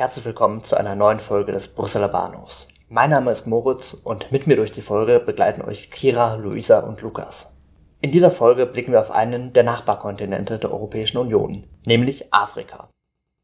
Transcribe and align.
Herzlich 0.00 0.24
willkommen 0.24 0.64
zu 0.64 0.78
einer 0.78 0.94
neuen 0.94 1.20
Folge 1.20 1.52
des 1.52 1.74
Brüsseler 1.74 2.08
Bahnhofs. 2.08 2.68
Mein 2.88 3.10
Name 3.10 3.32
ist 3.32 3.46
Moritz 3.46 3.92
und 3.92 4.32
mit 4.32 4.46
mir 4.46 4.56
durch 4.56 4.72
die 4.72 4.80
Folge 4.80 5.20
begleiten 5.20 5.60
euch 5.60 5.90
Kira, 5.90 6.36
Luisa 6.36 6.80
und 6.80 7.02
Lukas. 7.02 7.52
In 8.00 8.10
dieser 8.10 8.30
Folge 8.30 8.64
blicken 8.64 8.92
wir 8.92 9.02
auf 9.02 9.10
einen 9.10 9.52
der 9.52 9.62
Nachbarkontinente 9.62 10.58
der 10.58 10.72
Europäischen 10.72 11.18
Union, 11.18 11.66
nämlich 11.84 12.32
Afrika. 12.32 12.88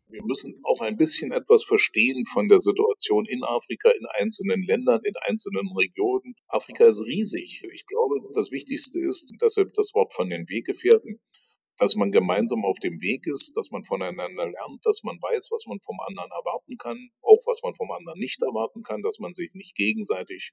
Wir 0.09 0.23
müssen 0.25 0.59
auch 0.65 0.81
ein 0.81 0.97
bisschen 0.97 1.31
etwas 1.31 1.63
verstehen 1.63 2.25
von 2.25 2.49
der 2.49 2.61
Situation 2.61 3.27
in 3.27 3.45
Afrika, 3.45 3.91
in 3.91 4.07
einzelnen 4.19 4.63
Ländern, 4.63 5.03
in 5.05 5.13
einzelnen 5.29 5.69
Regionen. 5.77 6.37
Afrika 6.49 6.87
ist 6.87 7.05
riesig. 7.05 7.65
Ich 7.71 7.85
glaube, 7.85 8.15
das 8.35 8.51
Wichtigste 8.51 8.99
ist, 9.01 9.31
deshalb 9.43 9.75
das 9.75 9.91
Wort 9.93 10.15
von 10.15 10.31
den 10.31 10.49
Weggefährten, 10.49 11.21
dass 11.79 11.95
man 11.95 12.11
gemeinsam 12.11 12.65
auf 12.65 12.79
dem 12.79 13.01
Weg 13.01 13.27
ist, 13.27 13.57
dass 13.57 13.71
man 13.71 13.85
voneinander 13.85 14.49
lernt, 14.49 14.81
dass 14.85 15.03
man 15.03 15.17
weiß, 15.21 15.49
was 15.51 15.67
man 15.67 15.79
vom 15.85 15.99
anderen 16.01 16.31
erwarten 16.31 16.77
kann, 16.79 17.11
auch 17.23 17.43
was 17.47 17.61
man 17.63 17.75
vom 17.75 17.91
anderen 17.91 18.19
nicht 18.19 18.43
erwarten 18.43 18.83
kann, 18.83 19.03
dass 19.03 19.19
man 19.19 19.35
sich 19.35 19.53
nicht 19.53 19.75
gegenseitig 19.75 20.53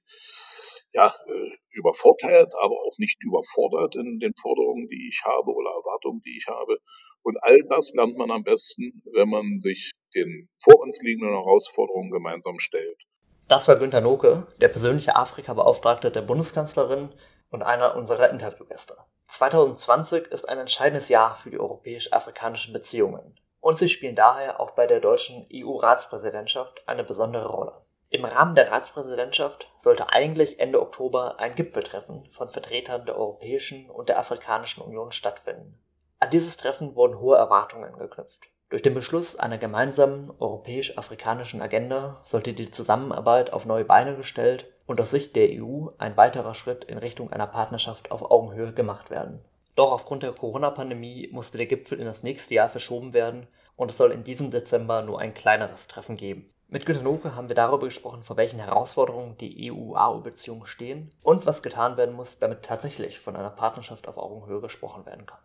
ja, 0.92 1.08
äh, 1.26 1.56
übervorteilt, 1.70 2.52
aber 2.60 2.74
auch 2.74 2.98
nicht 2.98 3.22
überfordert 3.22 3.96
in 3.96 4.18
den 4.20 4.32
Forderungen, 4.40 4.88
die 4.88 5.08
ich 5.08 5.22
habe 5.24 5.50
oder 5.50 5.70
Erwartungen, 5.70 6.20
die 6.22 6.36
ich 6.36 6.46
habe. 6.46 6.78
Und 7.22 7.38
all 7.42 7.58
das 7.68 7.92
lernt 7.94 8.16
man 8.16 8.30
am 8.30 8.44
besten, 8.44 9.02
wenn 9.12 9.28
man 9.28 9.60
sich 9.60 9.92
den 10.14 10.48
vor 10.62 10.80
uns 10.80 11.00
liegenden 11.02 11.34
Herausforderungen 11.34 12.10
gemeinsam 12.10 12.58
stellt. 12.58 13.02
Das 13.48 13.66
war 13.68 13.76
Günter 13.76 14.00
Noke, 14.00 14.46
der 14.60 14.68
persönliche 14.68 15.16
Afrika-Beauftragte 15.16 16.10
der 16.10 16.22
Bundeskanzlerin 16.22 17.10
und 17.50 17.62
einer 17.62 17.96
unserer 17.96 18.30
Interviewgäste. 18.30 18.96
2020 19.28 20.26
ist 20.28 20.48
ein 20.48 20.58
entscheidendes 20.58 21.08
Jahr 21.08 21.36
für 21.36 21.50
die 21.50 21.58
europäisch-afrikanischen 21.58 22.72
Beziehungen 22.72 23.38
und 23.60 23.78
sie 23.78 23.88
spielen 23.88 24.14
daher 24.14 24.60
auch 24.60 24.72
bei 24.72 24.86
der 24.86 25.00
deutschen 25.00 25.46
EU-Ratspräsidentschaft 25.52 26.86
eine 26.86 27.02
besondere 27.02 27.46
Rolle. 27.46 27.80
Im 28.10 28.24
Rahmen 28.24 28.54
der 28.54 28.70
Ratspräsidentschaft 28.70 29.66
sollte 29.78 30.10
eigentlich 30.10 30.60
Ende 30.60 30.80
Oktober 30.80 31.40
ein 31.40 31.54
Gipfeltreffen 31.54 32.28
von 32.30 32.50
Vertretern 32.50 33.06
der 33.06 33.16
Europäischen 33.16 33.90
und 33.90 34.08
der 34.08 34.18
Afrikanischen 34.18 34.82
Union 34.82 35.10
stattfinden. 35.10 35.82
An 36.20 36.30
dieses 36.30 36.56
Treffen 36.56 36.94
wurden 36.94 37.18
hohe 37.18 37.36
Erwartungen 37.36 37.98
geknüpft. 37.98 38.44
Durch 38.74 38.82
den 38.82 38.94
Beschluss 38.94 39.36
einer 39.36 39.56
gemeinsamen 39.56 40.32
europäisch-afrikanischen 40.40 41.62
Agenda 41.62 42.20
sollte 42.24 42.54
die 42.54 42.72
Zusammenarbeit 42.72 43.52
auf 43.52 43.66
neue 43.66 43.84
Beine 43.84 44.16
gestellt 44.16 44.66
und 44.86 45.00
aus 45.00 45.12
Sicht 45.12 45.36
der 45.36 45.62
EU 45.62 45.90
ein 45.98 46.16
weiterer 46.16 46.54
Schritt 46.54 46.82
in 46.82 46.98
Richtung 46.98 47.32
einer 47.32 47.46
Partnerschaft 47.46 48.10
auf 48.10 48.28
Augenhöhe 48.32 48.72
gemacht 48.72 49.12
werden. 49.12 49.44
Doch 49.76 49.92
aufgrund 49.92 50.24
der 50.24 50.32
Corona-Pandemie 50.32 51.28
musste 51.30 51.56
der 51.56 51.68
Gipfel 51.68 52.00
in 52.00 52.04
das 52.04 52.24
nächste 52.24 52.54
Jahr 52.54 52.68
verschoben 52.68 53.12
werden 53.12 53.46
und 53.76 53.92
es 53.92 53.96
soll 53.96 54.10
in 54.10 54.24
diesem 54.24 54.50
Dezember 54.50 55.02
nur 55.02 55.20
ein 55.20 55.34
kleineres 55.34 55.86
Treffen 55.86 56.16
geben. 56.16 56.50
Mit 56.66 56.84
Günter 56.84 57.02
Noke 57.02 57.36
haben 57.36 57.46
wir 57.46 57.54
darüber 57.54 57.86
gesprochen, 57.86 58.24
vor 58.24 58.36
welchen 58.36 58.58
Herausforderungen 58.58 59.38
die 59.38 59.70
EU-AU-Beziehungen 59.70 60.66
stehen 60.66 61.14
und 61.22 61.46
was 61.46 61.62
getan 61.62 61.96
werden 61.96 62.16
muss, 62.16 62.40
damit 62.40 62.64
tatsächlich 62.64 63.20
von 63.20 63.36
einer 63.36 63.50
Partnerschaft 63.50 64.08
auf 64.08 64.18
Augenhöhe 64.18 64.60
gesprochen 64.60 65.06
werden 65.06 65.26
kann. 65.26 65.38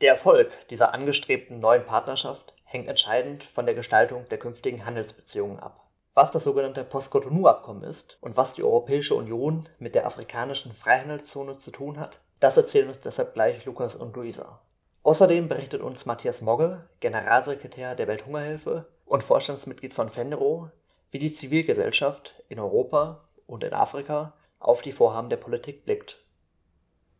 Der 0.00 0.10
Erfolg 0.10 0.50
dieser 0.70 0.92
angestrebten 0.92 1.60
neuen 1.60 1.86
Partnerschaft 1.86 2.53
hängt 2.74 2.88
entscheidend 2.88 3.44
von 3.44 3.64
der 3.64 3.74
Gestaltung 3.74 4.28
der 4.28 4.38
künftigen 4.38 4.84
Handelsbeziehungen 4.84 5.60
ab. 5.60 5.88
Was 6.12 6.30
das 6.30 6.44
sogenannte 6.44 6.84
Post-Cotonou-Abkommen 6.84 7.84
ist 7.84 8.18
und 8.20 8.36
was 8.36 8.52
die 8.52 8.62
Europäische 8.62 9.14
Union 9.14 9.68
mit 9.78 9.94
der 9.94 10.06
afrikanischen 10.06 10.72
Freihandelszone 10.74 11.56
zu 11.56 11.70
tun 11.70 11.98
hat, 11.98 12.20
das 12.40 12.56
erzählen 12.56 12.88
uns 12.88 13.00
deshalb 13.00 13.34
gleich 13.34 13.64
Lukas 13.64 13.94
und 13.94 14.14
Luisa. 14.14 14.60
Außerdem 15.02 15.48
berichtet 15.48 15.82
uns 15.82 16.04
Matthias 16.04 16.40
Mogge, 16.40 16.88
Generalsekretär 17.00 17.94
der 17.94 18.08
Welthungerhilfe 18.08 18.86
und 19.06 19.22
Vorstandsmitglied 19.22 19.94
von 19.94 20.10
FENRO, 20.10 20.70
wie 21.10 21.18
die 21.18 21.32
Zivilgesellschaft 21.32 22.42
in 22.48 22.58
Europa 22.58 23.20
und 23.46 23.64
in 23.64 23.72
Afrika 23.72 24.34
auf 24.58 24.82
die 24.82 24.92
Vorhaben 24.92 25.30
der 25.30 25.36
Politik 25.36 25.84
blickt. 25.84 26.24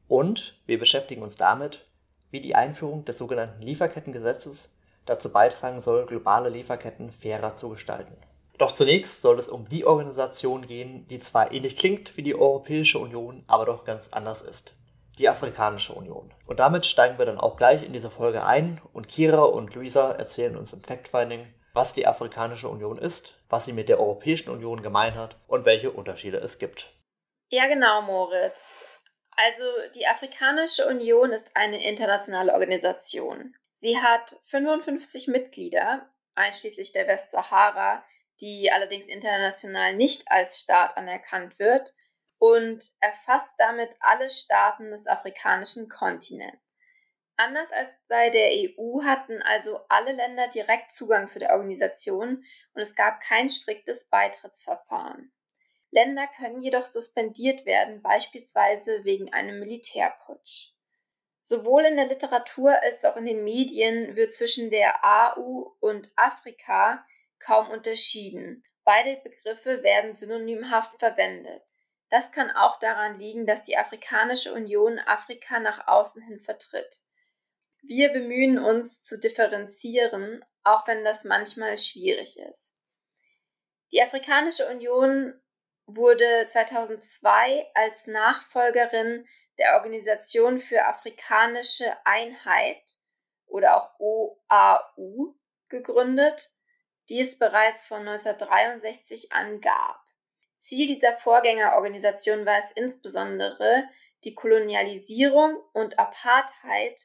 Und 0.09 0.61
wir 0.67 0.79
beschäftigen 0.79 1.23
uns 1.23 1.37
damit, 1.37 1.87
wie 2.31 2.41
die 2.41 2.55
Einführung 2.55 3.05
des 3.05 3.19
sogenannten 3.19 3.63
Lieferkettengesetzes 3.63 4.71
dazu 5.07 5.31
beitragen 5.31 5.81
soll, 5.81 6.07
globale 6.07 6.49
Lieferketten 6.49 7.13
fairer 7.13 7.57
zu 7.57 7.69
gestalten. 7.69 8.17
Doch 8.59 8.73
zunächst 8.73 9.23
soll 9.23 9.39
es 9.39 9.49
um 9.49 9.69
die 9.69 9.85
Organisation 9.85 10.67
gehen, 10.67 11.07
die 11.09 11.19
zwar 11.19 11.53
ähnlich 11.53 11.77
klingt 11.77 12.17
wie 12.17 12.23
die 12.23 12.37
Europäische 12.37 12.99
Union, 12.99 13.45
aber 13.49 13.67
doch 13.67 13.85
ganz 13.85 14.09
anders 14.13 14.43
ist. 14.43 14.75
Die 15.19 15.29
Afrikanische 15.29 15.93
Union. 15.93 16.33
Und 16.47 16.61
damit 16.61 16.87
steigen 16.87 17.19
wir 17.19 17.27
dann 17.27 17.39
auch 17.39 17.57
gleich 17.57 17.83
in 17.83 17.93
diese 17.93 18.11
Folge 18.11 18.45
ein 18.45 18.81
und 18.93 19.09
Kira 19.09 19.43
und 19.43 19.75
Luisa 19.75 20.13
erzählen 20.13 20.57
uns 20.57 20.73
im 20.73 20.83
Fact-Finding, 20.83 21.53
was 21.73 21.93
die 21.93 22.07
Afrikanische 22.07 22.69
Union 22.69 22.99
ist, 22.99 23.35
was 23.49 23.65
sie 23.65 23.73
mit 23.73 23.89
der 23.89 24.01
Europäischen 24.01 24.51
Union 24.51 24.83
gemein 24.83 25.17
hat 25.17 25.37
und 25.47 25.65
welche 25.65 25.91
Unterschiede 25.91 26.39
es 26.39 26.59
gibt. 26.59 26.93
Ja, 27.51 27.67
genau, 27.67 28.03
Moritz. 28.03 28.85
Also 29.37 29.65
die 29.97 30.07
Afrikanische 30.07 30.87
Union 30.87 31.33
ist 31.33 31.51
eine 31.55 31.85
internationale 31.89 32.53
Organisation. 32.53 33.55
Sie 33.85 34.01
hat 34.01 34.41
55 34.45 35.29
Mitglieder, 35.29 36.09
einschließlich 36.35 36.93
der 36.93 37.07
Westsahara, 37.07 38.03
die 38.41 38.73
allerdings 38.73 39.07
international 39.07 39.95
nicht 39.95 40.33
als 40.33 40.59
Staat 40.59 40.97
anerkannt 40.97 41.59
wird 41.59 41.93
und 42.39 42.83
erfasst 43.01 43.61
damit 43.61 43.95
alle 44.01 44.31
Staaten 44.31 44.91
des 44.91 45.07
afrikanischen 45.07 45.91
Kontinents. 45.91 46.57
Anders 47.37 47.71
als 47.73 47.95
bei 48.09 48.31
der 48.31 48.53
EU 48.53 49.03
hatten 49.05 49.43
also 49.43 49.81
alle 49.91 50.13
Länder 50.13 50.49
direkt 50.49 50.91
Zugang 50.91 51.29
zu 51.29 51.39
der 51.39 51.53
Organisation 51.53 52.43
und 52.73 52.81
es 52.81 52.95
gab 52.95 53.21
kein 53.21 53.51
striktes 53.51 54.09
Beitrittsverfahren. 54.09 55.31
Länder 55.91 56.27
können 56.39 56.63
jedoch 56.63 56.87
suspendiert 56.87 57.67
werden, 57.67 58.01
beispielsweise 58.01 59.05
wegen 59.05 59.31
einem 59.35 59.61
Militärputsch. 59.61 60.74
Sowohl 61.47 61.85
in 61.85 61.97
der 61.97 62.07
Literatur 62.07 62.83
als 62.83 63.05
auch 63.05 63.17
in 63.17 63.27
den 63.27 63.45
Medien 63.45 64.17
wird 64.17 64.33
zwischen 64.33 64.71
der 64.71 65.05
AU 65.05 65.77
und 65.79 66.11
Afrika 66.17 67.07
kaum 67.39 67.69
unterschieden. 67.69 68.65
Beide 68.83 69.21
Begriffe 69.23 69.83
werden 69.83 70.15
synonymhaft 70.15 70.99
verwendet. 70.99 71.63
Das 72.09 72.33
kann 72.33 72.51
auch 72.51 72.79
daran 72.79 73.19
liegen, 73.19 73.47
dass 73.47 73.65
die 73.65 73.77
Afrikanische 73.77 74.55
Union 74.55 74.99
Afrika 74.99 75.61
nach 75.61 75.87
außen 75.87 76.23
hin 76.23 76.41
vertritt. 76.41 77.03
Wir 77.83 78.11
bemühen 78.11 78.59
uns 78.59 79.03
zu 79.03 79.19
differenzieren, 79.19 80.43
auch 80.63 80.87
wenn 80.87 81.05
das 81.05 81.25
manchmal 81.25 81.77
schwierig 81.77 82.39
ist. 82.39 82.75
Die 83.93 84.01
Afrikanische 84.01 84.67
Union 84.67 85.39
wurde 85.85 86.47
2002 86.47 87.71
als 87.75 88.07
Nachfolgerin 88.07 89.27
der 89.59 89.75
Organisation 89.75 90.61
für 90.61 90.85
afrikanische 90.87 91.95
Einheit 92.05 92.83
oder 93.47 93.77
auch 93.77 94.01
OAU 94.01 95.35
gegründet 95.69 96.55
die 97.09 97.21
es 97.21 97.39
bereits 97.39 97.85
von 97.87 98.07
1963 98.07 99.33
an 99.33 99.61
gab. 99.61 100.01
Ziel 100.57 100.87
dieser 100.87 101.17
Vorgängerorganisation 101.19 102.47
war 102.47 102.59
es 102.59 102.71
insbesondere, 102.71 103.85
die 104.25 104.35
Kolonialisierung 104.35 105.57
und 105.73 105.99
Apartheid 105.99 106.99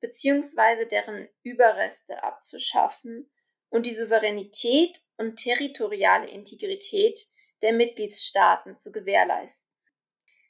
bzw. 0.00 0.86
deren 0.86 1.28
Überreste 1.42 2.24
abzuschaffen 2.24 3.30
und 3.68 3.86
die 3.86 3.94
Souveränität 3.94 5.00
und 5.16 5.36
territoriale 5.36 6.28
Integrität 6.28 7.18
der 7.62 7.72
Mitgliedstaaten 7.72 8.74
zu 8.74 8.90
gewährleisten. 8.90 9.72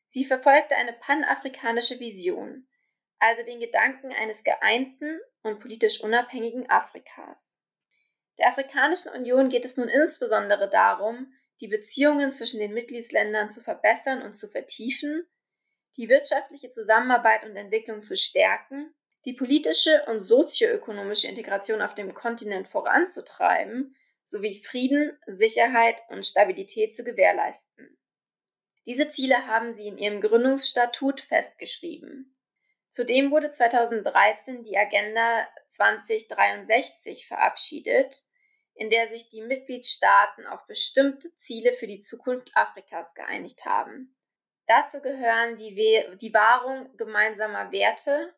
Sie 0.06 0.24
verfolgte 0.24 0.76
eine 0.76 0.92
panafrikanische 0.92 1.98
Vision, 2.00 2.66
also 3.18 3.42
den 3.42 3.60
Gedanken 3.60 4.12
eines 4.12 4.44
geeinten 4.44 5.18
und 5.42 5.60
politisch 5.60 6.00
unabhängigen 6.02 6.68
Afrikas. 6.68 7.64
Der 8.38 8.48
Afrikanischen 8.48 9.12
Union 9.12 9.48
geht 9.48 9.64
es 9.64 9.76
nun 9.76 9.88
insbesondere 9.88 10.68
darum, 10.68 11.32
die 11.60 11.68
Beziehungen 11.68 12.32
zwischen 12.32 12.60
den 12.60 12.74
Mitgliedsländern 12.74 13.48
zu 13.48 13.60
verbessern 13.60 14.22
und 14.22 14.34
zu 14.34 14.48
vertiefen, 14.48 15.26
die 15.96 16.08
wirtschaftliche 16.08 16.70
Zusammenarbeit 16.70 17.44
und 17.44 17.56
Entwicklung 17.56 18.02
zu 18.02 18.16
stärken, 18.16 18.92
die 19.24 19.34
politische 19.34 20.04
und 20.06 20.20
sozioökonomische 20.20 21.28
Integration 21.28 21.80
auf 21.80 21.94
dem 21.94 22.12
Kontinent 22.12 22.68
voranzutreiben 22.68 23.94
sowie 24.24 24.62
Frieden, 24.62 25.16
Sicherheit 25.26 25.96
und 26.08 26.26
Stabilität 26.26 26.94
zu 26.94 27.04
gewährleisten. 27.04 27.96
Diese 28.86 29.08
Ziele 29.08 29.46
haben 29.46 29.72
sie 29.72 29.88
in 29.88 29.98
ihrem 29.98 30.20
Gründungsstatut 30.20 31.22
festgeschrieben. 31.22 32.36
Zudem 32.90 33.30
wurde 33.30 33.50
2013 33.50 34.62
die 34.62 34.76
Agenda 34.76 35.48
2063 35.68 37.26
verabschiedet, 37.26 38.22
in 38.74 38.90
der 38.90 39.08
sich 39.08 39.28
die 39.28 39.42
Mitgliedstaaten 39.42 40.46
auf 40.46 40.66
bestimmte 40.66 41.34
Ziele 41.36 41.72
für 41.72 41.86
die 41.86 42.00
Zukunft 42.00 42.50
Afrikas 42.54 43.14
geeinigt 43.14 43.64
haben. 43.64 44.14
Dazu 44.66 45.00
gehören 45.00 45.56
die, 45.56 45.74
die 46.20 46.34
Wahrung 46.34 46.94
gemeinsamer 46.96 47.72
Werte, 47.72 48.34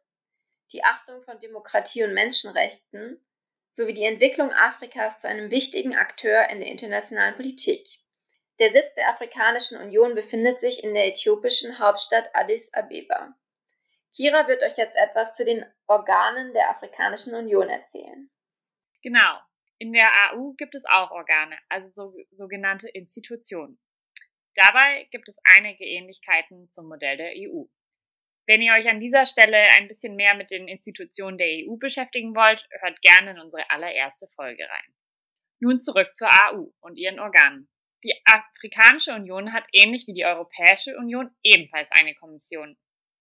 die 0.73 0.85
Achtung 0.85 1.23
von 1.23 1.39
Demokratie 1.41 2.05
und 2.05 2.15
Menschenrechten 2.15 3.25
sowie 3.71 3.95
die 3.95 4.05
Entwicklung 4.05 4.53
Afrikas 4.53 5.21
zu 5.21 5.29
einem 5.29 5.51
wichtigen 5.51 5.95
Akteur 5.95 6.49
in 6.49 6.61
der 6.61 6.69
internationalen 6.69 7.37
Politik. 7.37 7.87
Der 8.59 8.71
Sitz 8.71 8.95
der 8.95 9.09
Afrikanischen 9.11 9.79
Union 9.79 10.15
befindet 10.15 10.59
sich 10.61 10.83
in 10.83 10.95
der 10.95 11.07
äthiopischen 11.09 11.79
Hauptstadt 11.79 12.31
Addis 12.35 12.73
Abeba. 12.73 13.37
Kira 14.15 14.49
wird 14.49 14.63
euch 14.63 14.79
jetzt 14.79 14.97
etwas 14.97 15.37
zu 15.37 15.45
den 15.45 15.65
Organen 15.87 16.55
der 16.55 16.71
Afrikanischen 16.71 17.35
Union 17.35 17.69
erzählen. 17.69 18.31
Genau. 19.03 19.39
In 19.79 19.93
der 19.93 20.11
AU 20.33 20.55
gibt 20.57 20.75
es 20.75 20.87
auch 20.87 21.11
Organe, 21.11 21.59
also 21.69 21.89
so, 21.93 22.17
sogenannte 22.31 22.89
Institutionen. 22.89 23.79
Dabei 24.55 25.07
gibt 25.11 25.29
es 25.29 25.37
einige 25.55 25.85
Ähnlichkeiten 25.85 26.71
zum 26.71 26.89
Modell 26.89 27.19
der 27.19 27.33
EU. 27.37 27.65
Wenn 28.47 28.63
ihr 28.63 28.73
euch 28.73 28.89
an 28.89 29.01
dieser 29.01 29.27
Stelle 29.27 29.59
ein 29.77 29.87
bisschen 29.87 30.17
mehr 30.17 30.35
mit 30.35 30.51
den 30.51 30.67
Institutionen 30.67 31.37
der 31.37 31.49
EU 31.49 31.77
beschäftigen 31.77 32.35
wollt, 32.35 32.67
hört 32.81 33.03
gerne 33.03 33.33
in 33.33 33.41
unsere 33.41 33.69
allererste 33.71 34.29
Folge 34.29 34.63
rein. 34.63 34.95
Nun 35.59 35.81
zurück 35.83 36.17
zur 36.17 36.31
AU 36.31 36.73
und 36.81 36.97
ihren 36.97 37.21
Organen. 37.21 37.69
Die 38.05 38.15
Afrikanische 38.25 39.15
Union 39.15 39.53
hat 39.53 39.67
ähnlich 39.73 40.07
wie 40.07 40.15
die 40.15 40.25
Europäische 40.25 40.97
Union 40.97 41.35
ebenfalls 41.43 41.91
eine 41.93 42.15
Kommission. 42.15 42.77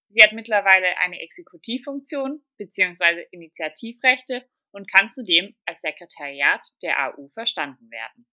Sie 0.09 0.21
hat 0.21 0.33
mittlerweile 0.33 0.97
eine 0.97 1.19
Exekutivfunktion 1.21 2.43
bzw. 2.57 3.25
Initiativrechte 3.31 4.47
und 4.71 4.91
kann 4.91 5.09
zudem 5.09 5.55
als 5.65 5.81
Sekretariat 5.81 6.61
der 6.81 6.99
AU 6.99 7.29
verstanden 7.29 7.89
werden. 7.89 8.27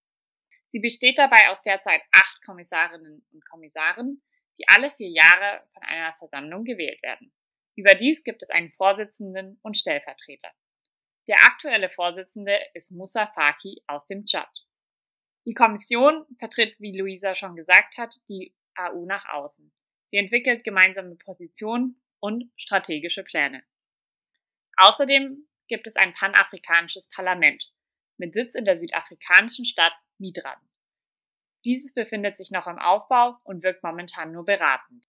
Sie 0.67 0.79
besteht 0.79 1.17
dabei 1.17 1.49
aus 1.49 1.61
derzeit 1.61 2.01
acht 2.11 2.41
Kommissarinnen 2.45 3.25
und 3.31 3.45
Kommissaren, 3.45 4.21
die 4.57 4.67
alle 4.67 4.91
vier 4.91 5.09
Jahre 5.09 5.65
von 5.73 5.83
einer 5.83 6.13
Versammlung 6.17 6.63
gewählt 6.63 7.01
werden. 7.01 7.33
Überdies 7.75 8.23
gibt 8.23 8.43
es 8.43 8.49
einen 8.49 8.71
Vorsitzenden 8.71 9.59
und 9.61 9.77
Stellvertreter. 9.77 10.51
Der 11.27 11.37
aktuelle 11.45 11.89
Vorsitzende 11.89 12.59
ist 12.73 12.91
Musa 12.91 13.27
Faki 13.27 13.81
aus 13.87 14.05
dem 14.05 14.25
Tschad. 14.25 14.65
Die 15.45 15.53
Kommission 15.53 16.25
vertritt, 16.39 16.75
wie 16.79 16.97
Luisa 16.97 17.35
schon 17.35 17.55
gesagt 17.55 17.97
hat, 17.97 18.15
die 18.29 18.55
AU 18.75 19.05
nach 19.05 19.25
außen. 19.25 19.71
Sie 20.07 20.17
entwickelt 20.17 20.63
gemeinsame 20.63 21.15
Positionen 21.15 22.01
und 22.19 22.51
strategische 22.55 23.23
Pläne. 23.23 23.63
Außerdem 24.77 25.47
gibt 25.67 25.87
es 25.87 25.95
ein 25.95 26.13
panafrikanisches 26.13 27.09
Parlament 27.09 27.71
mit 28.17 28.33
Sitz 28.33 28.55
in 28.55 28.65
der 28.65 28.75
südafrikanischen 28.75 29.65
Stadt 29.65 29.93
Midrand. 30.17 30.61
Dieses 31.65 31.93
befindet 31.93 32.37
sich 32.37 32.51
noch 32.51 32.67
im 32.67 32.79
Aufbau 32.79 33.37
und 33.43 33.63
wirkt 33.63 33.83
momentan 33.83 34.31
nur 34.31 34.45
beratend. 34.45 35.05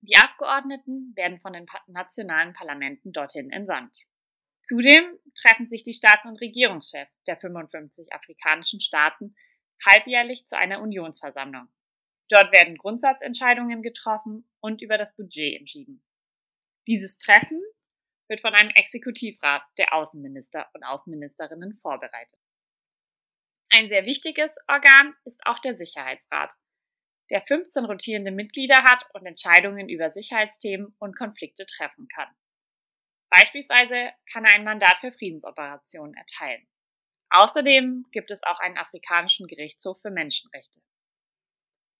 Die 0.00 0.16
Abgeordneten 0.16 1.12
werden 1.14 1.38
von 1.38 1.52
den 1.52 1.66
nationalen 1.86 2.54
Parlamenten 2.54 3.12
dorthin 3.12 3.50
entsandt. 3.50 4.06
Zudem 4.62 5.04
treffen 5.40 5.66
sich 5.66 5.82
die 5.82 5.94
Staats- 5.94 6.26
und 6.26 6.40
Regierungschefs 6.40 7.22
der 7.24 7.36
55 7.36 8.12
afrikanischen 8.12 8.80
Staaten 8.80 9.34
halbjährlich 9.86 10.46
zu 10.46 10.56
einer 10.56 10.80
Unionsversammlung. 10.80 11.68
Dort 12.28 12.52
werden 12.52 12.78
Grundsatzentscheidungen 12.78 13.82
getroffen 13.82 14.48
und 14.60 14.80
über 14.80 14.98
das 14.98 15.14
Budget 15.14 15.58
entschieden. 15.58 16.02
Dieses 16.86 17.18
Treffen 17.18 17.62
wird 18.28 18.40
von 18.40 18.54
einem 18.54 18.70
Exekutivrat 18.70 19.62
der 19.78 19.92
Außenminister 19.92 20.68
und 20.72 20.82
Außenministerinnen 20.84 21.74
vorbereitet. 21.74 22.38
Ein 23.70 23.88
sehr 23.88 24.06
wichtiges 24.06 24.54
Organ 24.68 25.14
ist 25.24 25.40
auch 25.46 25.58
der 25.58 25.74
Sicherheitsrat, 25.74 26.54
der 27.30 27.42
15 27.42 27.84
rotierende 27.84 28.30
Mitglieder 28.30 28.84
hat 28.84 29.06
und 29.14 29.26
Entscheidungen 29.26 29.88
über 29.88 30.10
Sicherheitsthemen 30.10 30.94
und 30.98 31.16
Konflikte 31.16 31.64
treffen 31.66 32.08
kann. 32.08 32.28
Beispielsweise 33.30 34.10
kann 34.30 34.44
er 34.44 34.54
ein 34.54 34.64
Mandat 34.64 34.98
für 35.00 35.12
Friedensoperationen 35.12 36.14
erteilen. 36.14 36.66
Außerdem 37.34 38.04
gibt 38.12 38.30
es 38.30 38.42
auch 38.42 38.60
einen 38.60 38.76
afrikanischen 38.76 39.46
Gerichtshof 39.46 39.98
für 40.02 40.10
Menschenrechte. 40.10 40.82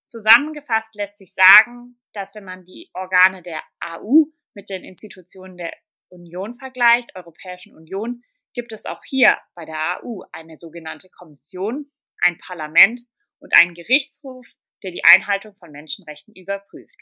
Zusammengefasst 0.07 0.95
lässt 0.95 1.17
sich 1.17 1.33
sagen, 1.33 1.99
dass 2.13 2.35
wenn 2.35 2.45
man 2.45 2.67
die 2.67 2.91
Organe 2.93 3.41
der 3.41 3.63
AU 3.81 4.27
mit 4.53 4.69
den 4.69 4.85
Institutionen 4.85 5.57
der 5.57 5.73
Union 6.11 6.55
vergleicht, 6.57 7.17
Europäischen 7.17 7.75
Union, 7.75 8.23
gibt 8.53 8.73
es 8.73 8.85
auch 8.85 9.01
hier 9.07 9.39
bei 9.55 9.65
der 9.65 10.05
AU 10.05 10.25
eine 10.33 10.59
sogenannte 10.59 11.09
Kommission, 11.09 11.91
ein 12.21 12.37
Parlament 12.37 13.01
und 13.39 13.57
einen 13.57 13.73
Gerichtshof, 13.73 14.47
der 14.83 14.91
die 14.91 15.05
Einhaltung 15.05 15.57
von 15.57 15.73
Menschenrechten 15.73 16.35
überprüft. 16.35 17.01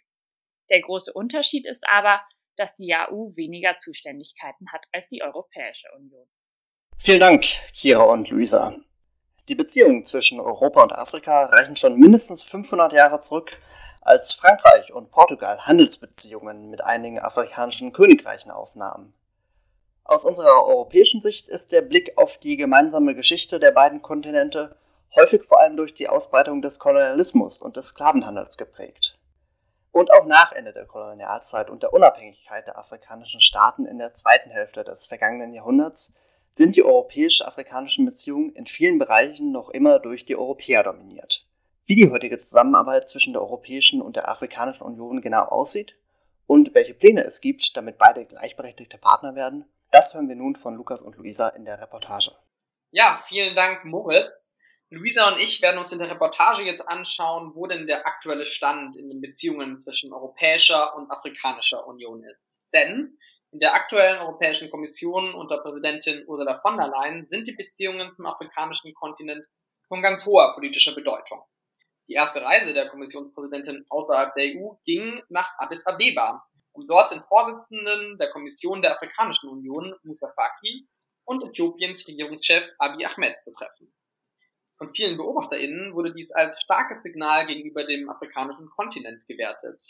Der 0.71 0.81
große 0.83 1.13
Unterschied 1.13 1.67
ist 1.67 1.85
aber, 1.89 2.25
dass 2.57 2.77
die 2.77 2.95
AU 2.95 3.35
weniger 3.35 3.77
Zuständigkeiten 3.79 4.71
hat 4.71 4.87
als 4.93 5.09
die 5.09 5.23
Europäische 5.23 5.89
Union. 5.97 6.29
Vielen 7.03 7.21
Dank, 7.21 7.47
Kira 7.73 8.03
und 8.03 8.29
Luisa. 8.29 8.75
Die 9.49 9.55
Beziehungen 9.55 10.05
zwischen 10.05 10.39
Europa 10.39 10.83
und 10.83 10.93
Afrika 10.93 11.47
reichen 11.47 11.75
schon 11.75 11.99
mindestens 11.99 12.43
500 12.43 12.93
Jahre 12.93 13.19
zurück, 13.21 13.57
als 14.03 14.35
Frankreich 14.35 14.93
und 14.93 15.11
Portugal 15.11 15.61
Handelsbeziehungen 15.61 16.69
mit 16.69 16.85
einigen 16.85 17.19
afrikanischen 17.19 17.95
Königreichen 17.95 18.51
aufnahmen. 18.51 19.15
Aus 20.05 20.27
unserer 20.27 20.67
europäischen 20.67 21.23
Sicht 21.23 21.49
ist 21.49 21.73
der 21.73 21.81
Blick 21.81 22.19
auf 22.19 22.37
die 22.37 22.59
gemeinsame 22.59 23.15
Geschichte 23.15 23.59
der 23.59 23.71
beiden 23.71 24.03
Kontinente 24.03 24.77
häufig 25.17 25.43
vor 25.45 25.59
allem 25.59 25.79
durch 25.79 25.95
die 25.95 26.11
Ausbreitung 26.11 26.61
des 26.61 26.79
Kolonialismus 26.79 27.57
und 27.57 27.79
des 27.79 27.89
Sklavenhandels 27.89 28.59
geprägt. 28.59 29.19
Und 29.91 30.13
auch 30.13 30.27
nach 30.27 30.53
Ende 30.53 30.75
der 30.75 30.85
Kolonialzeit 30.85 31.71
und 31.71 31.83
der 31.83 31.95
Unabhängigkeit 31.95 32.67
der 32.67 32.77
afrikanischen 32.77 33.41
Staaten 33.41 33.87
in 33.87 33.97
der 33.97 34.13
zweiten 34.13 34.51
Hälfte 34.51 34.85
des 34.85 35.07
vergangenen 35.07 35.55
Jahrhunderts 35.55 36.13
sind 36.55 36.77
die 36.77 36.83
europäisch-afrikanischen 36.83 38.07
Beziehungen 38.07 38.55
in 38.55 38.67
vielen 38.67 38.99
Bereichen 38.99 39.53
noch 39.53 39.71
immer 39.71 39.99
durch 39.99 40.25
die 40.25 40.37
Europäer 40.37 40.83
dominiert. 40.83 41.47
Wie 41.87 41.95
die 41.95 42.11
heutige 42.11 42.39
Zusammenarbeit 42.39 43.09
zwischen 43.09 43.33
der 43.33 43.43
Europäischen 43.43 44.03
und 44.03 44.17
der 44.17 44.29
Afrikanischen 44.29 44.83
Union 44.83 45.21
genau 45.21 45.43
aussieht 45.43 45.97
und 46.47 46.75
welche 46.75 46.95
Pläne 46.95 47.25
es 47.25 47.41
gibt, 47.41 47.77
damit 47.77 47.99
beide 47.99 48.25
gleichberechtigte 48.25 48.99
Partner 48.99 49.35
werden, 49.35 49.65
das 49.91 50.15
hören 50.15 50.29
wir 50.29 50.37
nun 50.37 50.55
von 50.55 50.77
Lukas 50.77 51.03
und 51.03 51.17
Luisa 51.17 51.49
in 51.49 51.65
der 51.65 51.81
Reportage. 51.81 52.33
Ja, 52.93 53.23
vielen 53.27 53.57
Dank, 53.57 53.85
Moritz. 53.85 54.31
Luisa 54.91 55.33
und 55.33 55.39
ich 55.39 55.63
werden 55.63 55.79
uns 55.79 55.93
in 55.93 56.01
der 56.01 56.11
Reportage 56.11 56.63
jetzt 56.63 56.87
anschauen, 56.89 57.53
wo 57.55 57.67
denn 57.67 57.87
der 57.87 58.07
aktuelle 58.07 58.45
Stand 58.45 58.97
in 58.97 59.09
den 59.09 59.21
Beziehungen 59.21 59.79
zwischen 59.79 60.13
Europäischer 60.13 60.97
und 60.97 61.11
Afrikanischer 61.11 61.87
Union 61.87 62.25
ist. 62.25 62.41
Denn 62.73 63.17
in 63.53 63.59
der 63.59 63.75
aktuellen 63.75 64.21
Europäischen 64.21 64.71
Kommission 64.71 65.35
unter 65.35 65.59
Präsidentin 65.59 66.25
Ursula 66.27 66.61
von 66.61 66.77
der 66.77 66.89
Leyen 66.89 67.27
sind 67.27 67.49
die 67.49 67.57
Beziehungen 67.57 68.15
zum 68.15 68.27
afrikanischen 68.27 68.95
Kontinent 68.95 69.45
von 69.89 70.03
ganz 70.03 70.25
hoher 70.25 70.55
politischer 70.55 70.95
Bedeutung. 70.95 71.43
Die 72.09 72.15
erste 72.15 72.43
Reise 72.43 72.73
der 72.73 72.89
Kommissionspräsidentin 72.89 73.87
außerhalb 73.89 74.35
der 74.35 74.45
EU 74.45 74.75
ging 74.85 75.21
nach 75.29 75.53
Addis 75.59 75.85
Abeba, 75.87 76.45
um 76.73 76.87
dort 76.87 77.13
den 77.13 77.23
Vorsitzenden 77.25 78.19
der 78.19 78.31
Kommission 78.31 78.83
der 78.83 78.93
Afrikanischen 78.93 79.49
Union, 79.49 79.95
Musa 80.05 80.33
Faki, 80.35 80.89
und 81.25 81.45
Äthiopiens 81.45 82.07
Regierungschef 82.09 82.65
Abiy 82.79 83.05
Ahmed 83.07 83.43
zu 83.43 83.53
treffen. 83.53 83.93
Von 84.79 84.95
vielen 84.95 85.17
BeobachterInnen 85.17 85.95
wurde 85.95 86.13
dies 86.13 86.33
als 86.33 86.61
starkes 86.61 87.03
Signal 87.03 87.47
gegenüber 87.47 87.85
dem 87.85 88.09
afrikanischen 88.09 88.69
Kontinent 88.71 89.27
gewertet. 89.27 89.81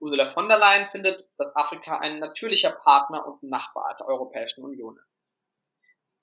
Ursula 0.00 0.30
von 0.32 0.48
der 0.48 0.58
Leyen 0.58 0.88
findet, 0.90 1.28
dass 1.36 1.54
Afrika 1.56 1.98
ein 1.98 2.18
natürlicher 2.18 2.70
Partner 2.70 3.26
und 3.26 3.42
Nachbar 3.42 3.96
der 3.98 4.06
Europäischen 4.06 4.62
Union 4.62 4.96
ist. 4.96 5.08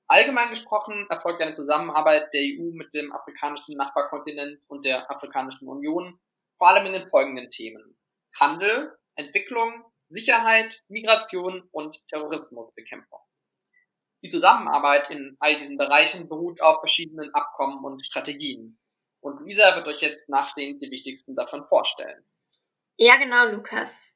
Allgemein 0.08 0.50
gesprochen 0.50 1.08
erfolgt 1.10 1.42
eine 1.42 1.54
Zusammenarbeit 1.54 2.34
der 2.34 2.42
EU 2.42 2.72
mit 2.74 2.94
dem 2.94 3.12
afrikanischen 3.12 3.76
Nachbarkontinent 3.76 4.62
und 4.68 4.86
der 4.86 5.10
Afrikanischen 5.10 5.68
Union 5.68 6.20
vor 6.58 6.70
allem 6.70 6.86
in 6.86 6.94
den 6.94 7.10
folgenden 7.10 7.50
Themen. 7.50 7.98
Handel, 8.40 8.98
Entwicklung, 9.16 9.84
Sicherheit, 10.08 10.84
Migration 10.88 11.68
und 11.72 11.98
Terrorismusbekämpfung. 12.08 13.20
Die 14.22 14.30
Zusammenarbeit 14.30 15.10
in 15.10 15.36
all 15.40 15.58
diesen 15.58 15.78
Bereichen 15.78 16.30
beruht 16.30 16.62
auf 16.62 16.80
verschiedenen 16.80 17.34
Abkommen 17.34 17.84
und 17.84 18.06
Strategien. 18.06 18.80
Und 19.22 19.40
Luisa 19.40 19.76
wird 19.76 19.88
euch 19.88 20.02
jetzt 20.02 20.30
nachstehend 20.30 20.82
die 20.82 20.92
wichtigsten 20.92 21.36
davon 21.36 21.66
vorstellen. 21.68 22.24
Ja, 22.98 23.18
genau, 23.18 23.48
Lukas. 23.48 24.16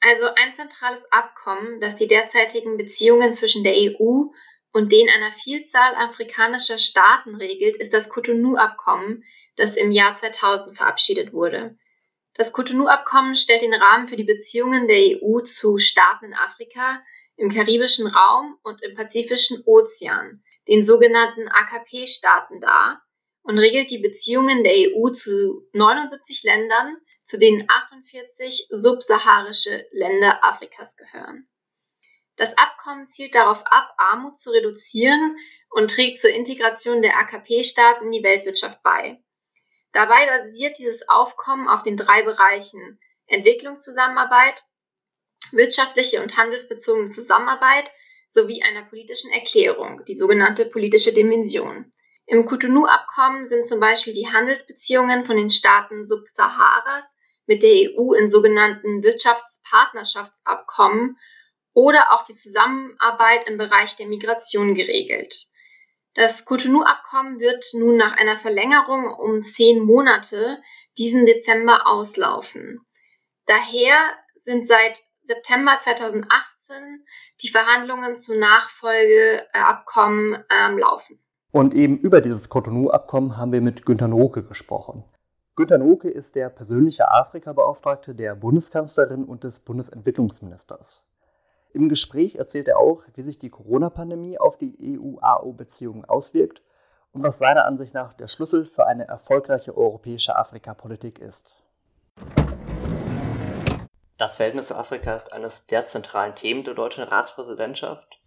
Also 0.00 0.26
ein 0.34 0.54
zentrales 0.54 1.04
Abkommen, 1.12 1.80
das 1.80 1.94
die 1.94 2.06
derzeitigen 2.06 2.76
Beziehungen 2.78 3.32
zwischen 3.32 3.64
der 3.64 3.74
EU 3.74 4.28
und 4.72 4.92
den 4.92 5.08
einer 5.10 5.32
Vielzahl 5.32 5.94
afrikanischer 5.94 6.78
Staaten 6.78 7.34
regelt, 7.36 7.76
ist 7.76 7.92
das 7.92 8.08
Cotonou-Abkommen, 8.08 9.24
das 9.56 9.76
im 9.76 9.92
Jahr 9.92 10.14
2000 10.14 10.76
verabschiedet 10.76 11.32
wurde. 11.32 11.78
Das 12.34 12.52
Cotonou-Abkommen 12.52 13.36
stellt 13.36 13.62
den 13.62 13.74
Rahmen 13.74 14.08
für 14.08 14.16
die 14.16 14.24
Beziehungen 14.24 14.88
der 14.88 15.22
EU 15.22 15.40
zu 15.40 15.78
Staaten 15.78 16.26
in 16.26 16.34
Afrika, 16.34 17.02
im 17.36 17.50
karibischen 17.50 18.06
Raum 18.06 18.58
und 18.62 18.82
im 18.82 18.94
Pazifischen 18.94 19.62
Ozean, 19.66 20.42
den 20.66 20.82
sogenannten 20.82 21.48
AKP-Staaten 21.48 22.60
dar, 22.60 23.02
und 23.42 23.58
regelt 23.58 23.90
die 23.90 23.98
Beziehungen 23.98 24.64
der 24.64 24.72
EU 24.72 25.10
zu 25.10 25.68
79 25.72 26.42
Ländern, 26.42 26.96
zu 27.24 27.38
denen 27.38 27.68
48 27.68 28.68
subsaharische 28.70 29.86
Länder 29.92 30.44
Afrikas 30.44 30.96
gehören. 30.96 31.48
Das 32.36 32.56
Abkommen 32.58 33.08
zielt 33.08 33.34
darauf 33.34 33.64
ab, 33.66 33.94
Armut 33.96 34.38
zu 34.38 34.50
reduzieren 34.50 35.36
und 35.70 35.90
trägt 35.90 36.18
zur 36.18 36.30
Integration 36.30 37.02
der 37.02 37.18
AKP-Staaten 37.18 38.06
in 38.06 38.12
die 38.12 38.22
Weltwirtschaft 38.22 38.82
bei. 38.82 39.22
Dabei 39.92 40.26
basiert 40.26 40.78
dieses 40.78 41.08
Aufkommen 41.08 41.68
auf 41.68 41.82
den 41.82 41.96
drei 41.96 42.22
Bereichen 42.22 43.00
Entwicklungszusammenarbeit, 43.26 44.64
wirtschaftliche 45.52 46.22
und 46.22 46.36
handelsbezogene 46.36 47.12
Zusammenarbeit 47.12 47.90
sowie 48.28 48.62
einer 48.62 48.82
politischen 48.82 49.30
Erklärung, 49.30 50.04
die 50.06 50.16
sogenannte 50.16 50.66
politische 50.66 51.12
Dimension. 51.12 51.92
Im 52.26 52.46
Cotonou-Abkommen 52.46 53.44
sind 53.44 53.66
zum 53.66 53.80
Beispiel 53.80 54.14
die 54.14 54.32
Handelsbeziehungen 54.32 55.26
von 55.26 55.36
den 55.36 55.50
Staaten 55.50 56.04
Subsaharas 56.04 57.18
mit 57.46 57.62
der 57.62 57.90
EU 57.90 58.14
in 58.14 58.30
sogenannten 58.30 59.02
Wirtschaftspartnerschaftsabkommen 59.02 61.18
oder 61.74 62.12
auch 62.12 62.24
die 62.24 62.32
Zusammenarbeit 62.34 63.46
im 63.48 63.58
Bereich 63.58 63.96
der 63.96 64.06
Migration 64.06 64.74
geregelt. 64.74 65.48
Das 66.14 66.46
Cotonou-Abkommen 66.46 67.40
wird 67.40 67.66
nun 67.74 67.96
nach 67.96 68.16
einer 68.16 68.38
Verlängerung 68.38 69.12
um 69.12 69.42
zehn 69.42 69.84
Monate 69.84 70.62
diesen 70.96 71.26
Dezember 71.26 71.88
auslaufen. 71.88 72.86
Daher 73.46 73.98
sind 74.36 74.68
seit 74.68 75.00
September 75.24 75.80
2018 75.80 77.04
die 77.42 77.48
Verhandlungen 77.48 78.20
zum 78.20 78.38
Nachfolgeabkommen 78.38 80.44
ähm, 80.50 80.78
laufen. 80.78 81.23
Und 81.54 81.72
eben 81.72 81.98
über 81.98 82.20
dieses 82.20 82.48
Cotonou-Abkommen 82.48 83.36
haben 83.36 83.52
wir 83.52 83.60
mit 83.60 83.86
Günter 83.86 84.08
Noke 84.08 84.42
gesprochen. 84.42 85.04
Günter 85.54 85.78
Noke 85.78 86.10
ist 86.10 86.34
der 86.34 86.48
persönliche 86.48 87.08
Afrika-Beauftragte 87.12 88.12
der 88.12 88.34
Bundeskanzlerin 88.34 89.22
und 89.22 89.44
des 89.44 89.60
Bundesentwicklungsministers. 89.60 91.04
Im 91.72 91.88
Gespräch 91.88 92.34
erzählt 92.34 92.66
er 92.66 92.80
auch, 92.80 93.04
wie 93.14 93.22
sich 93.22 93.38
die 93.38 93.50
Corona-Pandemie 93.50 94.36
auf 94.36 94.58
die 94.58 94.98
EU-AO-Beziehungen 94.98 96.04
auswirkt 96.04 96.60
und 97.12 97.22
was 97.22 97.38
seiner 97.38 97.66
Ansicht 97.66 97.94
nach 97.94 98.14
der 98.14 98.26
Schlüssel 98.26 98.66
für 98.66 98.88
eine 98.88 99.06
erfolgreiche 99.06 99.76
europäische 99.76 100.34
Afrikapolitik 100.34 101.20
ist. 101.20 101.54
Das 104.18 104.34
Verhältnis 104.34 104.66
zu 104.66 104.74
Afrika 104.74 105.14
ist 105.14 105.32
eines 105.32 105.66
der 105.66 105.86
zentralen 105.86 106.34
Themen 106.34 106.64
der 106.64 106.74
deutschen 106.74 107.04
Ratspräsidentschaft 107.04 108.18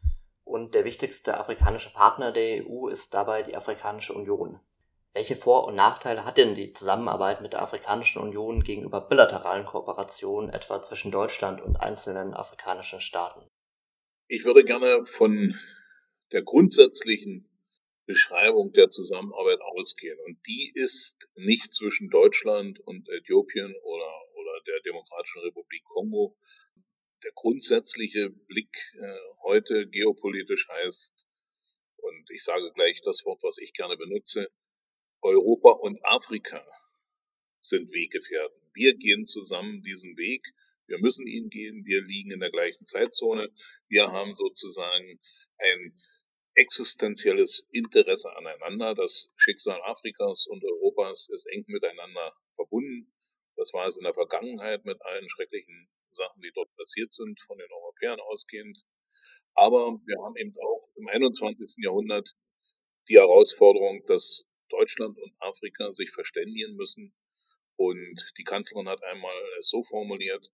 und 0.58 0.74
der 0.74 0.86
wichtigste 0.86 1.38
afrikanische 1.38 1.94
Partner 1.94 2.32
der 2.32 2.66
EU 2.66 2.88
ist 2.88 3.14
dabei 3.14 3.44
die 3.44 3.56
Afrikanische 3.56 4.14
Union. 4.14 4.60
Welche 5.14 5.36
Vor- 5.36 5.68
und 5.68 5.76
Nachteile 5.76 6.26
hat 6.26 6.38
denn 6.38 6.56
die 6.56 6.74
Zusammenarbeit 6.74 7.42
mit 7.42 7.54
der 7.54 7.62
Afrikanischen 7.62 8.22
Union 8.22 8.64
gegenüber 8.64 9.02
bilateralen 9.02 9.66
Kooperationen, 9.66 10.50
etwa 10.50 10.82
zwischen 10.82 11.12
Deutschland 11.12 11.62
und 11.62 11.76
einzelnen 11.78 12.34
afrikanischen 12.34 13.00
Staaten? 13.02 13.48
Ich 14.28 14.46
würde 14.46 14.64
gerne 14.64 15.06
von 15.06 15.56
der 16.32 16.42
grundsätzlichen 16.42 17.48
Beschreibung 18.08 18.74
der 18.74 18.90
Zusammenarbeit 18.90 19.62
ausgehen. 19.62 20.18
Und 20.26 20.40
die 20.48 20.72
ist 20.74 21.28
nicht 21.36 21.72
zwischen 21.72 22.10
Deutschland 22.10 22.80
und 22.80 23.08
Äthiopien 23.10 23.76
oder, 23.84 24.12
oder 24.34 24.52
der 24.66 24.82
Demokratischen 24.82 25.42
Republik 25.42 25.84
Kongo. 25.86 26.36
Der 27.24 27.32
grundsätzliche 27.34 28.30
Blick 28.30 28.76
äh, 29.00 29.18
heute 29.44 29.88
geopolitisch 29.88 30.68
heißt, 30.70 31.26
und 31.98 32.30
ich 32.30 32.44
sage 32.44 32.72
gleich 32.74 33.02
das 33.04 33.26
Wort, 33.26 33.42
was 33.44 33.58
ich 33.58 33.74
gerne 33.74 33.98
benutze, 33.98 34.52
Europa 35.22 35.72
und 35.72 36.00
Afrika 36.06 36.66
sind 37.60 37.92
Weggefährten. 37.92 38.62
Wir 38.74 38.96
gehen 38.96 39.26
zusammen 39.26 39.82
diesen 39.82 40.16
Weg. 40.16 40.46
Wir 40.86 41.00
müssen 41.00 41.26
ihn 41.26 41.50
gehen. 41.50 41.86
Wir 41.86 42.02
liegen 42.02 42.32
in 42.32 42.40
der 42.40 42.52
gleichen 42.52 42.86
Zeitzone. 42.86 43.52
Wir 43.88 44.12
haben 44.12 44.36
sozusagen 44.36 45.20
ein 45.58 46.00
existenzielles 46.54 47.68
Interesse 47.72 48.36
aneinander. 48.36 48.94
Das 48.94 49.30
Schicksal 49.36 49.82
Afrikas 49.84 50.46
und 50.48 50.64
Europas 50.64 51.30
ist 51.30 51.46
eng 51.48 51.66
miteinander 51.68 52.36
verbunden. 52.56 53.12
Das 53.56 53.74
war 53.74 53.88
es 53.88 53.98
in 53.98 54.04
der 54.04 54.14
Vergangenheit 54.14 54.86
mit 54.86 55.02
allen 55.02 55.30
schrecklichen 55.30 55.90
Sachen, 56.18 56.42
die 56.42 56.52
dort 56.54 56.76
passiert 56.76 57.14
sind, 57.14 57.40
von 57.42 57.58
den 57.58 57.72
Europäern 57.72 58.20
ausgehend. 58.20 58.84
Aber 59.54 60.00
wir 60.06 60.22
haben 60.24 60.36
eben 60.36 60.56
auch 60.60 60.90
im 60.96 61.08
21. 61.08 61.84
Jahrhundert 61.84 62.36
die 63.08 63.18
Herausforderung, 63.18 64.04
dass 64.08 64.46
Deutschland 64.70 65.18
und 65.18 65.34
Afrika 65.40 65.92
sich 65.94 66.12
verständigen 66.12 66.76
müssen. 66.76 67.14
Und 67.78 68.34
die 68.38 68.44
Kanzlerin 68.44 68.90
hat 68.90 69.04
einmal 69.04 69.36
es 69.60 69.70
so 69.70 69.84
formuliert, 69.84 70.52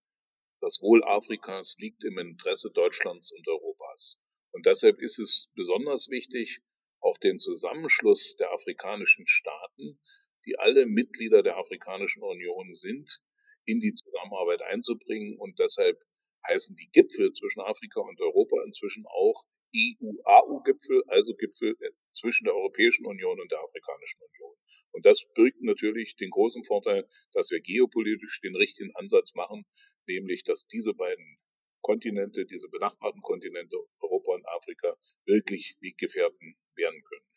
das 0.62 0.82
Wohl 0.82 1.03
Afrikas 1.03 1.75
liegt 1.79 2.03
im 2.03 2.17
Interesse 2.20 2.72
Deutschlands 2.72 3.32
und 3.32 3.48
Europas. 3.48 4.17
Und 4.51 4.65
deshalb 4.65 5.01
ist 5.01 5.20
es 5.20 5.50
besonders 5.55 6.10
wichtig, 6.10 6.62
auch 7.01 7.17
den 7.17 7.38
Zusammenschluss 7.38 8.36
der 8.38 8.51
afrikanischen 8.51 9.27
Staaten, 9.27 10.00
die 10.46 10.58
alle 10.60 10.86
Mitglieder 10.86 11.43
der 11.43 11.58
Afrikanischen 11.58 12.24
Union 12.24 12.74
sind, 12.75 13.20
in 13.65 13.79
die 13.79 13.93
Zusammenarbeit 13.93 14.62
einzubringen. 14.62 15.38
Und 15.38 15.60
deshalb 15.60 16.00
heißen 16.48 16.75
die 16.75 16.89
Gipfel 16.91 17.32
zwischen 17.32 17.62
Afrika 17.62 18.01
und 18.01 18.20
Europa 18.20 18.63
inzwischen 18.63 19.05
auch 19.08 19.46
EU-AU-Gipfel, 19.75 21.03
also 21.08 21.34
Gipfel 21.36 21.75
äh, 21.79 21.91
zwischen 22.12 22.43
der 22.46 22.53
Europäischen 22.53 23.05
Union 23.05 23.39
und 23.39 23.51
der 23.51 23.60
Afrikanischen 23.60 24.22
Union. 24.22 24.55
Und 24.91 25.05
das 25.05 25.25
birgt 25.34 25.62
natürlich 25.62 26.15
den 26.15 26.29
großen 26.29 26.63
Vorteil, 26.63 27.08
dass 27.32 27.50
wir 27.50 27.60
geopolitisch 27.60 28.41
den 28.41 28.55
richtigen 28.55 28.96
Ansatz 28.96 29.34
machen, 29.34 29.65
nämlich 30.08 30.43
dass 30.43 30.67
diese 30.67 30.93
beiden 30.93 31.39
Kontinente, 31.82 32.46
diese 32.46 32.70
benachbarten 32.70 33.22
Kontinente, 33.22 33.77
Europa 34.00 34.36
und 34.36 34.48
Afrika, 34.48 34.96
wirklich 35.25 35.75
Weggefährten 35.82 36.55
werden 36.75 37.01
können. 37.03 37.33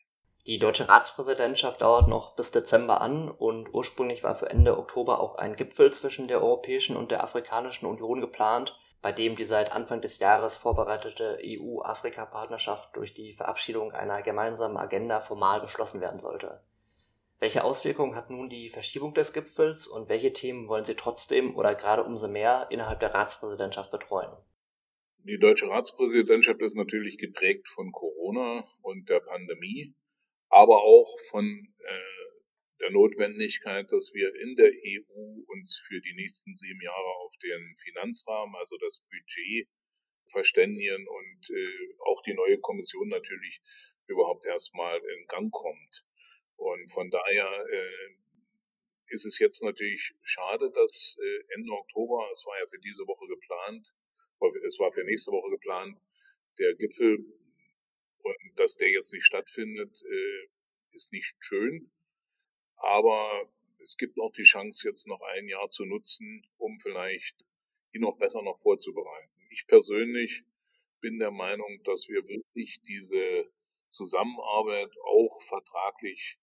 Die 0.47 0.59
deutsche 0.59 0.89
Ratspräsidentschaft 0.89 1.81
dauert 1.81 2.09
noch 2.09 2.37
bis 2.37 2.53
Dezember 2.53 3.01
an 3.01 3.29
und 3.29 3.75
ursprünglich 3.75 4.23
war 4.23 4.35
für 4.35 4.49
Ende 4.49 4.79
Oktober 4.79 5.21
auch 5.21 5.37
ein 5.37 5.57
Gipfel 5.57 5.93
zwischen 5.93 6.29
der 6.29 6.41
Europäischen 6.41 6.97
und 6.97 7.11
der 7.11 7.23
Afrikanischen 7.23 7.87
Union 7.87 8.21
geplant 8.21 8.79
bei 9.07 9.13
dem 9.13 9.37
die 9.37 9.45
seit 9.45 9.71
Anfang 9.71 10.01
des 10.01 10.19
Jahres 10.19 10.57
vorbereitete 10.57 11.39
EU-Afrika-Partnerschaft 11.41 12.97
durch 12.97 13.15
die 13.15 13.35
Verabschiedung 13.35 13.93
einer 13.93 14.21
gemeinsamen 14.21 14.77
Agenda 14.77 15.21
formal 15.21 15.61
beschlossen 15.61 16.01
werden 16.01 16.19
sollte. 16.19 16.61
Welche 17.39 17.63
Auswirkungen 17.63 18.17
hat 18.17 18.31
nun 18.31 18.49
die 18.49 18.69
Verschiebung 18.69 19.15
des 19.15 19.33
Gipfels 19.33 19.87
und 19.87 20.09
welche 20.09 20.33
Themen 20.33 20.69
wollen 20.69 20.85
Sie 20.85 20.97
trotzdem 20.97 21.55
oder 21.55 21.77
gerade 21.77 22.03
umso 22.03 22.27
mehr 22.27 22.67
innerhalb 22.71 22.99
der 22.99 23.15
Ratspräsidentschaft 23.15 23.93
betreuen? 23.93 24.33
Die 25.19 25.39
deutsche 25.39 25.69
Ratspräsidentschaft 25.69 26.61
ist 26.61 26.75
natürlich 26.75 27.17
geprägt 27.17 27.69
von 27.69 27.93
Corona 27.93 28.65
und 28.83 29.09
der 29.09 29.21
Pandemie, 29.21 29.95
aber 30.49 30.83
auch 30.83 31.09
von 31.31 31.45
äh, 31.45 32.27
der 32.81 32.91
Notwendigkeit, 32.91 33.91
dass 33.91 34.13
wir 34.15 34.35
in 34.35 34.55
der 34.57 34.71
EU 34.71 35.43
uns 35.49 35.83
für 35.87 36.01
die 36.01 36.15
nächsten 36.15 36.55
sieben 36.55 36.81
Jahre 36.81 37.13
auf 37.25 37.35
den 37.43 37.75
Finanzrahmen, 37.77 38.55
also 38.57 38.77
das 38.79 39.03
Budget, 39.11 39.69
verständigen 40.31 41.07
und 41.07 41.51
äh, 41.51 41.95
auch 42.05 42.23
die 42.23 42.35
neue 42.35 42.59
Kommission 42.59 43.09
natürlich 43.09 43.61
überhaupt 44.07 44.45
erstmal 44.47 44.99
in 44.99 45.27
Gang 45.29 45.53
kommt. 45.53 46.05
Und 46.57 46.91
von 46.91 47.11
daher 47.11 47.67
äh, 47.71 48.17
ist 49.09 49.25
es 49.25 49.39
jetzt 49.39 49.63
natürlich 49.63 50.15
schade, 50.23 50.71
dass 50.73 51.17
äh, 51.21 51.55
Ende 51.55 51.71
Oktober, 51.73 52.29
es 52.33 52.45
war 52.47 52.59
ja 52.59 52.67
für 52.67 52.79
diese 52.79 53.07
Woche 53.07 53.27
geplant, 53.27 53.93
es 54.67 54.79
war 54.79 54.93
für 54.93 55.05
nächste 55.05 55.31
Woche 55.33 55.51
geplant, 55.51 55.99
der 56.59 56.75
Gipfel 56.75 57.25
und 58.27 58.59
dass 58.59 58.77
der 58.77 58.91
jetzt 58.91 59.13
nicht 59.13 59.25
stattfindet, 59.25 60.03
äh, 60.03 60.49
ist 60.93 61.13
nicht 61.13 61.37
schön. 61.41 61.91
Aber 62.77 63.51
es 63.83 63.97
gibt 63.97 64.19
auch 64.19 64.33
die 64.33 64.43
Chance, 64.43 64.89
jetzt 64.89 65.07
noch 65.07 65.21
ein 65.21 65.49
Jahr 65.49 65.69
zu 65.71 65.85
nutzen, 65.85 66.47
um 66.59 66.79
vielleicht 66.81 67.45
ihn 67.93 68.03
noch 68.03 68.19
besser 68.19 68.43
noch 68.43 68.59
vorzubereiten. 68.61 69.33
Ich 69.51 69.67
persönlich 69.67 70.43
bin 71.01 71.19
der 71.19 71.31
Meinung, 71.31 71.83
dass 71.85 72.09
wir 72.09 72.27
wirklich 72.27 72.81
diese 72.83 73.51
Zusammenarbeit 73.89 74.93
auch 75.05 75.43
vertraglich 75.49 76.39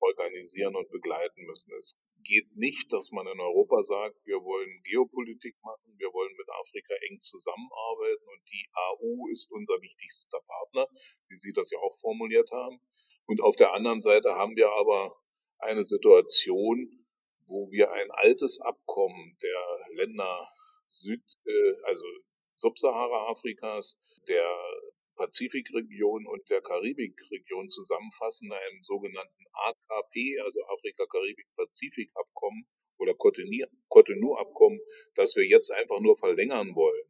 organisieren 0.00 0.74
und 0.76 0.90
begleiten 0.90 1.44
müssen. 1.44 1.74
Es 1.74 1.98
geht 2.26 2.56
nicht, 2.56 2.92
dass 2.92 3.10
man 3.12 3.26
in 3.26 3.40
Europa 3.40 3.82
sagt, 3.82 4.16
wir 4.24 4.42
wollen 4.42 4.82
Geopolitik 4.82 5.56
machen, 5.62 5.94
wir 5.96 6.12
wollen 6.12 6.34
mit 6.36 6.48
Afrika 6.50 6.94
eng 7.08 7.18
zusammenarbeiten 7.20 8.28
und 8.28 8.42
die 8.50 8.68
AU 8.72 9.28
ist 9.32 9.50
unser 9.52 9.80
wichtigster 9.80 10.40
Partner, 10.46 10.88
wie 11.28 11.36
Sie 11.36 11.52
das 11.52 11.70
ja 11.70 11.78
auch 11.78 11.96
formuliert 12.00 12.50
haben. 12.50 12.80
Und 13.26 13.40
auf 13.40 13.56
der 13.56 13.72
anderen 13.72 14.00
Seite 14.00 14.34
haben 14.34 14.56
wir 14.56 14.70
aber 14.70 15.16
eine 15.58 15.84
Situation, 15.84 17.06
wo 17.46 17.70
wir 17.70 17.92
ein 17.92 18.10
altes 18.10 18.60
Abkommen 18.60 19.38
der 19.40 20.04
Länder 20.04 20.48
Süd, 20.88 21.22
äh, 21.44 21.74
also 21.84 22.04
Subsahara-Afrikas, 22.56 24.00
der 24.28 24.46
Pazifikregion 25.16 26.26
und 26.26 26.48
der 26.50 26.60
Karibikregion 26.60 27.68
zusammenfassen, 27.68 28.52
einem 28.52 28.82
sogenannten 28.82 29.46
AKP, 29.52 30.40
also 30.40 30.64
Afrika-Karibik-Pazifik-Abkommen 30.66 32.66
oder 32.98 33.14
Cotonou-Abkommen, 33.14 34.80
das 35.14 35.36
wir 35.36 35.44
jetzt 35.44 35.70
einfach 35.70 36.00
nur 36.00 36.16
verlängern 36.16 36.74
wollen. 36.74 37.08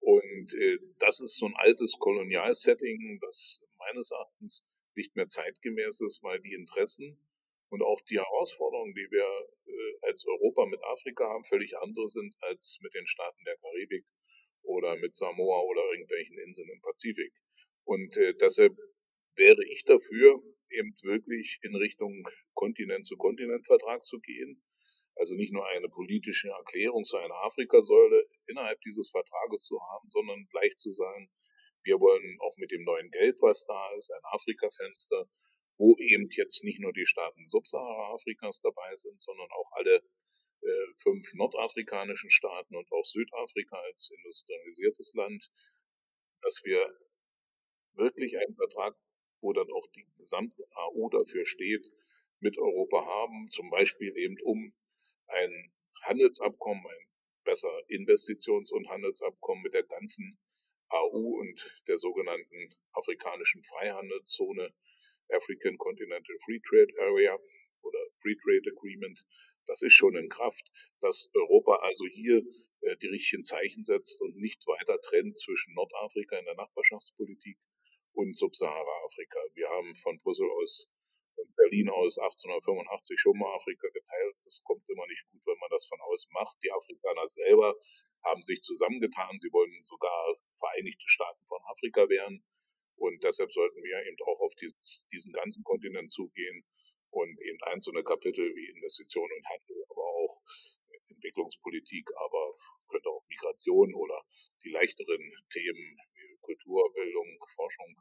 Und 0.00 0.54
äh, 0.54 0.78
das 0.98 1.20
ist 1.20 1.36
so 1.36 1.46
ein 1.46 1.54
altes 1.56 1.98
Kolonialsetting, 1.98 3.18
das 3.20 3.60
meines 3.78 4.12
Erachtens 4.12 4.64
nicht 4.94 5.16
mehr 5.16 5.26
zeitgemäß 5.26 6.00
ist, 6.02 6.22
weil 6.22 6.40
die 6.40 6.54
Interessen 6.54 7.18
und 7.70 7.82
auch 7.82 8.00
die 8.02 8.18
Herausforderungen, 8.18 8.94
die 8.94 9.10
wir 9.10 9.26
äh, 9.66 9.98
als 10.02 10.26
Europa 10.26 10.66
mit 10.66 10.82
Afrika 10.84 11.24
haben, 11.24 11.44
völlig 11.44 11.76
andere 11.78 12.08
sind 12.08 12.36
als 12.40 12.78
mit 12.82 12.94
den 12.94 13.06
Staaten 13.06 13.42
der 13.44 13.56
Karibik 13.56 14.04
oder 14.64 14.96
mit 14.96 15.14
Samoa 15.14 15.62
oder 15.62 15.82
irgendwelchen 15.92 16.38
Inseln 16.38 16.68
im 16.68 16.80
Pazifik. 16.80 17.32
Und 17.84 18.16
äh, 18.16 18.34
deshalb 18.34 18.76
wäre 19.36 19.64
ich 19.64 19.84
dafür, 19.84 20.42
eben 20.70 20.94
wirklich 21.02 21.58
in 21.62 21.74
Richtung 21.76 22.26
Kontinent-zu-Kontinent-Vertrag 22.54 24.04
zu 24.04 24.20
gehen. 24.20 24.62
Also 25.16 25.34
nicht 25.34 25.52
nur 25.52 25.66
eine 25.68 25.88
politische 25.88 26.48
Erklärung 26.48 27.04
zu 27.04 27.16
einer 27.16 27.36
Afrikasäule 27.44 28.26
innerhalb 28.46 28.80
dieses 28.80 29.10
Vertrages 29.10 29.64
zu 29.64 29.80
haben, 29.80 30.08
sondern 30.10 30.46
gleich 30.50 30.74
zu 30.74 30.90
sagen, 30.90 31.30
wir 31.84 32.00
wollen 32.00 32.38
auch 32.40 32.56
mit 32.56 32.72
dem 32.72 32.82
neuen 32.82 33.10
Geld, 33.10 33.40
was 33.42 33.64
da 33.66 33.92
ist, 33.96 34.10
ein 34.10 34.24
Afrika-Fenster, 34.24 35.28
wo 35.76 35.96
eben 35.98 36.28
jetzt 36.30 36.64
nicht 36.64 36.80
nur 36.80 36.92
die 36.92 37.06
Staaten 37.06 37.46
Subsahara-Afrikas 37.46 38.60
dabei 38.62 38.96
sind, 38.96 39.20
sondern 39.20 39.48
auch 39.52 39.70
alle 39.72 40.02
fünf 41.02 41.32
nordafrikanischen 41.34 42.30
Staaten 42.30 42.76
und 42.76 42.90
auch 42.92 43.04
Südafrika 43.04 43.76
als 43.76 44.10
industrialisiertes 44.10 45.12
Land, 45.14 45.50
dass 46.42 46.62
wir 46.64 46.86
wirklich 47.94 48.36
einen 48.38 48.54
Vertrag, 48.54 48.96
wo 49.40 49.52
dann 49.52 49.70
auch 49.70 49.86
die 49.94 50.06
gesamte 50.16 50.64
AU 50.74 51.10
dafür 51.10 51.46
steht, 51.46 51.86
mit 52.40 52.58
Europa 52.58 53.04
haben, 53.04 53.48
zum 53.48 53.70
Beispiel 53.70 54.16
eben 54.16 54.36
um 54.42 54.74
ein 55.26 55.72
Handelsabkommen, 56.02 56.84
ein 56.84 57.08
besser 57.44 57.70
Investitions- 57.88 58.72
und 58.72 58.88
Handelsabkommen 58.88 59.62
mit 59.62 59.74
der 59.74 59.84
ganzen 59.84 60.38
AU 60.88 61.40
und 61.40 61.82
der 61.88 61.98
sogenannten 61.98 62.74
afrikanischen 62.92 63.62
Freihandelszone, 63.64 64.74
African 65.30 65.78
Continental 65.78 66.36
Free 66.44 66.60
Trade 66.60 66.92
Area 67.00 67.38
oder 67.82 67.98
Free 68.20 68.36
Trade 68.36 68.70
Agreement, 68.76 69.24
das 69.66 69.82
ist 69.82 69.94
schon 69.94 70.16
in 70.16 70.28
Kraft, 70.28 70.64
dass 71.00 71.30
Europa 71.34 71.76
also 71.76 72.04
hier 72.06 72.42
äh, 72.80 72.96
die 72.98 73.08
richtigen 73.08 73.44
Zeichen 73.44 73.82
setzt 73.82 74.20
und 74.20 74.36
nicht 74.36 74.66
weiter 74.66 75.00
trennt 75.00 75.38
zwischen 75.38 75.74
Nordafrika 75.74 76.38
in 76.38 76.44
der 76.44 76.56
Nachbarschaftspolitik 76.56 77.58
und 78.12 78.36
Subsahara-Afrika. 78.36 79.38
Wir 79.54 79.68
haben 79.68 79.94
von 79.96 80.18
Brüssel 80.18 80.48
aus 80.50 80.86
und 81.36 81.54
Berlin 81.56 81.88
aus 81.90 82.18
1885 82.18 83.18
schon 83.18 83.38
mal 83.38 83.54
Afrika 83.54 83.88
geteilt. 83.88 84.36
Das 84.44 84.62
kommt 84.64 84.88
immer 84.88 85.06
nicht 85.06 85.24
gut, 85.32 85.42
wenn 85.46 85.58
man 85.58 85.70
das 85.70 85.86
von 85.86 86.00
außen 86.00 86.30
macht. 86.32 86.56
Die 86.62 86.70
Afrikaner 86.70 87.28
selber 87.28 87.74
haben 88.24 88.42
sich 88.42 88.60
zusammengetan. 88.60 89.36
Sie 89.38 89.52
wollen 89.52 89.82
sogar 89.84 90.36
Vereinigte 90.54 91.08
Staaten 91.08 91.44
von 91.46 91.58
Afrika 91.66 92.08
werden. 92.08 92.44
Und 92.96 93.22
deshalb 93.24 93.52
sollten 93.52 93.82
wir 93.82 94.06
eben 94.06 94.16
auch 94.26 94.40
auf 94.40 94.54
diesen 94.54 95.32
ganzen 95.32 95.64
Kontinent 95.64 96.10
zugehen 96.10 96.64
und 97.14 97.40
eben 97.40 97.62
einzelne 97.62 98.02
Kapitel 98.02 98.44
wie 98.54 98.70
Investitionen 98.74 99.30
und 99.38 99.46
Handel, 99.46 99.84
aber 99.88 100.02
auch 100.02 100.42
Entwicklungspolitik, 101.08 102.10
aber 102.16 102.54
könnte 102.88 103.08
auch 103.08 103.24
Migration 103.28 103.94
oder 103.94 104.20
die 104.64 104.70
leichteren 104.70 105.22
Themen 105.50 105.96
wie 106.14 106.36
Kultur, 106.40 106.92
Bildung, 106.92 107.38
Forschung 107.54 107.96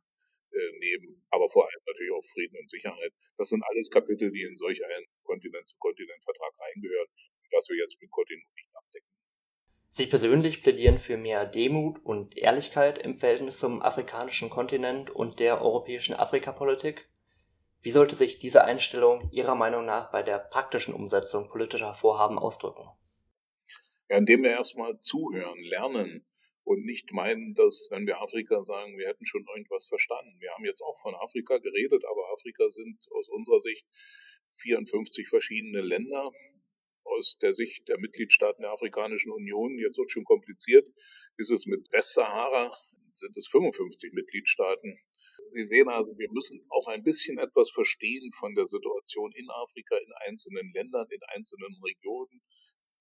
äh, 0.51 0.71
nehmen, 0.79 1.25
aber 1.29 1.47
vor 1.49 1.63
allem 1.65 1.81
natürlich 1.85 2.11
auch 2.11 2.25
Frieden 2.33 2.57
und 2.57 2.69
Sicherheit. 2.69 3.13
Das 3.37 3.49
sind 3.49 3.63
alles 3.63 3.89
Kapitel, 3.89 4.31
die 4.31 4.43
in 4.43 4.57
solch 4.57 4.83
einen 4.83 5.05
Kontinent-zu-Kontinent-Vertrag 5.23 6.53
reingehören, 6.59 7.07
was 7.51 7.69
wir 7.69 7.77
jetzt 7.77 8.01
mit 8.01 8.11
Kontinent 8.11 8.49
nicht 8.55 8.75
abdecken. 8.75 9.09
Sie 9.89 10.07
persönlich 10.07 10.63
plädieren 10.63 10.97
für 10.97 11.17
mehr 11.17 11.45
Demut 11.45 12.03
und 12.03 12.35
Ehrlichkeit 12.35 12.97
im 12.97 13.15
Verhältnis 13.15 13.59
zum 13.59 13.81
afrikanischen 13.83 14.49
Kontinent 14.49 15.11
und 15.11 15.39
der 15.39 15.61
europäischen 15.61 16.15
Afrikapolitik. 16.15 17.07
Wie 17.83 17.91
sollte 17.91 18.15
sich 18.15 18.39
diese 18.39 18.63
Einstellung 18.63 19.29
Ihrer 19.31 19.55
Meinung 19.55 19.85
nach 19.85 20.09
bei 20.11 20.23
der 20.23 20.39
praktischen 20.39 20.93
Umsetzung 20.93 21.49
politischer 21.49 21.93
Vorhaben 21.93 22.39
ausdrücken? 22.39 22.87
Ja, 24.09 24.17
indem 24.17 24.43
wir 24.43 24.51
erstmal 24.51 24.97
zuhören, 24.99 25.59
lernen, 25.63 26.25
und 26.63 26.85
nicht 26.85 27.11
meinen, 27.11 27.53
dass, 27.55 27.89
wenn 27.91 28.07
wir 28.07 28.21
Afrika 28.21 28.61
sagen, 28.61 28.97
wir 28.97 29.07
hätten 29.07 29.25
schon 29.25 29.45
irgendwas 29.53 29.85
verstanden. 29.87 30.39
Wir 30.39 30.51
haben 30.51 30.65
jetzt 30.65 30.81
auch 30.81 30.97
von 31.01 31.13
Afrika 31.15 31.57
geredet, 31.57 32.03
aber 32.05 32.31
Afrika 32.31 32.69
sind 32.69 33.05
aus 33.11 33.27
unserer 33.29 33.59
Sicht 33.59 33.85
54 34.61 35.27
verschiedene 35.27 35.81
Länder. 35.81 36.31
Aus 37.03 37.37
der 37.41 37.53
Sicht 37.53 37.89
der 37.89 37.99
Mitgliedstaaten 37.99 38.61
der 38.61 38.71
Afrikanischen 38.71 39.31
Union, 39.31 39.77
jetzt 39.77 39.97
wird 39.97 40.09
schon 40.09 40.23
kompliziert, 40.23 40.87
ist 41.35 41.51
es 41.51 41.65
mit 41.65 41.91
Westsahara, 41.91 42.73
sind 43.11 43.35
es 43.35 43.47
55 43.47 44.13
Mitgliedstaaten. 44.13 44.97
Sie 45.37 45.63
sehen 45.63 45.89
also, 45.89 46.17
wir 46.17 46.31
müssen 46.31 46.65
auch 46.69 46.87
ein 46.87 47.03
bisschen 47.03 47.37
etwas 47.39 47.71
verstehen 47.71 48.31
von 48.39 48.55
der 48.55 48.67
Situation 48.67 49.31
in 49.33 49.49
Afrika, 49.49 49.97
in 49.97 50.11
einzelnen 50.27 50.71
Ländern, 50.73 51.07
in 51.09 51.23
einzelnen 51.27 51.75
Regionen. 51.83 52.41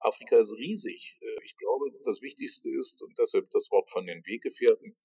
Afrika 0.00 0.38
ist 0.38 0.56
riesig. 0.56 1.16
Äh, 1.20 1.44
ich 1.44 1.56
glaube, 1.56 1.92
das 2.04 2.20
Wichtigste 2.22 2.70
ist, 2.70 3.02
und 3.02 3.16
deshalb 3.18 3.50
das 3.50 3.70
Wort 3.70 3.90
von 3.90 4.06
den 4.06 4.24
Weggefährten, 4.26 4.96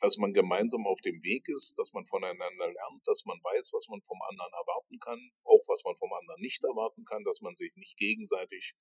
dass 0.00 0.16
man 0.16 0.32
gemeinsam 0.34 0.84
auf 0.86 1.00
dem 1.00 1.22
Weg 1.22 1.46
ist, 1.48 1.78
dass 1.78 1.92
man 1.92 2.04
voneinander 2.06 2.66
lernt, 2.66 3.02
dass 3.06 3.24
man 3.24 3.38
weiß, 3.38 3.70
was 3.72 3.86
man 3.88 4.02
vom 4.02 4.20
anderen 4.22 4.52
erwarten 4.52 4.98
kann, 4.98 5.30
auch 5.44 5.62
was 5.68 5.82
man 5.84 5.96
vom 5.96 6.12
anderen 6.12 6.40
nicht 6.40 6.62
erwarten 6.64 7.04
kann, 7.04 7.22
dass 7.22 7.40
man 7.40 7.54
sich 7.54 7.72
nicht 7.76 7.96
gegenseitig 7.96 8.74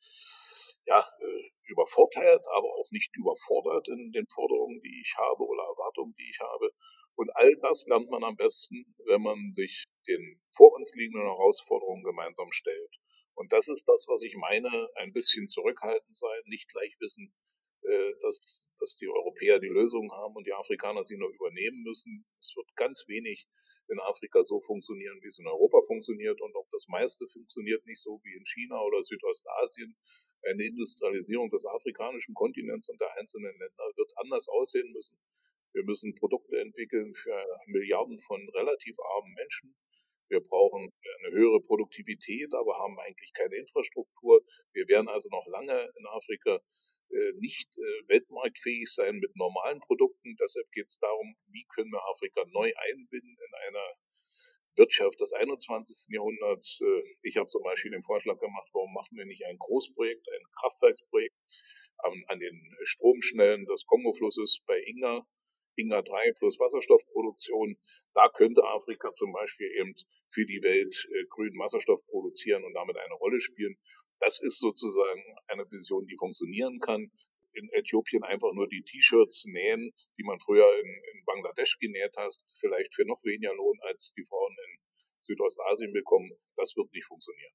ja, 0.85 0.99
äh, 0.99 1.49
übervorteilt, 1.69 2.41
aber 2.57 2.67
auch 2.67 2.89
nicht 2.89 3.15
überfordert 3.15 3.87
in 3.87 4.11
den 4.11 4.25
Forderungen, 4.33 4.81
die 4.81 5.01
ich 5.01 5.13
habe 5.15 5.43
oder 5.43 5.63
Erwartungen, 5.63 6.15
die 6.17 6.29
ich 6.29 6.39
habe. 6.39 6.71
Und 7.21 7.29
all 7.35 7.55
das 7.57 7.85
lernt 7.85 8.09
man 8.09 8.23
am 8.23 8.35
besten, 8.35 8.83
wenn 9.05 9.21
man 9.21 9.53
sich 9.53 9.83
den 10.07 10.41
vor 10.57 10.73
uns 10.73 10.95
liegenden 10.95 11.27
Herausforderungen 11.27 12.03
gemeinsam 12.03 12.51
stellt. 12.51 12.95
Und 13.35 13.53
das 13.53 13.67
ist 13.67 13.85
das, 13.87 14.05
was 14.07 14.23
ich 14.23 14.35
meine, 14.37 14.89
ein 14.95 15.13
bisschen 15.13 15.47
zurückhaltend 15.47 16.15
sein, 16.15 16.41
nicht 16.45 16.67
gleich 16.69 16.95
wissen, 16.99 17.31
äh, 17.83 18.11
dass, 18.23 18.71
dass 18.79 18.97
die 18.97 19.07
Europäer 19.07 19.59
die 19.59 19.67
Lösung 19.67 20.11
haben 20.11 20.35
und 20.35 20.47
die 20.47 20.53
Afrikaner 20.53 21.03
sie 21.03 21.15
nur 21.15 21.29
übernehmen 21.29 21.83
müssen. 21.83 22.25
Es 22.39 22.55
wird 22.55 22.75
ganz 22.75 23.05
wenig 23.07 23.45
in 23.89 23.99
Afrika 23.99 24.43
so 24.43 24.59
funktionieren, 24.59 25.21
wie 25.21 25.27
es 25.27 25.37
in 25.37 25.45
Europa 25.45 25.79
funktioniert 25.85 26.41
und 26.41 26.55
auch 26.55 26.67
das 26.71 26.87
meiste 26.87 27.27
funktioniert 27.27 27.85
nicht 27.85 28.01
so 28.01 28.19
wie 28.23 28.33
in 28.33 28.45
China 28.47 28.81
oder 28.81 29.03
Südostasien. 29.03 29.95
Eine 30.41 30.63
Industrialisierung 30.63 31.51
des 31.51 31.67
afrikanischen 31.67 32.33
Kontinents 32.33 32.89
und 32.89 32.99
der 32.99 33.15
einzelnen 33.19 33.51
Länder 33.59 33.91
wird 33.95 34.11
anders 34.17 34.47
aussehen 34.49 34.91
müssen. 34.91 35.19
Wir 35.73 35.83
müssen 35.83 36.15
Produkte 36.15 36.59
entwickeln 36.59 37.13
für 37.13 37.45
Milliarden 37.67 38.19
von 38.19 38.49
relativ 38.49 38.95
armen 38.99 39.33
Menschen. 39.33 39.75
Wir 40.31 40.39
brauchen 40.39 40.89
eine 41.19 41.35
höhere 41.35 41.59
Produktivität, 41.59 42.53
aber 42.53 42.79
haben 42.79 42.97
eigentlich 42.99 43.33
keine 43.33 43.57
Infrastruktur. 43.57 44.41
Wir 44.73 44.87
werden 44.87 45.09
also 45.09 45.27
noch 45.29 45.45
lange 45.47 45.91
in 45.97 46.05
Afrika 46.07 46.61
äh, 47.09 47.33
nicht 47.39 47.67
äh, 47.77 48.07
weltmarktfähig 48.07 48.87
sein 48.87 49.17
mit 49.17 49.35
normalen 49.35 49.81
Produkten. 49.81 50.37
Deshalb 50.39 50.71
geht 50.71 50.87
es 50.87 50.99
darum, 50.99 51.35
wie 51.47 51.65
können 51.75 51.91
wir 51.91 52.01
Afrika 52.09 52.45
neu 52.47 52.71
einbinden 52.75 53.37
in 53.45 53.53
einer 53.67 53.85
Wirtschaft 54.77 55.19
des 55.19 55.33
21. 55.33 56.07
Jahrhunderts. 56.15 56.79
Äh, 56.79 57.01
ich 57.23 57.35
habe 57.35 57.47
zum 57.47 57.63
Beispiel 57.63 57.91
den 57.91 58.03
Vorschlag 58.03 58.39
gemacht, 58.39 58.69
warum 58.71 58.93
machen 58.93 59.17
wir 59.17 59.25
nicht 59.25 59.43
ein 59.45 59.57
Großprojekt, 59.57 60.27
ein 60.29 60.45
Kraftwerksprojekt 60.59 61.35
an 62.27 62.39
den 62.39 62.75
Stromschnellen 62.83 63.65
des 63.65 63.85
Kongoflusses 63.85 64.61
bei 64.65 64.81
Inga 64.81 65.27
Inga 65.75 66.01
3 66.01 66.33
plus 66.33 66.59
Wasserstoffproduktion. 66.59 67.77
Da 68.13 68.29
könnte 68.29 68.63
Afrika 68.63 69.13
zum 69.13 69.31
Beispiel 69.31 69.71
eben 69.79 69.95
für 70.29 70.45
die 70.45 70.61
Welt 70.61 71.07
äh, 71.11 71.25
grünen 71.29 71.57
Wasserstoff 71.59 72.05
produzieren 72.07 72.63
und 72.63 72.73
damit 72.73 72.97
eine 72.97 73.13
Rolle 73.15 73.39
spielen. 73.39 73.77
Das 74.19 74.41
ist 74.41 74.59
sozusagen 74.59 75.23
eine 75.47 75.69
Vision, 75.71 76.05
die 76.05 76.17
funktionieren 76.17 76.79
kann. 76.79 77.11
In 77.53 77.69
Äthiopien 77.71 78.23
einfach 78.23 78.53
nur 78.53 78.67
die 78.67 78.83
T-Shirts 78.83 79.45
nähen, 79.45 79.91
die 80.17 80.23
man 80.23 80.39
früher 80.39 80.67
in, 80.79 80.87
in 80.87 81.25
Bangladesch 81.25 81.77
genäht 81.79 82.15
hat, 82.15 82.33
vielleicht 82.59 82.93
für 82.93 83.05
noch 83.05 83.21
weniger 83.23 83.53
Lohn 83.53 83.77
als 83.81 84.13
die 84.15 84.23
Frauen 84.23 84.55
in 84.67 84.79
Südostasien 85.19 85.91
bekommen. 85.91 86.31
Das 86.55 86.75
wird 86.77 86.91
nicht 86.93 87.05
funktionieren. 87.05 87.53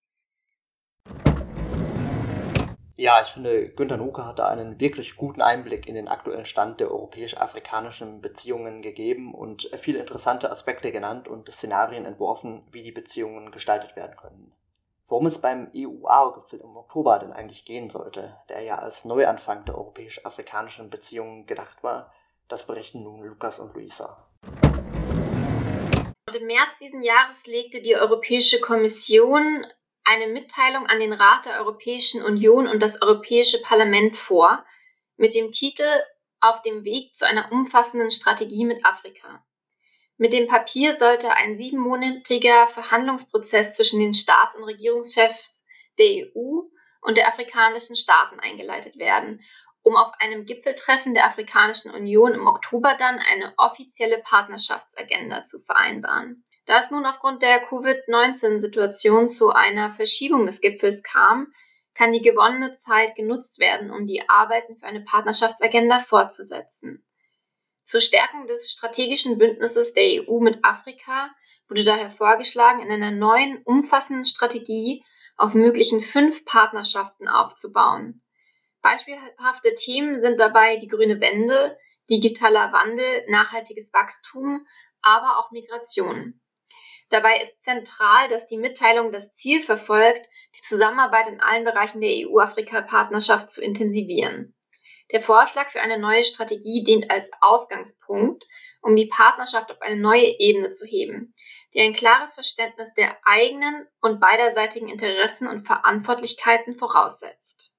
Ja, 2.99 3.21
ich 3.23 3.29
finde, 3.29 3.69
Günter 3.69 3.99
Nuke 3.99 4.25
hat 4.25 4.39
da 4.39 4.47
einen 4.47 4.81
wirklich 4.81 5.17
guten 5.17 5.43
Einblick 5.43 5.87
in 5.87 5.95
den 5.95 6.09
aktuellen 6.09 6.47
Stand 6.47 6.81
der 6.81 6.91
europäisch-afrikanischen 6.91 8.23
Beziehungen 8.23 8.81
gegeben 8.81 9.35
und 9.35 9.69
viele 9.77 9.99
interessante 9.99 10.51
Aspekte 10.51 10.91
genannt 10.93 11.29
und 11.29 11.53
Szenarien 11.53 12.07
entworfen, 12.07 12.67
wie 12.73 12.83
die 12.83 12.93
Beziehungen 12.93 13.51
gestaltet 13.51 13.97
werden 13.97 14.17
können. 14.17 14.55
Worum 15.09 15.27
es 15.27 15.43
beim 15.43 15.71
EU-AO-Gipfel 15.77 16.61
im 16.61 16.75
Oktober 16.75 17.19
denn 17.19 17.35
eigentlich 17.35 17.67
gehen 17.67 17.91
sollte, 17.91 18.35
der 18.49 18.63
ja 18.63 18.77
als 18.77 19.05
Neuanfang 19.05 19.67
der 19.67 19.77
europäisch-afrikanischen 19.77 20.89
Beziehungen 20.89 21.45
gedacht 21.45 21.83
war, 21.83 22.15
das 22.49 22.67
berichten 22.67 23.03
nun 23.03 23.23
Lukas 23.23 23.59
und 23.59 23.75
Luisa. 23.75 24.27
Und 26.27 26.35
im 26.35 26.47
März 26.47 26.79
diesen 26.81 27.03
Jahres 27.03 27.47
legte 27.47 27.83
die 27.83 27.95
Europäische 27.95 28.59
Kommission 28.59 29.67
eine 30.07 30.29
Mitteilung 30.29 30.87
an 30.87 31.01
den 31.01 31.13
Rat 31.13 31.47
der 31.47 31.59
Europäischen 31.59 32.23
Union 32.23 32.69
und 32.69 32.81
das 32.81 33.03
Europäische 33.03 33.61
Parlament 33.61 34.17
vor 34.17 34.65
mit 35.17 35.35
dem 35.35 35.51
Titel 35.51 35.89
auf 36.41 36.63
dem 36.63 36.85
Weg 36.85 37.17
zu 37.17 37.27
einer 37.27 37.51
umfassenden 37.51 38.13
Strategie 38.13 38.65
mit 38.65 38.85
Afrika. 38.85 39.45
Mit 40.17 40.33
dem 40.33 40.47
Papier 40.47 40.97
sollte 40.97 41.31
ein 41.33 41.57
siebenmonatiger 41.57 42.69
Verhandlungsprozess 42.69 43.77
zwischen 43.77 43.99
den 43.99 44.15
Staats- 44.15 44.55
und 44.55 44.63
Regierungschefs 44.65 45.67
der 45.99 46.29
EU 46.29 46.61
und 47.01 47.19
der 47.19 47.29
afrikanischen 47.29 47.97
Staaten 47.97 48.39
eingeleitet 48.39 48.99
werden, 48.99 49.43
um 49.83 49.97
auf 49.97 50.13
einem 50.21 50.47
Gipfeltreffen 50.47 51.15
der 51.15 51.27
Afrikanischen 51.27 51.91
Union 51.91 52.33
im 52.33 52.47
Oktober 52.47 52.97
dann 52.97 53.19
eine 53.19 53.55
offizielle 53.57 54.19
Partnerschaftsagenda 54.19 55.43
zu 55.43 55.61
vereinbaren. 55.61 56.45
Da 56.67 56.81
es 56.81 56.91
nun 56.91 57.07
aufgrund 57.07 57.43
der 57.43 57.65
Covid-19-Situation 57.65 59.29
zu 59.29 59.51
einer 59.51 59.93
Verschiebung 59.93 60.47
des 60.47 60.61
Gipfels 60.61 61.05
kam, 61.05 61.53
kann 61.95 62.13
die 62.13 62.23
gewonnene 62.23 62.75
Zeit 62.75 63.15
genutzt 63.15 63.61
werden, 63.61 63.93
um 63.93 64.07
die 64.07 64.29
Arbeiten 64.29 64.77
für 64.77 64.87
eine 64.87 65.01
Partnerschaftsagenda 65.01 66.01
fortzusetzen. 66.01 67.07
Zur 67.85 68.01
Stärkung 68.01 68.49
des 68.49 68.73
strategischen 68.73 69.39
Bündnisses 69.39 69.95
der 69.95 70.29
EU 70.29 70.41
mit 70.41 70.65
Afrika 70.65 71.31
wurde 71.69 71.85
daher 71.85 72.11
vorgeschlagen, 72.11 72.81
in 72.81 72.91
einer 72.91 73.13
neuen, 73.13 73.63
umfassenden 73.63 74.25
Strategie 74.25 75.05
auf 75.37 75.55
möglichen 75.55 76.01
fünf 76.01 76.45
Partnerschaften 76.45 77.29
aufzubauen. 77.29 78.23
Beispielhafte 78.83 79.73
Themen 79.75 80.21
sind 80.21 80.41
dabei 80.41 80.79
die 80.79 80.89
grüne 80.89 81.21
Wende, 81.21 81.79
digitaler 82.11 82.73
Wandel, 82.73 83.25
nachhaltiges 83.29 83.93
Wachstum, 83.93 84.67
aber 85.01 85.39
auch 85.39 85.53
Migration. 85.53 86.41
Dabei 87.09 87.41
ist 87.41 87.63
zentral, 87.63 88.29
dass 88.29 88.47
die 88.47 88.59
Mitteilung 88.59 89.13
das 89.13 89.33
Ziel 89.33 89.63
verfolgt, 89.63 90.27
die 90.57 90.63
Zusammenarbeit 90.63 91.29
in 91.29 91.41
allen 91.41 91.65
Bereichen 91.65 92.01
der 92.01 92.11
EU-Afrika-Partnerschaft 92.11 93.51
zu 93.51 93.63
intensivieren. 93.63 94.55
Der 95.13 95.21
Vorschlag 95.21 95.69
für 95.69 95.81
eine 95.81 95.99
neue 95.99 96.25
Strategie 96.25 96.83
dient 96.83 97.11
als 97.11 97.31
Ausgangspunkt, 97.41 98.45
um 98.81 98.97
die 98.97 99.07
Partnerschaft 99.07 99.71
auf 99.71 99.81
eine 99.83 100.01
neue 100.01 100.39
Ebene 100.39 100.71
zu 100.71 100.85
heben, 100.85 101.35
die 101.75 101.81
ein 101.81 101.95
klares 101.95 102.35
Verständnis 102.35 102.93
der 102.95 103.17
eigenen 103.25 103.87
und 104.01 104.19
beiderseitigen 104.19 104.89
Interessen 104.89 105.47
und 105.47 105.67
Verantwortlichkeiten 105.67 106.77
voraussetzt. 106.77 107.77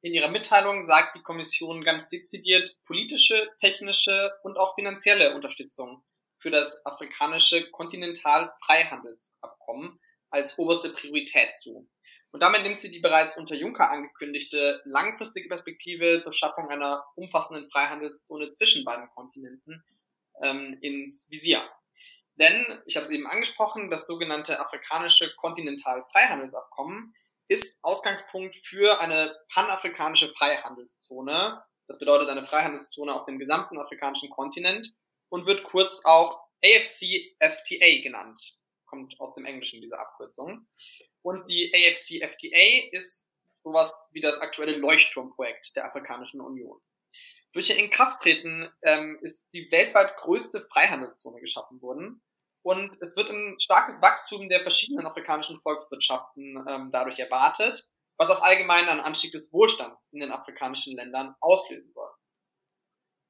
In 0.00 0.14
ihrer 0.14 0.28
Mitteilung 0.28 0.84
sagt 0.84 1.16
die 1.16 1.22
Kommission 1.22 1.84
ganz 1.84 2.08
dezidiert 2.08 2.76
politische, 2.86 3.48
technische 3.60 4.32
und 4.42 4.56
auch 4.56 4.74
finanzielle 4.74 5.34
Unterstützung 5.34 6.02
für 6.42 6.50
das 6.50 6.84
afrikanische 6.84 7.70
Kontinentalfreihandelsabkommen 7.70 9.98
als 10.30 10.58
oberste 10.58 10.90
Priorität 10.90 11.56
zu. 11.58 11.88
Und 12.32 12.42
damit 12.42 12.62
nimmt 12.62 12.80
sie 12.80 12.90
die 12.90 13.00
bereits 13.00 13.36
unter 13.36 13.54
Juncker 13.54 13.90
angekündigte 13.90 14.80
langfristige 14.84 15.48
Perspektive 15.48 16.22
zur 16.22 16.32
Schaffung 16.32 16.70
einer 16.70 17.04
umfassenden 17.14 17.70
Freihandelszone 17.70 18.50
zwischen 18.50 18.84
beiden 18.84 19.08
Kontinenten 19.10 19.84
ähm, 20.42 20.78
ins 20.80 21.28
Visier. 21.30 21.62
Denn, 22.36 22.80
ich 22.86 22.96
habe 22.96 23.04
es 23.04 23.10
eben 23.10 23.26
angesprochen, 23.26 23.90
das 23.90 24.06
sogenannte 24.06 24.58
afrikanische 24.58 25.34
Kontinentalfreihandelsabkommen 25.36 27.14
ist 27.48 27.76
Ausgangspunkt 27.82 28.56
für 28.56 28.98
eine 29.00 29.36
panafrikanische 29.52 30.32
Freihandelszone. 30.32 31.62
Das 31.86 31.98
bedeutet 31.98 32.30
eine 32.30 32.46
Freihandelszone 32.46 33.12
auf 33.12 33.26
dem 33.26 33.38
gesamten 33.38 33.78
afrikanischen 33.78 34.30
Kontinent 34.30 34.90
und 35.32 35.46
wird 35.46 35.64
kurz 35.64 36.04
auch 36.04 36.46
AFC-FTA 36.62 38.02
genannt. 38.02 38.38
Kommt 38.84 39.18
aus 39.18 39.34
dem 39.34 39.46
Englischen 39.46 39.80
diese 39.80 39.98
Abkürzung. 39.98 40.66
Und 41.22 41.48
die 41.50 41.72
AFC-FTA 41.74 42.90
ist 42.92 43.30
sowas 43.64 43.94
wie 44.10 44.20
das 44.20 44.40
aktuelle 44.40 44.76
Leuchtturmprojekt 44.76 45.74
der 45.74 45.86
Afrikanischen 45.86 46.42
Union. 46.42 46.78
Durch 47.54 47.70
ihr 47.70 47.78
Inkrafttreten 47.78 48.70
ähm, 48.82 49.18
ist 49.22 49.46
die 49.54 49.70
weltweit 49.70 50.16
größte 50.18 50.66
Freihandelszone 50.70 51.40
geschaffen 51.40 51.80
worden 51.80 52.22
und 52.62 53.00
es 53.00 53.16
wird 53.16 53.30
ein 53.30 53.58
starkes 53.58 54.02
Wachstum 54.02 54.48
der 54.48 54.60
verschiedenen 54.60 55.06
afrikanischen 55.06 55.60
Volkswirtschaften 55.60 56.64
ähm, 56.68 56.90
dadurch 56.92 57.18
erwartet, 57.18 57.88
was 58.18 58.30
auch 58.30 58.42
allgemein 58.42 58.88
einen 58.88 59.00
Anstieg 59.00 59.32
des 59.32 59.52
Wohlstands 59.52 60.08
in 60.12 60.20
den 60.20 60.32
afrikanischen 60.32 60.96
Ländern 60.96 61.34
auslösen 61.40 61.92
soll. 61.92 62.11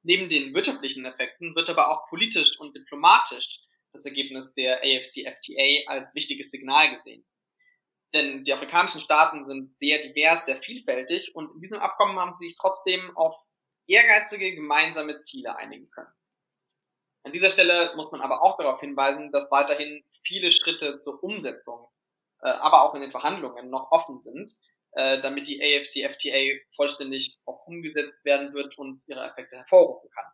Neben 0.03 0.29
den 0.29 0.53
wirtschaftlichen 0.53 1.05
Effekten 1.05 1.55
wird 1.55 1.69
aber 1.69 1.89
auch 1.89 2.07
politisch 2.09 2.59
und 2.59 2.75
diplomatisch 2.75 3.61
das 3.93 4.05
Ergebnis 4.05 4.53
der 4.53 4.81
AFC-FTA 4.81 5.87
als 5.87 6.13
wichtiges 6.13 6.51
Signal 6.51 6.93
gesehen. 6.93 7.25
Denn 8.13 8.43
die 8.43 8.53
afrikanischen 8.53 9.01
Staaten 9.01 9.47
sind 9.47 9.77
sehr 9.77 9.99
divers, 10.03 10.45
sehr 10.45 10.57
vielfältig 10.57 11.35
und 11.35 11.51
in 11.55 11.61
diesem 11.61 11.79
Abkommen 11.79 12.19
haben 12.19 12.35
sie 12.37 12.47
sich 12.47 12.57
trotzdem 12.57 13.15
auf 13.15 13.35
ehrgeizige 13.87 14.53
gemeinsame 14.53 15.19
Ziele 15.19 15.55
einigen 15.55 15.89
können. 15.89 16.13
An 17.23 17.31
dieser 17.31 17.49
Stelle 17.49 17.93
muss 17.95 18.11
man 18.11 18.21
aber 18.21 18.43
auch 18.43 18.57
darauf 18.57 18.81
hinweisen, 18.81 19.31
dass 19.31 19.49
weiterhin 19.49 20.03
viele 20.23 20.51
Schritte 20.51 20.99
zur 20.99 21.23
Umsetzung, 21.23 21.87
äh, 22.41 22.49
aber 22.49 22.83
auch 22.83 22.93
in 22.95 23.01
den 23.01 23.11
Verhandlungen 23.11 23.69
noch 23.69 23.91
offen 23.91 24.21
sind, 24.21 24.51
äh, 24.95 25.21
damit 25.21 25.47
die 25.47 25.61
AFC-FTA 25.61 26.59
vollständig 26.75 27.37
auch 27.45 27.65
umgesetzt 27.65 28.23
werden 28.23 28.53
wird 28.53 28.77
und 28.77 29.01
ihre 29.07 29.25
Effekte 29.25 29.57
hervorrufen 29.57 30.09
kann. 30.09 30.25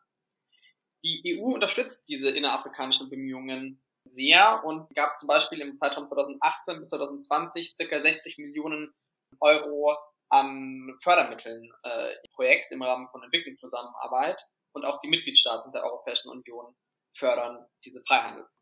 Die 1.03 1.39
EU 1.39 1.53
unterstützt 1.53 2.03
diese 2.09 2.29
innerafrikanischen 2.29 3.09
Bemühungen 3.09 3.81
sehr 4.05 4.61
und 4.65 4.93
gab 4.95 5.19
zum 5.19 5.27
Beispiel 5.27 5.61
im 5.61 5.77
Zeitraum 5.77 6.07
2018 6.07 6.79
bis 6.79 6.89
2020 6.89 7.73
circa 7.75 8.01
60 8.01 8.37
Millionen 8.39 8.93
Euro 9.39 9.95
an 10.29 10.97
Fördermitteln 11.01 11.71
äh, 11.83 12.11
im 12.11 12.31
Projekt 12.33 12.71
im 12.71 12.81
Rahmen 12.81 13.07
von 13.09 13.23
Entwicklungszusammenarbeit 13.23 14.41
und 14.73 14.85
auch 14.85 14.99
die 14.99 15.07
Mitgliedstaaten 15.07 15.71
der 15.71 15.83
Europäischen 15.83 16.29
Union 16.29 16.75
fördern 17.15 17.65
diese 17.85 18.01
Freihandels. 18.07 18.61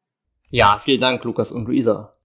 Ja, 0.50 0.80
vielen 0.84 1.02
Dank, 1.02 1.24
Lukas 1.24 1.52
und 1.52 1.66
Luisa. 1.66 2.17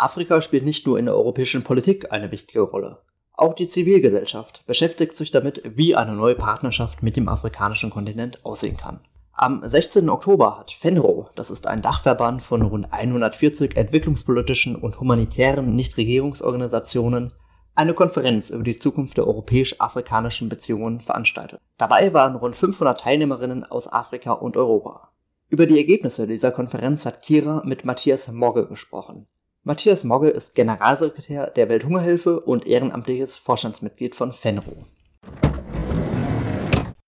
Afrika 0.00 0.40
spielt 0.40 0.64
nicht 0.64 0.86
nur 0.86 0.98
in 0.98 1.04
der 1.04 1.14
europäischen 1.14 1.62
Politik 1.62 2.10
eine 2.10 2.32
wichtige 2.32 2.62
Rolle. 2.62 3.02
Auch 3.34 3.54
die 3.54 3.68
Zivilgesellschaft 3.68 4.64
beschäftigt 4.66 5.16
sich 5.16 5.30
damit, 5.30 5.62
wie 5.64 5.94
eine 5.94 6.12
neue 6.12 6.34
Partnerschaft 6.34 7.02
mit 7.02 7.16
dem 7.16 7.28
afrikanischen 7.28 7.90
Kontinent 7.90 8.44
aussehen 8.44 8.76
kann. 8.76 9.00
Am 9.32 9.62
16. 9.62 10.08
Oktober 10.10 10.58
hat 10.58 10.70
FENRO, 10.70 11.28
das 11.36 11.50
ist 11.50 11.66
ein 11.66 11.82
Dachverband 11.82 12.42
von 12.42 12.62
rund 12.62 12.92
140 12.92 13.76
entwicklungspolitischen 13.76 14.76
und 14.76 15.00
humanitären 15.00 15.74
Nichtregierungsorganisationen, 15.74 17.32
eine 17.74 17.94
Konferenz 17.94 18.50
über 18.50 18.64
die 18.64 18.76
Zukunft 18.76 19.16
der 19.16 19.26
europäisch-afrikanischen 19.26 20.48
Beziehungen 20.48 21.00
veranstaltet. 21.00 21.60
Dabei 21.78 22.12
waren 22.12 22.36
rund 22.36 22.56
500 22.56 23.00
Teilnehmerinnen 23.00 23.64
aus 23.64 23.90
Afrika 23.90 24.32
und 24.32 24.56
Europa. 24.56 25.10
Über 25.48 25.66
die 25.66 25.78
Ergebnisse 25.78 26.26
dieser 26.26 26.52
Konferenz 26.52 27.06
hat 27.06 27.22
Kira 27.22 27.62
mit 27.64 27.84
Matthias 27.84 28.28
Mogge 28.28 28.66
gesprochen. 28.66 29.26
Matthias 29.62 30.04
Mogge 30.04 30.30
ist 30.30 30.54
Generalsekretär 30.54 31.50
der 31.50 31.68
Welthungerhilfe 31.68 32.40
und 32.40 32.66
ehrenamtliches 32.66 33.36
Vorstandsmitglied 33.36 34.14
von 34.14 34.32
FENRO. 34.32 34.86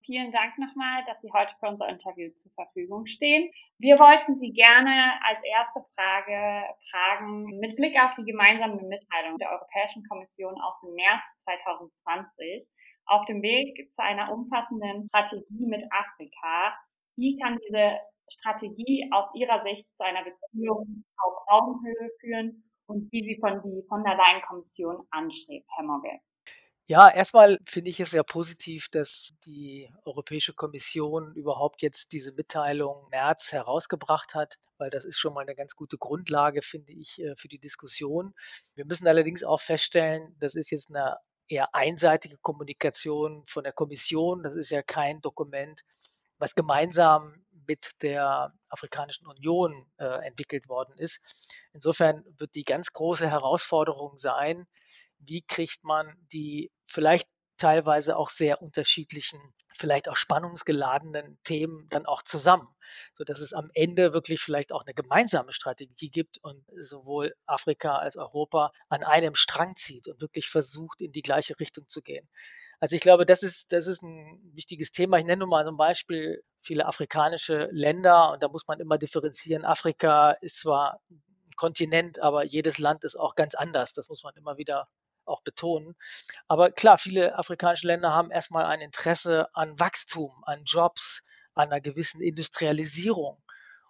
Vielen 0.05 0.31
Dank 0.31 0.59
nochmal, 0.59 1.03
dass 1.07 1.19
Sie 1.23 1.33
heute 1.33 1.53
für 1.59 1.69
unser 1.69 1.89
Interview 1.89 2.29
zur 2.43 2.53
Verfügung 2.53 3.07
stehen. 3.07 3.51
Wir 3.79 3.99
wollten 3.99 4.37
Sie 4.39 4.53
gerne 4.53 5.15
als 5.25 5.41
erste 5.43 5.81
Frage 5.95 6.69
fragen, 6.91 7.59
mit 7.59 7.75
Blick 7.77 7.97
auf 7.97 8.11
die 8.19 8.31
gemeinsame 8.31 8.83
Mitteilung 8.83 9.39
der 9.39 9.51
Europäischen 9.53 10.05
Kommission 10.07 10.53
aus 10.61 10.75
dem 10.83 10.93
März 10.93 11.25
2020 11.45 12.69
auf 13.07 13.25
dem 13.25 13.41
Weg 13.41 13.91
zu 13.95 14.03
einer 14.03 14.31
umfassenden 14.31 15.09
Strategie 15.09 15.67
mit 15.67 15.85
Afrika, 15.91 16.77
wie 17.17 17.39
kann 17.39 17.59
diese 17.67 17.97
Strategie 18.29 19.09
aus 19.13 19.27
Ihrer 19.35 19.63
Sicht 19.63 19.87
zu 19.97 20.05
einer 20.05 20.25
Beziehung 20.25 21.05
auf 21.17 21.35
Augenhöhe 21.49 22.11
führen 22.21 22.65
und 22.87 23.11
wie 23.13 23.23
sie 23.23 23.39
von 23.41 23.63
die 23.63 23.85
von 23.89 24.05
der 24.05 24.17
Leyen-Kommission 24.17 25.07
anstrebt, 25.11 25.67
Herr 25.77 25.85
Mogge? 25.85 26.21
Ja, 26.89 27.09
erstmal 27.09 27.59
finde 27.65 27.91
ich 27.91 28.01
es 28.01 28.11
sehr 28.11 28.25
positiv, 28.25 28.89
dass 28.91 29.31
die 29.47 29.89
Europäische 30.05 30.53
Kommission 30.53 31.33
überhaupt 31.35 31.81
jetzt 31.81 32.13
diese 32.13 32.33
Mitteilung 32.33 33.09
März 33.11 33.53
herausgebracht 33.53 34.35
hat, 34.35 34.59
weil 34.79 34.91
das 34.91 35.05
ist 35.05 35.19
schon 35.19 35.33
mal 35.33 35.43
eine 35.43 35.55
ganz 35.55 35.77
gute 35.77 35.97
Grundlage, 35.97 36.61
finde 36.61 36.93
ich, 36.93 37.23
äh, 37.23 37.35
für 37.37 37.49
die 37.49 37.61
Diskussion. 37.61 38.35
Wir 38.75 38.85
müssen 38.85 39.07
allerdings 39.07 39.45
auch 39.45 39.61
feststellen, 39.61 40.37
das 40.41 40.55
ist 40.57 40.71
jetzt 40.71 40.91
eine 40.91 41.17
eher 41.49 41.75
einseitige 41.75 42.39
Kommunikation 42.43 43.45
von 43.47 43.63
der 43.63 43.73
Kommission. 43.73 44.43
Das 44.43 44.57
ist 44.57 44.71
ja 44.71 44.83
kein 44.83 45.21
Dokument, 45.21 45.81
was 46.39 46.55
gemeinsam 46.55 47.45
mit 47.67 48.03
der 48.03 48.53
Afrikanischen 48.69 49.27
Union 49.27 49.87
äh, 49.99 50.27
entwickelt 50.27 50.69
worden 50.69 50.97
ist. 50.97 51.21
Insofern 51.73 52.25
wird 52.39 52.55
die 52.55 52.65
ganz 52.65 52.93
große 52.93 53.29
Herausforderung 53.29 54.17
sein, 54.17 54.67
wie 55.19 55.43
kriegt 55.43 55.85
man 55.85 56.15
die 56.33 56.71
vielleicht 56.87 57.29
teilweise 57.63 58.17
auch 58.17 58.29
sehr 58.29 58.61
unterschiedlichen, 58.61 59.41
vielleicht 59.69 60.09
auch 60.09 60.17
spannungsgeladenen 60.17 61.39
Themen 61.45 61.89
dann 61.91 62.07
auch 62.07 62.23
zusammen, 62.23 62.67
sodass 63.17 63.41
es 63.41 63.53
am 63.53 63.71
Ende 63.75 64.13
wirklich 64.13 64.41
vielleicht 64.41 64.73
auch 64.73 64.85
eine 64.85 64.95
gemeinsame 64.95 65.53
Strategie 65.53 66.11
gibt 66.11 66.39
und 66.43 66.65
sowohl 66.77 67.35
Afrika 67.47 67.99
als 67.99 68.17
Europa 68.17 68.73
an 68.89 69.05
einem 69.05 69.37
Strang 69.37 69.77
zieht 69.77 70.09
und 70.09 70.21
wirklich 70.21 70.49
versucht, 70.49 71.01
in 71.03 71.13
die 71.13 71.23
gleiche 71.23 71.59
Richtung 71.61 71.89
zu 71.89 72.03
gehen. 72.03 72.29
Also 72.83 72.97
ich 72.97 73.01
glaube, 73.01 73.25
das 73.25 73.45
ist, 73.45 73.73
das 73.73 73.87
ist 73.87 74.03
ein 74.03 74.41
wichtiges 74.55 74.91
Thema. 74.91 75.17
Ich 75.17 75.25
nenne 75.25 75.39
nur 75.39 75.49
mal 75.49 75.65
ein 75.65 75.77
Beispiel 75.77 76.43
viele 76.63 76.85
afrikanische 76.85 77.69
Länder 77.71 78.33
und 78.33 78.43
da 78.43 78.49
muss 78.49 78.67
man 78.67 78.81
immer 78.81 78.99
differenzieren. 78.99 79.65
Afrika 79.65 80.33
ist 80.41 80.59
zwar 80.59 81.01
ein 81.09 81.23
Kontinent, 81.55 82.21
aber 82.21 82.43
jedes 82.45 82.79
Land 82.79 83.05
ist 83.05 83.15
auch 83.15 83.37
ganz 83.37 83.55
anders. 83.55 83.93
Das 83.93 84.09
muss 84.09 84.25
man 84.25 84.35
immer 84.35 84.59
wieder 84.59 84.89
auch 85.27 85.43
betonen. 85.43 85.95
Aber 86.49 86.73
klar, 86.73 86.99
viele 86.99 87.39
afrikanische 87.39 87.87
Länder 87.87 88.11
haben 88.11 88.33
erstmal 88.33 88.65
ein 88.65 88.81
Interesse 88.81 89.47
an 89.55 89.79
Wachstum, 89.79 90.33
an 90.45 90.65
Jobs, 90.65 91.23
an 91.55 91.69
einer 91.69 91.81
gewissen 91.81 92.21
Industrialisierung. 92.21 93.41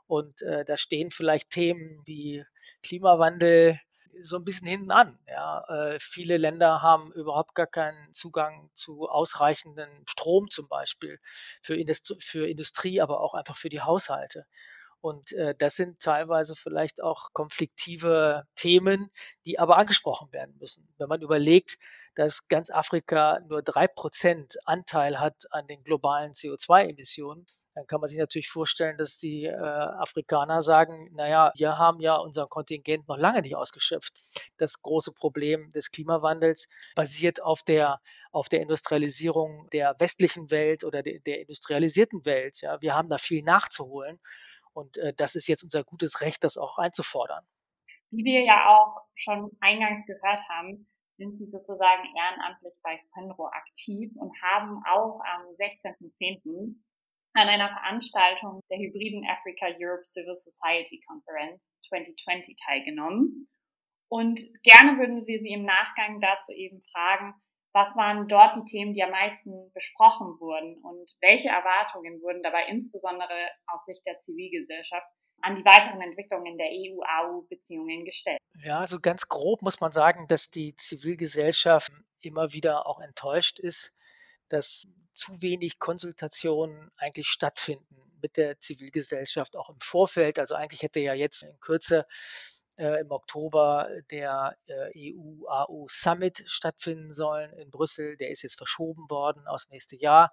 Und 0.07 0.43
äh, 0.43 0.67
da 0.67 0.77
stehen 0.77 1.09
vielleicht 1.09 1.49
Themen 1.49 2.03
wie 2.05 2.45
Klimawandel, 2.83 3.81
so 4.23 4.37
ein 4.37 4.45
bisschen 4.45 4.69
hinten 4.69 4.91
an. 4.91 5.19
Ja. 5.29 5.65
Äh, 5.69 5.99
viele 6.01 6.37
Länder 6.37 6.83
haben 6.83 7.13
überhaupt 7.13 7.55
gar 7.55 7.67
keinen 7.67 8.13
Zugang 8.13 8.71
zu 8.75 9.09
ausreichenden 9.09 9.91
Strom 10.07 10.51
zum 10.51 10.69
Beispiel 10.69 11.19
für, 11.63 11.75
Indust 11.75 12.17
für 12.21 12.49
Industrie, 12.49 13.01
aber 13.01 13.21
auch 13.21 13.35
einfach 13.35 13.57
für 13.57 13.69
die 13.69 13.81
Haushalte. 13.81 14.47
Und 15.03 15.33
äh, 15.33 15.55
das 15.59 15.75
sind 15.75 15.99
teilweise 15.99 16.55
vielleicht 16.55 17.03
auch 17.03 17.33
konfliktive 17.33 18.47
Themen, 18.55 19.11
die 19.47 19.59
aber 19.59 19.77
angesprochen 19.77 20.33
werden 20.33 20.57
müssen. 20.61 20.89
Wenn 20.97 21.09
man 21.09 21.23
überlegt, 21.23 21.77
dass 22.15 22.47
ganz 22.47 22.71
Afrika 22.71 23.41
nur 23.49 23.63
drei 23.63 23.89
Prozent 23.89 24.57
Anteil 24.65 25.19
hat 25.19 25.47
an 25.51 25.67
den 25.67 25.83
globalen 25.83 26.33
CO2-Emissionen, 26.33 27.47
dann 27.75 27.87
kann 27.87 28.01
man 28.01 28.09
sich 28.09 28.19
natürlich 28.19 28.49
vorstellen, 28.49 28.99
dass 28.99 29.19
die 29.19 29.45
äh, 29.45 29.55
Afrikaner 29.55 30.61
sagen, 30.61 31.11
naja, 31.15 31.53
wir 31.57 31.79
haben 31.79 32.01
ja 32.01 32.17
unser 32.17 32.47
Kontingent 32.47 33.09
noch 33.09 33.17
lange 33.17 33.41
nicht 33.41 33.57
ausgeschöpft. 33.57 34.13
Das 34.59 34.83
große 34.83 35.13
Problem 35.13 35.71
des 35.71 35.91
Klimawandels 35.91 36.69
basiert 36.95 37.43
auf 37.43 37.63
der, 37.63 38.01
auf 38.31 38.49
der 38.49 38.61
Industrialisierung 38.61 39.69
der 39.73 39.95
westlichen 39.99 40.51
Welt 40.51 40.85
oder 40.85 41.03
de, 41.03 41.21
der 41.21 41.41
industrialisierten 41.41 42.25
Welt. 42.27 42.61
Ja. 42.61 42.81
Wir 42.83 42.95
haben 42.95 43.09
da 43.09 43.17
viel 43.17 43.43
nachzuholen 43.43 44.21
und 44.75 44.99
äh, 44.99 45.15
das 45.15 45.35
ist 45.35 45.49
jetzt 45.49 45.65
unser 45.65 45.83
gutes 45.83 46.21
Recht, 46.21 46.45
das 46.45 46.59
auch 46.59 46.79
einzufordern. 46.79 47.45
Wie 48.11 48.25
wir 48.25 48.45
ja 48.45 48.69
auch 48.69 49.01
schon 49.15 49.51
eingangs 49.61 50.05
gehört 50.07 50.41
haben, 50.51 50.87
sind 51.17 51.39
sie 51.39 51.47
sozusagen 51.47 52.05
ehrenamtlich 52.17 52.75
bei 52.83 53.01
FENRO 53.15 53.47
aktiv 53.47 54.11
und 54.17 54.33
haben 54.43 54.83
auch 54.87 55.21
am 55.25 55.47
16.10 55.57 56.75
an 57.35 57.49
einer 57.49 57.69
Veranstaltung 57.69 58.61
der 58.71 58.79
hybriden 58.79 59.25
Africa 59.29 59.67
Europe 59.79 60.05
Civil 60.05 60.37
Society 60.37 61.01
Conference 61.07 61.63
2020 61.89 62.57
teilgenommen. 62.65 63.49
Und 64.09 64.41
gerne 64.63 64.99
würden 64.99 65.27
wir 65.27 65.41
Sie 65.41 65.53
im 65.53 65.65
Nachgang 65.65 66.21
dazu 66.21 66.53
eben 66.53 66.83
fragen, 66.93 67.35
was 67.73 67.97
waren 67.97 68.29
dort 68.29 68.57
die 68.57 68.71
Themen, 68.71 68.93
die 68.93 69.03
am 69.03 69.11
meisten 69.11 69.73
besprochen 69.73 70.39
wurden 70.39 70.77
und 70.83 71.09
welche 71.21 71.49
Erwartungen 71.49 72.21
wurden 72.21 72.43
dabei 72.43 72.67
insbesondere 72.69 73.49
aus 73.67 73.85
Sicht 73.87 74.05
der 74.05 74.19
Zivilgesellschaft 74.21 75.07
an 75.41 75.57
die 75.57 75.65
weiteren 75.65 76.01
Entwicklungen 76.03 76.59
der 76.59 76.69
EU-AU-Beziehungen 76.69 78.05
gestellt? 78.05 78.39
Ja, 78.63 78.81
also 78.81 79.01
ganz 79.01 79.29
grob 79.29 79.63
muss 79.63 79.81
man 79.81 79.91
sagen, 79.91 80.27
dass 80.29 80.51
die 80.51 80.75
Zivilgesellschaft 80.75 81.91
immer 82.21 82.53
wieder 82.53 82.87
auch 82.87 83.01
enttäuscht 83.01 83.59
ist, 83.59 83.95
dass 84.51 84.85
zu 85.13 85.43
wenig 85.43 85.79
Konsultationen 85.79 86.91
eigentlich 86.97 87.29
stattfinden 87.29 87.97
mit 88.23 88.37
der 88.37 88.59
Zivilgesellschaft, 88.59 89.57
auch 89.57 89.71
im 89.71 89.81
Vorfeld. 89.81 90.39
Also 90.39 90.55
eigentlich 90.55 90.83
hätte 90.83 91.01
ja 91.01 91.15
jetzt 91.15 91.43
in 91.43 91.59
Kürze 91.61 92.07
äh, 92.77 93.01
im 93.01 93.11
Oktober 93.11 93.89
der 94.11 94.57
äh, 94.67 95.13
EU-AU 95.13 95.87
Summit 95.89 96.43
stattfinden 96.47 97.11
sollen 97.13 97.53
in 97.55 97.71
Brüssel. 97.71 98.17
Der 98.17 98.31
ist 98.31 98.43
jetzt 98.43 98.57
verschoben 98.57 99.11
worden 99.11 99.47
aufs 99.47 99.69
nächste 99.69 99.97
Jahr. 99.97 100.33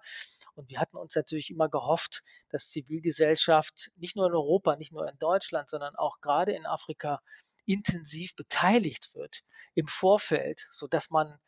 Und 0.54 0.68
wir 0.68 0.80
hatten 0.80 0.96
uns 0.96 1.14
natürlich 1.14 1.50
immer 1.50 1.68
gehofft, 1.68 2.22
dass 2.48 2.68
Zivilgesellschaft 2.68 3.90
nicht 3.96 4.16
nur 4.16 4.26
in 4.26 4.34
Europa, 4.34 4.76
nicht 4.76 4.92
nur 4.92 5.08
in 5.08 5.18
Deutschland, 5.18 5.68
sondern 5.68 5.96
auch 5.96 6.20
gerade 6.20 6.52
in 6.52 6.66
Afrika 6.66 7.20
intensiv 7.66 8.34
beteiligt 8.36 9.14
wird 9.14 9.42
im 9.74 9.86
Vorfeld, 9.86 10.66
sodass 10.70 11.10
man 11.10 11.38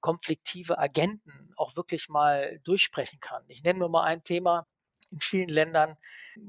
konfliktive 0.00 0.78
Agenten 0.78 1.52
auch 1.56 1.76
wirklich 1.76 2.08
mal 2.08 2.60
durchsprechen 2.64 3.20
kann. 3.20 3.44
Ich 3.48 3.62
nenne 3.62 3.80
nur 3.80 3.88
mal 3.88 4.04
ein 4.04 4.22
Thema. 4.22 4.66
In 5.10 5.20
vielen 5.20 5.48
Ländern, 5.48 5.96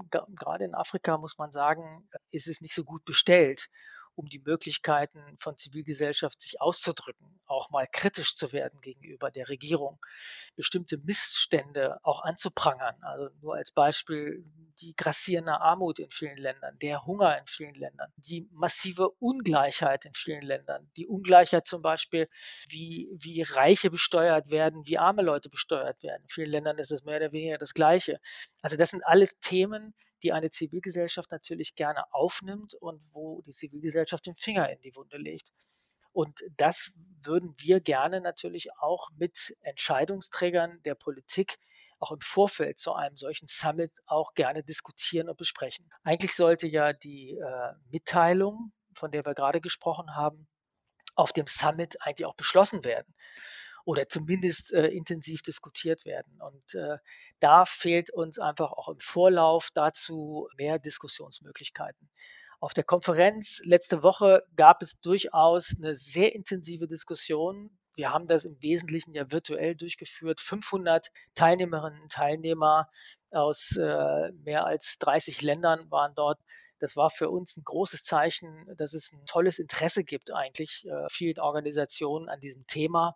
gerade 0.10 0.66
in 0.66 0.76
Afrika 0.76 1.18
muss 1.18 1.38
man 1.38 1.52
sagen, 1.52 2.10
ist 2.32 2.50
es 2.50 2.60
nicht 2.60 2.74
so 2.74 2.84
gut 2.84 3.06
bestellt 3.06 3.70
um 4.20 4.28
die 4.28 4.40
Möglichkeiten 4.40 5.24
von 5.40 5.56
Zivilgesellschaft 5.56 6.42
sich 6.42 6.60
auszudrücken, 6.60 7.40
auch 7.46 7.70
mal 7.70 7.88
kritisch 7.90 8.36
zu 8.36 8.52
werden 8.52 8.82
gegenüber 8.82 9.32
der 9.32 9.48
Regierung, 9.48 9.98
bestimmte 10.58 10.98
Missstände 10.98 12.00
auch 12.04 12.22
anzuprangern. 12.24 13.02
Also 13.02 13.30
nur 13.42 13.56
als 13.56 13.72
Beispiel 13.72 14.44
die 14.82 14.94
grassierende 14.94 15.62
Armut 15.62 16.00
in 16.00 16.12
vielen 16.12 16.36
Ländern, 16.36 16.78
der 16.80 17.06
Hunger 17.06 17.40
in 17.40 17.48
vielen 17.48 17.76
Ländern, 17.76 18.12
die 18.18 18.46
massive 18.52 19.10
Ungleichheit 19.20 20.04
in 20.04 20.14
vielen 20.14 20.42
Ländern, 20.42 20.92
die 20.98 21.08
Ungleichheit 21.08 21.66
zum 21.66 21.82
Beispiel, 21.82 22.28
wie, 22.68 23.10
wie 23.14 23.42
Reiche 23.42 23.90
besteuert 23.90 24.52
werden, 24.52 24.86
wie 24.86 24.98
arme 24.98 25.22
Leute 25.22 25.48
besteuert 25.48 26.04
werden. 26.04 26.24
In 26.24 26.30
vielen 26.30 26.52
Ländern 26.52 26.78
ist 26.78 26.92
es 26.92 27.06
mehr 27.06 27.18
oder 27.18 27.32
weniger 27.32 27.58
das 27.58 27.74
Gleiche. 27.74 28.20
Also 28.62 28.76
das 28.76 28.90
sind 28.90 29.08
alle 29.08 29.30
Themen, 29.40 29.94
die 30.24 30.34
eine 30.34 30.50
Zivilgesellschaft 30.50 31.32
natürlich 31.32 31.76
gerne 31.76 32.04
aufnimmt 32.14 32.74
und 32.76 33.02
wo 33.14 33.42
die 33.42 33.52
Zivilgesellschaft 33.52 34.26
den 34.26 34.36
Finger 34.36 34.70
in 34.70 34.80
die 34.82 34.96
Wunde 34.96 35.18
legt. 35.18 35.52
Und 36.12 36.44
das 36.58 36.92
würden 37.22 37.54
wir 37.58 37.80
gerne 37.80 38.22
natürlich 38.22 38.70
auch 38.80 39.10
mit 39.16 39.56
Entscheidungsträgern 39.62 40.82
der 40.84 40.96
Politik 40.96 41.58
auch 42.00 42.12
im 42.12 42.22
Vorfeld 42.22 42.78
zu 42.78 42.94
einem 42.94 43.18
solchen 43.18 43.48
Summit 43.48 43.92
auch 44.06 44.34
gerne 44.34 44.64
diskutieren 44.64 45.30
und 45.30 45.38
besprechen. 45.38 45.90
Eigentlich 46.04 46.34
sollte 46.34 46.68
ja 46.68 46.94
die 46.94 47.32
äh, 47.32 47.74
Mitteilung, 47.92 48.72
von 48.94 49.12
der 49.12 49.26
wir 49.26 49.34
gerade 49.34 49.60
gesprochen 49.62 50.16
haben, 50.16 50.48
auf 51.16 51.34
dem 51.34 51.48
Summit 51.48 52.02
eigentlich 52.02 52.26
auch 52.26 52.36
beschlossen 52.36 52.86
werden 52.86 53.14
oder 53.90 54.08
zumindest 54.08 54.72
äh, 54.72 54.86
intensiv 54.86 55.42
diskutiert 55.42 56.06
werden. 56.06 56.40
Und 56.40 56.76
äh, 56.76 57.00
da 57.40 57.66
fehlt 57.66 58.12
uns 58.12 58.38
einfach 58.38 58.72
auch 58.72 58.88
im 58.88 59.00
Vorlauf 59.00 59.70
dazu 59.74 60.48
mehr 60.58 60.78
Diskussionsmöglichkeiten. 60.78 62.08
Auf 62.60 62.76
der 62.76 62.84
Konferenz 62.84 63.64
letzte 63.66 64.04
Woche 64.04 64.44
gab 64.56 64.84
es 64.84 65.00
durchaus 65.00 65.76
eine 65.76 65.96
sehr 65.96 66.36
intensive 66.36 66.86
Diskussion. 66.86 67.72
Wir 67.96 68.12
haben 68.14 68.28
das 68.28 68.46
im 68.46 68.62
Wesentlichen 68.62 69.16
ja 69.16 69.32
virtuell 69.32 69.76
durchgeführt. 69.76 70.40
500 70.40 71.08
Teilnehmerinnen 71.34 72.00
und 72.00 72.12
Teilnehmer 72.12 72.92
aus 73.32 73.76
äh, 73.76 74.32
mehr 74.44 74.68
als 74.68 75.00
30 75.00 75.42
Ländern 75.42 75.90
waren 75.90 76.14
dort. 76.14 76.40
Das 76.78 76.96
war 76.96 77.10
für 77.10 77.32
uns 77.32 77.58
ein 77.58 77.64
großes 77.64 78.04
Zeichen, 78.04 78.68
dass 78.78 78.94
es 78.94 79.12
ein 79.14 79.26
tolles 79.26 79.58
Interesse 79.58 80.04
gibt 80.04 80.32
eigentlich 80.32 80.86
äh, 80.86 81.08
vielen 81.10 81.40
Organisationen 81.40 82.30
an 82.30 82.40
diesem 82.40 82.68
Thema 82.68 83.16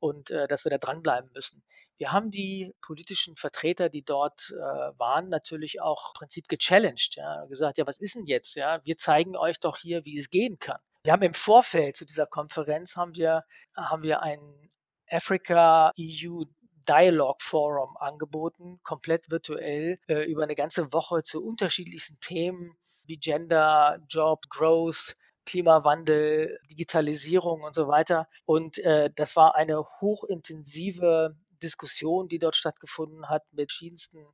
und 0.00 0.30
äh, 0.30 0.46
dass 0.48 0.64
wir 0.64 0.70
da 0.70 0.78
dranbleiben 0.78 1.30
müssen. 1.34 1.62
Wir 1.96 2.12
haben 2.12 2.30
die 2.30 2.74
politischen 2.80 3.36
Vertreter, 3.36 3.88
die 3.88 4.02
dort 4.02 4.52
äh, 4.52 4.98
waren, 4.98 5.28
natürlich 5.28 5.80
auch 5.80 6.12
im 6.14 6.18
Prinzip 6.18 6.48
gechallenged, 6.48 7.16
ja, 7.16 7.44
gesagt, 7.46 7.78
ja, 7.78 7.86
was 7.86 8.00
ist 8.00 8.16
denn 8.16 8.26
jetzt? 8.26 8.56
Ja, 8.56 8.80
wir 8.84 8.96
zeigen 8.96 9.36
euch 9.36 9.60
doch 9.60 9.78
hier, 9.78 10.04
wie 10.04 10.18
es 10.18 10.30
gehen 10.30 10.58
kann. 10.58 10.80
Wir 11.04 11.12
haben 11.12 11.22
im 11.22 11.34
Vorfeld 11.34 11.96
zu 11.96 12.06
dieser 12.06 12.26
Konferenz 12.26 12.96
haben 12.96 13.14
wir, 13.14 13.44
haben 13.76 14.02
wir 14.02 14.22
ein 14.22 14.70
Africa 15.10 15.92
EU 16.00 16.44
Dialogue 16.88 17.38
Forum 17.40 17.96
angeboten, 17.96 18.78
komplett 18.82 19.30
virtuell 19.30 19.98
äh, 20.08 20.24
über 20.24 20.42
eine 20.42 20.54
ganze 20.54 20.92
Woche 20.92 21.22
zu 21.22 21.42
unterschiedlichsten 21.42 22.18
Themen 22.20 22.76
wie 23.06 23.16
Gender, 23.16 23.98
Job, 24.08 24.48
Growth, 24.48 25.16
Klimawandel, 25.46 26.58
Digitalisierung 26.70 27.62
und 27.62 27.74
so 27.74 27.88
weiter. 27.88 28.28
Und 28.46 28.78
äh, 28.78 29.10
das 29.14 29.36
war 29.36 29.54
eine 29.54 29.84
hochintensive 29.84 31.36
Diskussion, 31.64 32.28
die 32.28 32.38
dort 32.38 32.56
stattgefunden 32.56 33.28
hat 33.28 33.42
mit 33.52 33.70
verschiedensten 33.70 34.24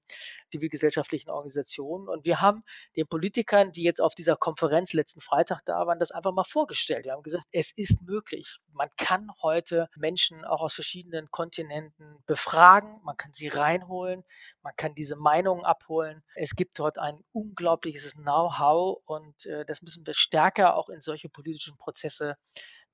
zivilgesellschaftlichen 0.51 1.31
Organisationen. 1.31 2.09
Und 2.09 2.27
wir 2.27 2.41
haben 2.41 2.65
den 2.97 3.07
Politikern, 3.07 3.73
die 3.73 3.83
jetzt 3.83 4.01
auf 4.01 4.15
dieser 4.15 4.37
Konferenz 4.37 4.93
letzten 4.93 5.21
Freitag 5.21 5.61
da 5.65 5.87
waren, 5.87 5.99
das 5.99 6.11
einfach 6.11 6.33
mal 6.33 6.45
vorgestellt. 6.45 7.05
Wir 7.05 7.13
haben 7.13 7.23
gesagt, 7.23 7.45
es 7.53 7.73
ist 7.77 8.03
möglich. 8.03 8.59
Man 8.73 8.89
kann 8.97 9.31
heute 9.43 9.89
Menschen 9.97 10.45
auch 10.45 10.61
aus 10.61 10.75
verschiedenen 10.75 11.31
Kontinenten 11.31 12.19
befragen, 12.27 13.01
man 13.05 13.17
kann 13.17 13.33
sie 13.33 13.49
reinholen, 13.49 14.25
man 14.63 14.75
kann 14.77 14.95
diese 14.95 15.17
Meinungen 15.17 15.65
abholen. 15.65 16.23
Es 16.35 16.55
gibt 16.57 16.79
dort 16.79 16.99
ein 16.99 17.23
unglaubliches 17.33 18.15
Know-how 18.15 19.01
und 19.07 19.47
äh, 19.47 19.65
das 19.65 19.83
müssen 19.83 20.07
wir 20.07 20.15
stärker 20.15 20.77
auch 20.77 20.89
in 20.89 21.01
solche 21.01 21.29
politischen 21.29 21.77
Prozesse 21.77 22.37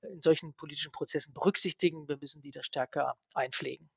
in 0.01 0.21
solchen 0.21 0.53
politischen 0.53 0.91
Prozessen 0.91 1.33
berücksichtigen. 1.33 2.07
Wir 2.07 2.17
müssen 2.17 2.41
die 2.41 2.51
da 2.51 2.61
stärker 2.63 3.15
einpflegen. 3.33 3.89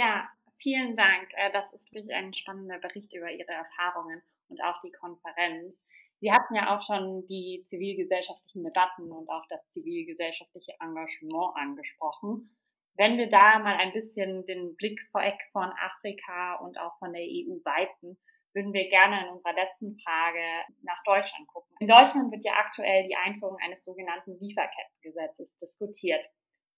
Ja, 0.00 0.26
vielen 0.62 0.96
Dank. 0.96 1.28
Äh, 1.36 1.52
das 1.52 1.70
ist 1.74 1.92
wirklich 1.92 2.14
ein 2.14 2.32
spannender 2.32 2.78
Bericht 2.78 3.12
über 3.12 3.30
Ihre 3.30 3.52
Erfahrungen 3.52 4.22
und 4.48 4.58
auch 4.64 4.80
die 4.80 4.92
Konferenz. 4.92 5.76
Sie 6.20 6.32
hatten 6.32 6.54
ja 6.54 6.74
auch 6.74 6.80
schon 6.80 7.26
die 7.26 7.64
zivilgesellschaftlichen 7.68 8.64
Debatten 8.64 9.12
und 9.12 9.28
auch 9.28 9.44
das 9.50 9.60
zivilgesellschaftliche 9.72 10.72
Engagement 10.80 11.54
angesprochen. 11.54 12.56
Wenn 12.96 13.18
wir 13.18 13.28
da 13.28 13.58
mal 13.58 13.76
ein 13.76 13.92
bisschen 13.92 14.46
den 14.46 14.74
Blick 14.76 14.98
vorweg 15.12 15.38
von 15.52 15.70
Afrika 15.78 16.54
und 16.64 16.78
auch 16.78 16.98
von 16.98 17.12
der 17.12 17.22
EU 17.22 17.60
weiten, 17.64 18.16
würden 18.54 18.72
wir 18.72 18.88
gerne 18.88 19.24
in 19.24 19.28
unserer 19.28 19.52
letzten 19.52 19.98
Frage 20.00 20.64
nach 20.82 21.02
Deutschland 21.04 21.46
gucken. 21.48 21.76
In 21.78 21.88
Deutschland 21.88 22.32
wird 22.32 22.44
ja 22.44 22.52
aktuell 22.54 23.06
die 23.06 23.16
Einführung 23.16 23.58
eines 23.62 23.84
sogenannten 23.84 24.38
Lieferkettengesetzes 24.40 25.56
diskutiert. 25.58 26.24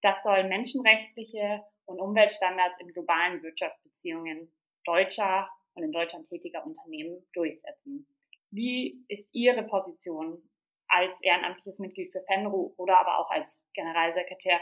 Das 0.03 0.23
soll 0.23 0.45
menschenrechtliche 0.45 1.65
und 1.87 2.01
Umweltstandards 2.01 2.79
in 2.81 2.93
globalen 2.93 3.43
Wirtschaftsbeziehungen 3.43 4.53
deutscher 4.85 5.49
und 5.75 5.85
in 5.85 5.93
Deutschland 5.93 6.29
tätiger 6.29 6.65
Unternehmen 6.67 7.25
durchsetzen. 7.33 8.07
Wie 8.51 9.05
ist 9.09 9.29
Ihre 9.33 9.63
Position 9.63 10.43
als 10.89 11.15
ehrenamtliches 11.23 11.79
Mitglied 11.79 12.13
für 12.13 12.21
FENRU 12.23 12.75
oder 12.77 13.01
aber 13.01 13.19
auch 13.19 13.31
als 13.31 13.65
Generalsekretär 13.75 14.61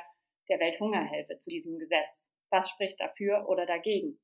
der 0.49 0.61
Welthungerhilfe 0.61 1.39
zu 1.39 1.51
diesem 1.51 1.79
Gesetz? 1.79 2.31
Was 2.51 2.69
spricht 2.69 3.01
dafür 3.01 3.49
oder 3.49 3.67
dagegen? 3.67 4.21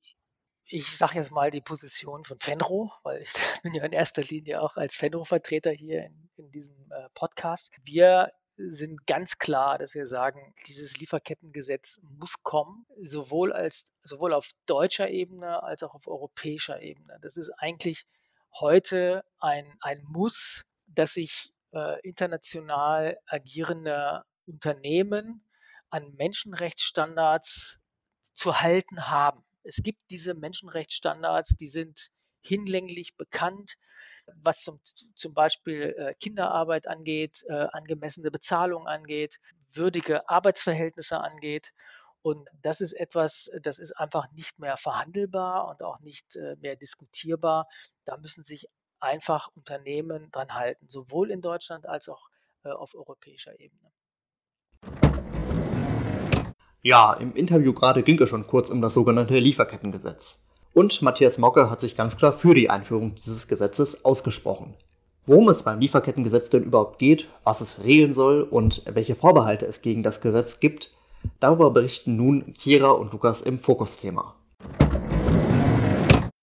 Ich 0.69 0.97
sage 0.97 1.15
jetzt 1.15 1.31
mal 1.31 1.51
die 1.51 1.61
Position 1.61 2.25
von 2.25 2.39
Fenro, 2.41 2.93
weil 3.05 3.23
ich 3.23 3.33
bin 3.63 3.73
ja 3.75 3.85
in 3.85 3.93
erster 3.93 4.23
Linie 4.23 4.61
auch 4.61 4.77
als 4.77 4.97
Fenro-Vertreter 4.97 5.71
hier 5.71 6.05
in, 6.05 6.29
in 6.37 6.51
diesem 6.51 6.91
äh, 6.91 7.09
Podcast. 7.15 7.77
Wir 7.85 8.33
sind 8.57 9.07
ganz 9.07 9.39
klar, 9.39 9.79
dass 9.79 9.95
wir 9.95 10.07
sagen, 10.07 10.55
dieses 10.67 10.99
Lieferkettengesetz 10.99 12.01
muss 12.19 12.43
kommen, 12.43 12.87
sowohl 13.01 13.53
als 13.53 13.93
sowohl 14.01 14.33
auf 14.33 14.51
deutscher 14.67 15.09
Ebene 15.09 15.63
als 15.63 15.83
auch 15.83 15.95
auf 15.95 16.07
europäischer 16.09 16.81
Ebene. 16.81 17.19
Das 17.21 17.37
ist 17.37 17.51
eigentlich 17.51 18.05
heute 18.59 19.25
ein, 19.39 19.77
ein 19.81 20.03
Muss, 20.05 20.63
dass 20.87 21.15
sich 21.15 21.53
äh, 21.73 22.01
international 22.01 23.19
agierende 23.27 24.25
Unternehmen 24.47 25.45
an 25.91 26.15
Menschenrechtsstandards 26.17 27.81
zu 28.33 28.61
halten 28.61 29.09
haben. 29.09 29.45
Es 29.63 29.83
gibt 29.83 30.01
diese 30.11 30.35
Menschenrechtsstandards, 30.35 31.57
die 31.57 31.69
sind 31.69 32.11
hinlänglich 32.47 33.17
bekannt, 33.17 33.77
was 34.43 34.63
zum, 34.63 34.81
zum 35.15 35.35
Beispiel 35.35 35.95
äh, 35.97 36.15
Kinderarbeit 36.15 36.87
angeht, 36.87 37.45
äh, 37.49 37.67
angemessene 37.73 38.31
Bezahlung 38.31 38.87
angeht, 38.87 39.39
würdige 39.73 40.29
Arbeitsverhältnisse 40.29 41.21
angeht. 41.21 41.73
Und 42.23 42.49
das 42.63 42.81
ist 42.81 42.93
etwas, 42.93 43.51
das 43.63 43.79
ist 43.79 43.93
einfach 43.93 44.31
nicht 44.33 44.59
mehr 44.59 44.77
verhandelbar 44.77 45.69
und 45.69 45.83
auch 45.83 46.01
nicht 46.01 46.37
äh, 46.37 46.57
mehr 46.61 46.77
diskutierbar. 46.77 47.69
Da 48.05 48.17
müssen 48.17 48.43
sich 48.43 48.69
einfach 48.99 49.49
Unternehmen 49.55 50.31
dran 50.33 50.55
halten, 50.55 50.89
sowohl 50.89 51.31
in 51.31 51.41
Deutschland 51.41 51.87
als 51.87 52.09
auch 52.09 52.29
auf 52.65 52.97
europäischer 52.97 53.61
Ebene. 53.61 53.93
Ja, 56.83 57.15
im 57.15 57.35
Interview 57.35 57.73
gerade 57.73 58.03
ging 58.05 58.21
es 58.21 58.29
schon 58.29 58.47
kurz 58.47 58.71
um 58.71 58.81
das 58.81 58.95
sogenannte 58.95 59.39
Lieferkettengesetz. 59.39 60.46
Und 60.77 61.01
Matthias 61.01 61.39
Mocke 61.39 61.71
hat 61.71 61.81
sich 61.81 61.97
ganz 61.97 62.19
klar 62.19 62.35
für 62.35 62.53
die 62.53 62.69
Einführung 62.69 63.15
dieses 63.15 63.49
Gesetzes 63.49 64.05
ausgesprochen. 64.05 64.77
Worum 65.25 65.49
es 65.49 65.63
beim 65.63 65.81
Lieferkettengesetz 65.81 66.51
denn 66.51 66.65
überhaupt 66.65 66.99
geht, 66.99 67.31
was 67.45 67.63
es 67.63 67.83
regeln 67.83 68.13
soll 68.13 68.43
und 68.43 68.83
welche 68.85 69.15
Vorbehalte 69.15 69.65
es 69.65 69.81
gegen 69.81 70.03
das 70.03 70.21
Gesetz 70.21 70.61
gibt, 70.61 70.93
darüber 71.41 71.71
berichten 71.71 72.17
nun 72.17 72.53
Kira 72.53 72.91
und 72.91 73.11
Lukas 73.11 73.41
im 73.41 73.59
Fokusthema. 73.59 74.37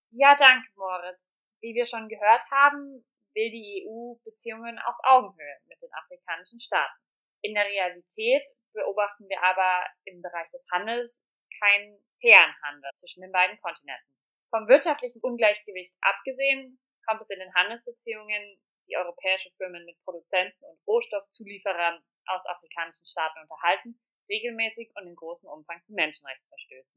Ja, 0.10 0.36
danke, 0.36 0.67
Moritz. 0.78 1.22
Wie 1.62 1.76
wir 1.76 1.86
schon 1.86 2.10
gehört 2.10 2.41
haben, 2.50 3.06
will 3.36 3.52
die 3.52 3.86
EU 3.88 4.15
Beziehungen 4.26 4.80
auf 4.80 4.96
Augenhöhe 5.04 5.58
mit 5.67 5.80
den 5.80 5.93
afrikanischen 5.93 6.60
Staaten. 6.60 6.98
In 7.43 7.54
der 7.54 7.65
Realität 7.65 8.41
beobachten 8.74 9.30
wir 9.30 9.38
aber 9.43 9.86
im 10.06 10.24
Bereich 10.24 10.50
des 10.50 10.65
Handels 10.72 11.22
keinen 11.62 12.04
fairen 12.19 12.56
Handel 12.63 12.89
zwischen 12.96 13.22
den 13.22 13.32
beiden 13.32 13.62
Kontinenten. 13.62 14.22
Vom 14.53 14.67
wirtschaftlichen 14.67 15.19
Ungleichgewicht 15.21 15.95
abgesehen 16.01 16.79
kommt 17.07 17.23
es 17.23 17.29
in 17.31 17.39
den 17.39 17.51
Handelsbeziehungen, 17.55 18.61
die 18.87 18.95
europäische 18.95 19.49
Firmen 19.57 19.83
mit 19.83 19.97
Produzenten 20.03 20.63
und 20.65 20.79
Rohstoffzulieferern 20.85 22.03
aus 22.27 22.45
afrikanischen 22.45 23.03
Staaten 23.07 23.39
unterhalten, 23.41 23.99
regelmäßig 24.29 24.91
und 24.93 25.07
in 25.07 25.15
großem 25.15 25.49
Umfang 25.49 25.83
zu 25.83 25.95
Menschenrechtsverstößen. 25.95 26.95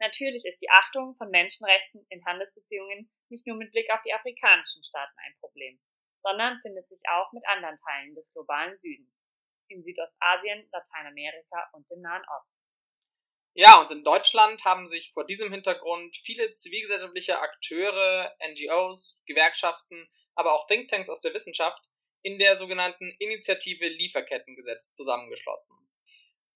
Natürlich 0.00 0.46
ist 0.46 0.58
die 0.62 0.70
Achtung 0.70 1.14
von 1.16 1.28
Menschenrechten 1.28 2.06
in 2.08 2.24
Handelsbeziehungen 2.24 3.12
nicht 3.28 3.46
nur 3.46 3.58
mit 3.58 3.72
Blick 3.72 3.92
auf 3.92 4.00
die 4.00 4.14
afrikanischen 4.14 4.82
Staaten 4.82 5.18
ein 5.26 5.36
Problem, 5.40 5.78
sondern 6.22 6.58
findet 6.60 6.88
sich 6.88 7.02
auch 7.10 7.30
mit 7.34 7.46
anderen 7.48 7.76
Teilen 7.76 8.14
des 8.14 8.32
globalen 8.32 8.78
Südens 8.78 9.26
in 9.68 9.82
Südostasien, 9.82 10.70
Lateinamerika 10.72 11.68
und 11.74 11.88
dem 11.90 12.00
Nahen 12.00 12.24
Osten. 12.34 12.64
Ja, 13.56 13.80
und 13.80 13.90
in 13.92 14.02
Deutschland 14.02 14.64
haben 14.64 14.86
sich 14.86 15.12
vor 15.12 15.24
diesem 15.24 15.52
Hintergrund 15.52 16.16
viele 16.24 16.52
zivilgesellschaftliche 16.54 17.38
Akteure, 17.38 18.34
NGOs, 18.50 19.20
Gewerkschaften, 19.26 20.08
aber 20.34 20.54
auch 20.54 20.66
Thinktanks 20.66 21.08
aus 21.08 21.20
der 21.20 21.34
Wissenschaft 21.34 21.80
in 22.22 22.38
der 22.38 22.56
sogenannten 22.56 23.14
Initiative 23.20 23.86
Lieferkettengesetz 23.86 24.92
zusammengeschlossen. 24.92 25.76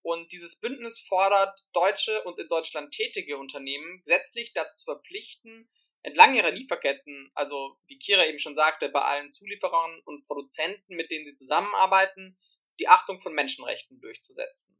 Und 0.03 0.33
dieses 0.33 0.59
Bündnis 0.59 0.99
fordert 0.99 1.61
deutsche 1.73 2.23
und 2.25 2.39
in 2.41 2.49
Deutschland 2.49 2.93
tätige 2.93 3.39
Unternehmen 3.39 4.03
gesetzlich 4.05 4.53
dazu 4.53 4.75
zu 4.75 4.87
verpflichten, 4.87 5.71
entlang 6.03 6.35
ihrer 6.35 6.51
Lieferketten, 6.51 7.31
also 7.35 7.79
wie 7.87 7.99
Kira 7.99 8.27
eben 8.27 8.39
schon 8.39 8.55
sagte, 8.57 8.89
bei 8.89 9.03
allen 9.03 9.33
Zulieferern 9.33 10.01
und 10.05 10.27
Produzenten, 10.27 10.97
mit 10.97 11.11
denen 11.11 11.27
sie 11.27 11.35
zusammenarbeiten, 11.35 12.39
die 12.81 12.89
Achtung 12.89 13.21
von 13.21 13.35
Menschenrechten 13.35 14.01
durchzusetzen. 14.01 14.78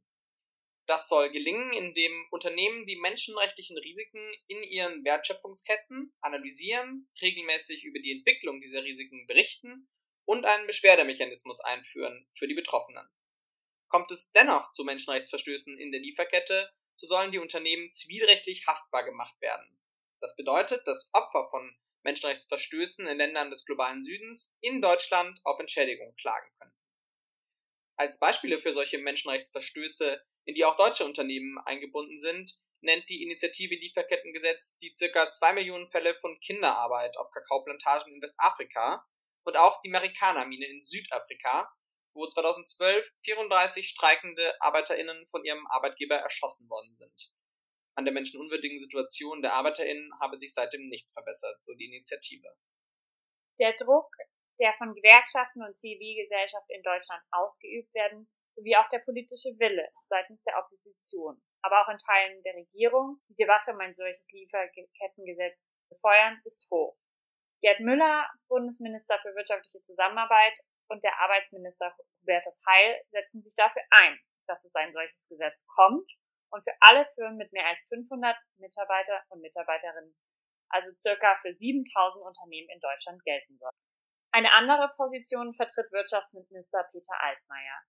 Das 0.89 1.07
soll 1.07 1.29
gelingen, 1.29 1.71
indem 1.71 2.25
Unternehmen 2.31 2.87
die 2.87 2.95
menschenrechtlichen 2.95 3.77
Risiken 3.77 4.27
in 4.47 4.63
ihren 4.63 5.05
Wertschöpfungsketten 5.05 6.11
analysieren, 6.19 7.07
regelmäßig 7.21 7.83
über 7.83 7.99
die 7.99 8.11
Entwicklung 8.11 8.59
dieser 8.59 8.83
Risiken 8.83 9.27
berichten 9.27 9.87
und 10.25 10.47
einen 10.47 10.65
Beschwerdemechanismus 10.65 11.59
einführen 11.59 12.27
für 12.35 12.47
die 12.47 12.55
Betroffenen. 12.55 13.07
Kommt 13.87 14.09
es 14.09 14.31
dennoch 14.31 14.71
zu 14.71 14.83
Menschenrechtsverstößen 14.83 15.77
in 15.77 15.91
der 15.91 16.01
Lieferkette, 16.01 16.71
so 16.95 17.05
sollen 17.05 17.31
die 17.31 17.37
Unternehmen 17.37 17.91
zivilrechtlich 17.91 18.65
haftbar 18.65 19.05
gemacht 19.05 19.39
werden. 19.41 19.79
Das 20.21 20.35
bedeutet, 20.35 20.87
dass 20.87 21.11
Opfer 21.13 21.49
von 21.51 21.71
Menschenrechtsverstößen 22.01 23.05
in 23.05 23.17
Ländern 23.17 23.51
des 23.51 23.63
globalen 23.63 24.03
Südens 24.03 24.57
in 24.59 24.81
Deutschland 24.81 25.39
auf 25.43 25.59
Entschädigung 25.59 26.15
klagen 26.15 26.51
können. 26.57 26.73
Als 27.95 28.17
Beispiele 28.17 28.57
für 28.57 28.73
solche 28.73 28.97
Menschenrechtsverstöße, 28.97 30.23
in 30.49 30.55
die 30.55 30.65
auch 30.65 30.75
deutsche 30.77 31.05
Unternehmen 31.05 31.59
eingebunden 31.59 32.17
sind, 32.17 32.51
nennt 32.81 33.07
die 33.07 33.21
Initiative 33.21 33.75
Lieferkettengesetz 33.75 34.79
die 34.79 34.91
circa 34.97 35.31
zwei 35.31 35.53
Millionen 35.53 35.87
Fälle 35.89 36.15
von 36.15 36.39
Kinderarbeit 36.39 37.15
auf 37.17 37.29
Kakaoplantagen 37.29 38.11
in 38.15 38.19
Westafrika 38.19 39.05
und 39.43 39.57
auch 39.57 39.79
die 39.83 39.89
Marikana-Mine 39.89 40.65
in 40.65 40.81
Südafrika, 40.81 41.71
wo 42.15 42.27
2012 42.27 43.05
34 43.25 43.89
streikende 43.89 44.59
ArbeiterInnen 44.59 45.27
von 45.27 45.45
ihrem 45.45 45.67
Arbeitgeber 45.67 46.15
erschossen 46.15 46.67
worden 46.67 46.95
sind. 46.97 47.31
An 47.93 48.05
der 48.05 48.13
menschenunwürdigen 48.15 48.79
Situation 48.79 49.43
der 49.43 49.53
ArbeiterInnen 49.53 50.11
habe 50.19 50.39
sich 50.39 50.55
seitdem 50.55 50.87
nichts 50.87 51.13
verbessert, 51.13 51.63
so 51.63 51.75
die 51.75 51.85
Initiative. 51.85 52.49
Der 53.59 53.75
Druck 53.75 54.09
der 54.59 54.73
von 54.73 54.95
Gewerkschaften 54.95 55.61
und 55.61 55.75
Zivilgesellschaft 55.75 56.69
in 56.69 56.81
Deutschland 56.81 57.23
ausgeübt 57.31 57.93
werden, 57.93 58.27
sowie 58.59 58.75
auch 58.75 58.89
der 58.89 58.99
politische 58.99 59.49
Wille 59.57 59.87
seitens 60.09 60.43
der 60.43 60.57
Opposition, 60.59 61.41
aber 61.61 61.81
auch 61.81 61.89
in 61.89 61.97
Teilen 61.99 62.43
der 62.43 62.55
Regierung, 62.55 63.21
die 63.29 63.35
Debatte 63.35 63.71
um 63.71 63.79
ein 63.79 63.95
solches 63.95 64.29
Lieferkettengesetz 64.31 65.73
befeuern, 65.89 66.41
ist 66.43 66.67
hoch. 66.69 66.97
Gerd 67.61 67.79
Müller, 67.79 68.29
Bundesminister 68.47 69.19
für 69.19 69.35
wirtschaftliche 69.35 69.81
Zusammenarbeit, 69.81 70.53
und 70.89 71.03
der 71.03 71.17
Arbeitsminister 71.19 71.95
Hubertus 72.21 72.59
Heil 72.67 73.01
setzen 73.11 73.41
sich 73.43 73.55
dafür 73.55 73.83
ein, 73.91 74.19
dass 74.47 74.65
es 74.65 74.75
ein 74.75 74.91
solches 74.91 75.27
Gesetz 75.29 75.65
kommt 75.67 76.09
und 76.49 76.63
für 76.63 76.73
alle 76.79 77.05
Firmen 77.13 77.37
mit 77.37 77.53
mehr 77.53 77.67
als 77.67 77.85
500 77.89 78.35
Mitarbeiter 78.57 79.23
und 79.29 79.41
Mitarbeiterinnen, 79.41 80.15
also 80.69 80.91
circa 80.97 81.37
für 81.41 81.53
7000 81.53 82.25
Unternehmen 82.25 82.69
in 82.69 82.79
Deutschland 82.79 83.23
gelten 83.23 83.57
soll. 83.57 83.71
Eine 84.31 84.51
andere 84.53 84.91
Position 84.95 85.53
vertritt 85.53 85.91
Wirtschaftsminister 85.91 86.87
Peter 86.91 87.13
Altmaier. 87.21 87.81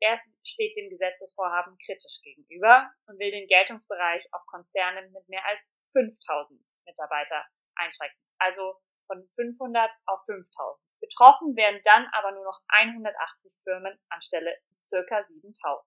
Er 0.00 0.20
steht 0.44 0.76
dem 0.76 0.90
Gesetzesvorhaben 0.90 1.76
kritisch 1.84 2.20
gegenüber 2.22 2.90
und 3.06 3.18
will 3.18 3.30
den 3.30 3.46
Geltungsbereich 3.46 4.26
auf 4.32 4.44
Konzerne 4.46 5.08
mit 5.10 5.28
mehr 5.28 5.44
als 5.46 5.60
5000 5.92 6.60
Mitarbeiter 6.84 7.44
einschränken, 7.74 8.20
also 8.38 8.76
von 9.06 9.28
500 9.34 9.90
auf 10.06 10.20
5000. 10.26 10.82
Betroffen 11.00 11.56
werden 11.56 11.80
dann 11.84 12.06
aber 12.12 12.32
nur 12.32 12.44
noch 12.44 12.60
180 12.68 13.52
Firmen 13.64 13.98
anstelle 14.08 14.56
circa 14.86 15.22
7000. 15.22 15.86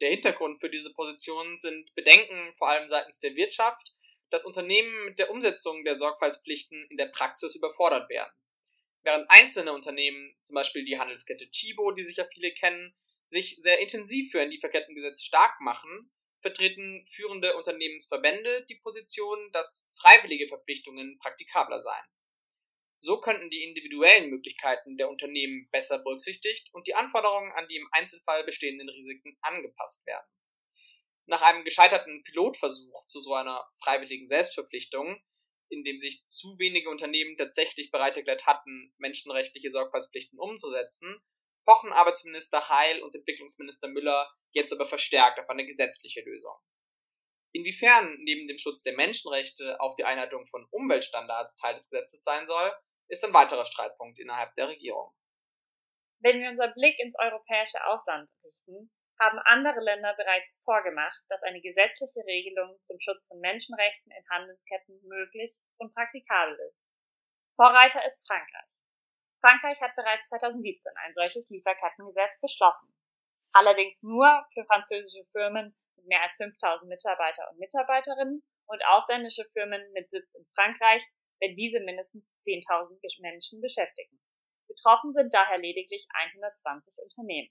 Der 0.00 0.10
Hintergrund 0.10 0.60
für 0.60 0.70
diese 0.70 0.92
Position 0.92 1.56
sind 1.58 1.94
Bedenken 1.94 2.54
vor 2.56 2.68
allem 2.68 2.88
seitens 2.88 3.20
der 3.20 3.36
Wirtschaft, 3.36 3.94
dass 4.30 4.44
Unternehmen 4.44 5.04
mit 5.04 5.18
der 5.18 5.30
Umsetzung 5.30 5.84
der 5.84 5.96
Sorgfaltspflichten 5.96 6.86
in 6.90 6.96
der 6.96 7.06
Praxis 7.06 7.54
überfordert 7.54 8.08
werden. 8.08 8.32
Während 9.02 9.28
einzelne 9.30 9.72
Unternehmen, 9.72 10.36
zum 10.44 10.54
Beispiel 10.54 10.84
die 10.84 10.98
Handelskette 10.98 11.50
Chibo, 11.50 11.90
die 11.92 12.04
sicher 12.04 12.26
viele 12.26 12.52
kennen, 12.52 12.94
sich 13.28 13.56
sehr 13.60 13.80
intensiv 13.80 14.30
für 14.30 14.40
ein 14.40 14.50
Lieferkettengesetz 14.50 15.24
stark 15.24 15.60
machen, 15.60 16.12
vertreten 16.40 17.06
führende 17.06 17.56
Unternehmensverbände 17.56 18.66
die 18.68 18.76
Position, 18.76 19.50
dass 19.52 19.90
freiwillige 20.00 20.48
Verpflichtungen 20.48 21.18
praktikabler 21.18 21.82
seien. 21.82 22.04
So 23.00 23.20
könnten 23.20 23.50
die 23.50 23.64
individuellen 23.64 24.30
Möglichkeiten 24.30 24.96
der 24.96 25.08
Unternehmen 25.08 25.68
besser 25.72 25.98
berücksichtigt 25.98 26.72
und 26.72 26.86
die 26.86 26.94
Anforderungen 26.94 27.50
an 27.52 27.66
die 27.68 27.76
im 27.76 27.88
Einzelfall 27.90 28.44
bestehenden 28.44 28.88
Risiken 28.88 29.36
angepasst 29.40 30.06
werden. 30.06 30.26
Nach 31.26 31.42
einem 31.42 31.64
gescheiterten 31.64 32.22
Pilotversuch 32.22 33.06
zu 33.06 33.20
so 33.20 33.34
einer 33.34 33.68
freiwilligen 33.82 34.28
Selbstverpflichtung, 34.28 35.20
in 35.72 35.84
dem 35.84 35.98
sich 35.98 36.24
zu 36.26 36.58
wenige 36.58 36.90
Unternehmen 36.90 37.36
tatsächlich 37.36 37.90
bereit 37.90 38.16
erklärt 38.16 38.46
hatten, 38.46 38.92
menschenrechtliche 38.98 39.70
Sorgfaltspflichten 39.70 40.38
umzusetzen, 40.38 41.20
pochen 41.64 41.92
Arbeitsminister 41.92 42.68
Heil 42.68 43.02
und 43.02 43.14
Entwicklungsminister 43.14 43.88
Müller 43.88 44.30
jetzt 44.50 44.72
aber 44.72 44.86
verstärkt 44.86 45.38
auf 45.40 45.48
eine 45.48 45.64
gesetzliche 45.64 46.20
Lösung. 46.20 46.54
Inwiefern 47.52 48.16
neben 48.20 48.48
dem 48.48 48.58
Schutz 48.58 48.82
der 48.82 48.94
Menschenrechte 48.96 49.80
auch 49.80 49.94
die 49.96 50.04
Einhaltung 50.04 50.46
von 50.46 50.66
Umweltstandards 50.70 51.54
Teil 51.56 51.74
des 51.74 51.88
Gesetzes 51.88 52.22
sein 52.22 52.46
soll, 52.46 52.72
ist 53.08 53.24
ein 53.24 53.34
weiterer 53.34 53.66
Streitpunkt 53.66 54.18
innerhalb 54.18 54.54
der 54.56 54.68
Regierung. 54.68 55.12
Wenn 56.20 56.40
wir 56.40 56.50
unseren 56.50 56.72
Blick 56.74 56.98
ins 56.98 57.16
europäische 57.18 57.84
Ausland 57.86 58.30
richten, 58.44 58.90
haben 59.20 59.38
andere 59.44 59.80
Länder 59.80 60.14
bereits 60.16 60.60
vorgemacht, 60.64 61.20
dass 61.28 61.42
eine 61.42 61.60
gesetzliche 61.60 62.24
Regelung 62.26 62.78
zum 62.84 62.98
Schutz 63.00 63.26
von 63.26 63.38
Menschenrechten 63.40 64.10
in 64.10 64.28
Handelsketten 64.30 65.00
möglich 65.06 65.54
und 65.82 65.92
praktikabel 65.94 66.56
ist. 66.68 66.82
Vorreiter 67.56 68.06
ist 68.06 68.26
Frankreich. 68.26 68.70
Frankreich 69.40 69.80
hat 69.82 69.94
bereits 69.96 70.28
2017 70.28 70.92
ein 71.04 71.14
solches 71.14 71.50
Lieferkettengesetz 71.50 72.40
beschlossen. 72.40 72.94
Allerdings 73.52 74.02
nur 74.02 74.46
für 74.54 74.64
französische 74.64 75.24
Firmen 75.26 75.76
mit 75.96 76.06
mehr 76.06 76.22
als 76.22 76.36
5000 76.36 76.88
Mitarbeiter 76.88 77.50
und 77.50 77.58
Mitarbeiterinnen 77.58 78.42
und 78.66 78.86
ausländische 78.86 79.44
Firmen 79.52 79.82
mit 79.92 80.10
Sitz 80.10 80.32
in 80.34 80.46
Frankreich, 80.54 81.04
wenn 81.40 81.56
diese 81.56 81.80
mindestens 81.80 82.24
10.000 82.42 83.20
Menschen 83.20 83.60
beschäftigen. 83.60 84.20
Betroffen 84.68 85.12
sind 85.12 85.34
daher 85.34 85.58
lediglich 85.58 86.06
120 86.14 86.98
Unternehmen. 87.02 87.50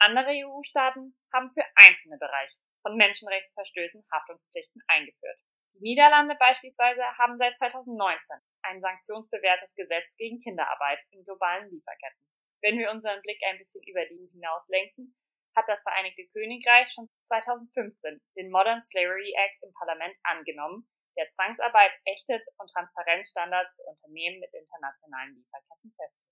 Andere 0.00 0.30
EU-Staaten 0.30 1.16
haben 1.32 1.50
für 1.50 1.64
einzelne 1.74 2.18
Bereiche 2.18 2.58
von 2.82 2.96
Menschenrechtsverstößen 2.96 4.04
Haftungspflichten 4.10 4.82
eingeführt. 4.86 5.40
Die 5.74 5.82
Niederlande 5.82 6.34
beispielsweise 6.36 7.02
haben 7.18 7.38
seit 7.38 7.56
2019 7.56 8.18
ein 8.62 8.80
sanktionsbewährtes 8.80 9.74
Gesetz 9.74 10.16
gegen 10.16 10.40
Kinderarbeit 10.40 11.04
in 11.10 11.24
globalen 11.24 11.70
Lieferketten. 11.70 12.20
Wenn 12.62 12.78
wir 12.78 12.90
unseren 12.90 13.22
Blick 13.22 13.40
ein 13.48 13.58
bisschen 13.58 13.82
über 13.84 14.04
die 14.06 14.28
hinaus 14.32 14.66
lenken, 14.68 15.14
hat 15.56 15.68
das 15.68 15.82
Vereinigte 15.82 16.26
Königreich 16.32 16.90
schon 16.92 17.08
2015 17.20 18.20
den 18.36 18.50
Modern 18.50 18.82
Slavery 18.82 19.32
Act 19.36 19.62
im 19.62 19.72
Parlament 19.74 20.16
angenommen, 20.22 20.88
der 21.16 21.30
Zwangsarbeit 21.30 21.92
ächtet 22.04 22.42
und 22.58 22.70
Transparenzstandards 22.70 23.74
für 23.74 23.82
Unternehmen 23.82 24.40
mit 24.40 24.52
internationalen 24.54 25.34
Lieferketten 25.34 25.92
festlegt. 25.96 26.28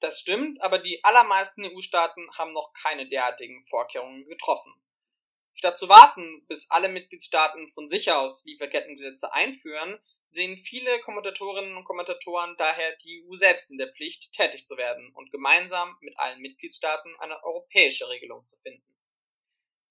Das 0.00 0.18
stimmt, 0.18 0.60
aber 0.62 0.78
die 0.78 1.04
allermeisten 1.04 1.64
EU-Staaten 1.64 2.26
haben 2.36 2.52
noch 2.52 2.72
keine 2.72 3.08
derartigen 3.08 3.64
Vorkehrungen 3.66 4.26
getroffen. 4.26 4.74
Statt 5.54 5.78
zu 5.78 5.88
warten, 5.88 6.44
bis 6.46 6.70
alle 6.70 6.88
Mitgliedstaaten 6.88 7.68
von 7.68 7.88
sich 7.88 8.10
aus 8.10 8.44
Lieferkettengesetze 8.44 9.32
einführen, 9.32 10.00
sehen 10.30 10.56
viele 10.56 11.00
Kommentatorinnen 11.00 11.76
und 11.76 11.84
Kommentatoren 11.84 12.54
daher 12.56 12.96
die 12.98 13.24
EU 13.26 13.34
selbst 13.34 13.70
in 13.70 13.78
der 13.78 13.92
Pflicht, 13.92 14.32
tätig 14.32 14.66
zu 14.66 14.76
werden 14.76 15.12
und 15.14 15.32
gemeinsam 15.32 15.96
mit 16.00 16.18
allen 16.18 16.40
Mitgliedstaaten 16.40 17.14
eine 17.18 17.42
europäische 17.44 18.08
Regelung 18.08 18.44
zu 18.44 18.56
finden. 18.58 18.96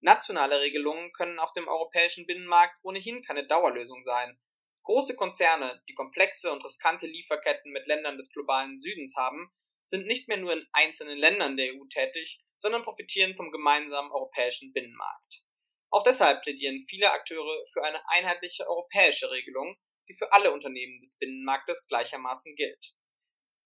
Nationale 0.01 0.62
Regelungen 0.62 1.12
können 1.12 1.39
auf 1.39 1.51
dem 1.51 1.68
europäischen 1.68 2.26
Binnenmarkt 2.26 2.80
ohnehin 2.84 3.22
keine 3.22 3.45
Dauerlösung 3.45 4.01
sein. 4.01 4.39
Große 4.84 5.18
Konzerne, 5.18 5.84
die 5.89 5.93
komplexe 5.93 6.51
und 6.51 6.64
riskante 6.64 7.05
Lieferketten 7.05 7.72
mit 7.72 7.86
Ländern 7.86 8.16
des 8.16 8.32
globalen 8.32 8.80
Südens 8.80 9.18
haben, 9.18 9.51
sind 9.84 10.07
nicht 10.07 10.30
mehr 10.30 10.38
nur 10.38 10.53
in 10.53 10.66
einzelnen 10.72 11.18
Ländern 11.18 11.57
der 11.57 11.74
EU 11.74 11.86
tätig, 11.89 12.39
sondern 12.57 12.84
profitieren 12.84 13.36
vom 13.36 13.51
gemeinsamen 13.51 14.12
europäischen 14.12 14.72
Binnenmarkt. 14.72 15.43
Auch 15.92 16.04
deshalb 16.04 16.44
plädieren 16.44 16.86
viele 16.88 17.12
Akteure 17.12 17.66
für 17.74 17.84
eine 17.84 18.02
einheitliche 18.10 18.68
europäische 18.68 19.32
Regelung, 19.32 19.78
die 20.08 20.14
für 20.14 20.32
alle 20.32 20.52
Unternehmen 20.52 21.02
des 21.02 21.18
Binnenmarktes 21.18 21.88
gleichermaßen 21.88 22.56
gilt. 22.56 22.94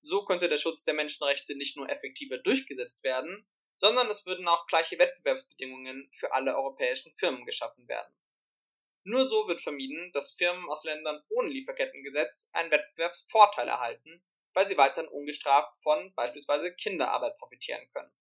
So 0.02 0.26
könnte 0.26 0.50
der 0.50 0.58
Schutz 0.58 0.84
der 0.84 0.94
Menschenrechte 0.94 1.56
nicht 1.56 1.78
nur 1.78 1.90
effektiver 1.90 2.38
durchgesetzt 2.38 3.04
werden, 3.04 3.48
sondern 3.78 4.10
es 4.10 4.26
würden 4.26 4.48
auch 4.48 4.68
gleiche 4.68 5.00
Wettbewerbsbedingungen 5.00 6.10
für 6.18 6.34
alle 6.34 6.56
europäischen 6.56 7.14
Firmen 7.14 7.46
geschaffen 7.46 7.88
werden. 7.88 8.14
Nur 9.06 9.26
so 9.26 9.48
wird 9.48 9.62
vermieden, 9.62 10.12
dass 10.14 10.32
Firmen 10.32 10.70
aus 10.70 10.84
Ländern 10.86 11.22
ohne 11.30 11.50
Lieferkettengesetz 11.50 12.50
einen 12.54 12.72
Wettbewerbsvorteil 12.72 13.68
erhalten, 13.68 14.24
weil 14.54 14.68
sie 14.68 14.78
weiterhin 14.78 15.10
ungestraft 15.10 15.76
von 15.82 16.14
beispielsweise 16.16 16.74
Kinderarbeit 16.74 17.38
profitieren 17.38 17.86
können. 17.94 18.12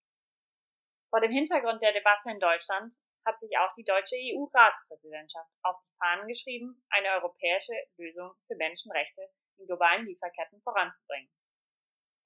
Vor 1.09 1.21
dem 1.21 1.31
Hintergrund 1.31 1.81
der 1.81 1.93
Debatte 1.93 2.31
in 2.31 2.39
Deutschland 2.39 2.97
hat 3.25 3.39
sich 3.39 3.51
auch 3.57 3.71
die 3.73 3.83
deutsche 3.83 4.15
EU-Ratspräsidentschaft 4.15 5.49
auf 5.63 5.77
die 5.83 5.95
Fahnen 5.97 6.27
geschrieben, 6.27 6.83
eine 6.89 7.09
europäische 7.19 7.73
Lösung 7.97 8.31
für 8.47 8.55
Menschenrechte 8.55 9.29
in 9.57 9.67
globalen 9.67 10.05
Lieferketten 10.05 10.61
voranzubringen. 10.61 11.29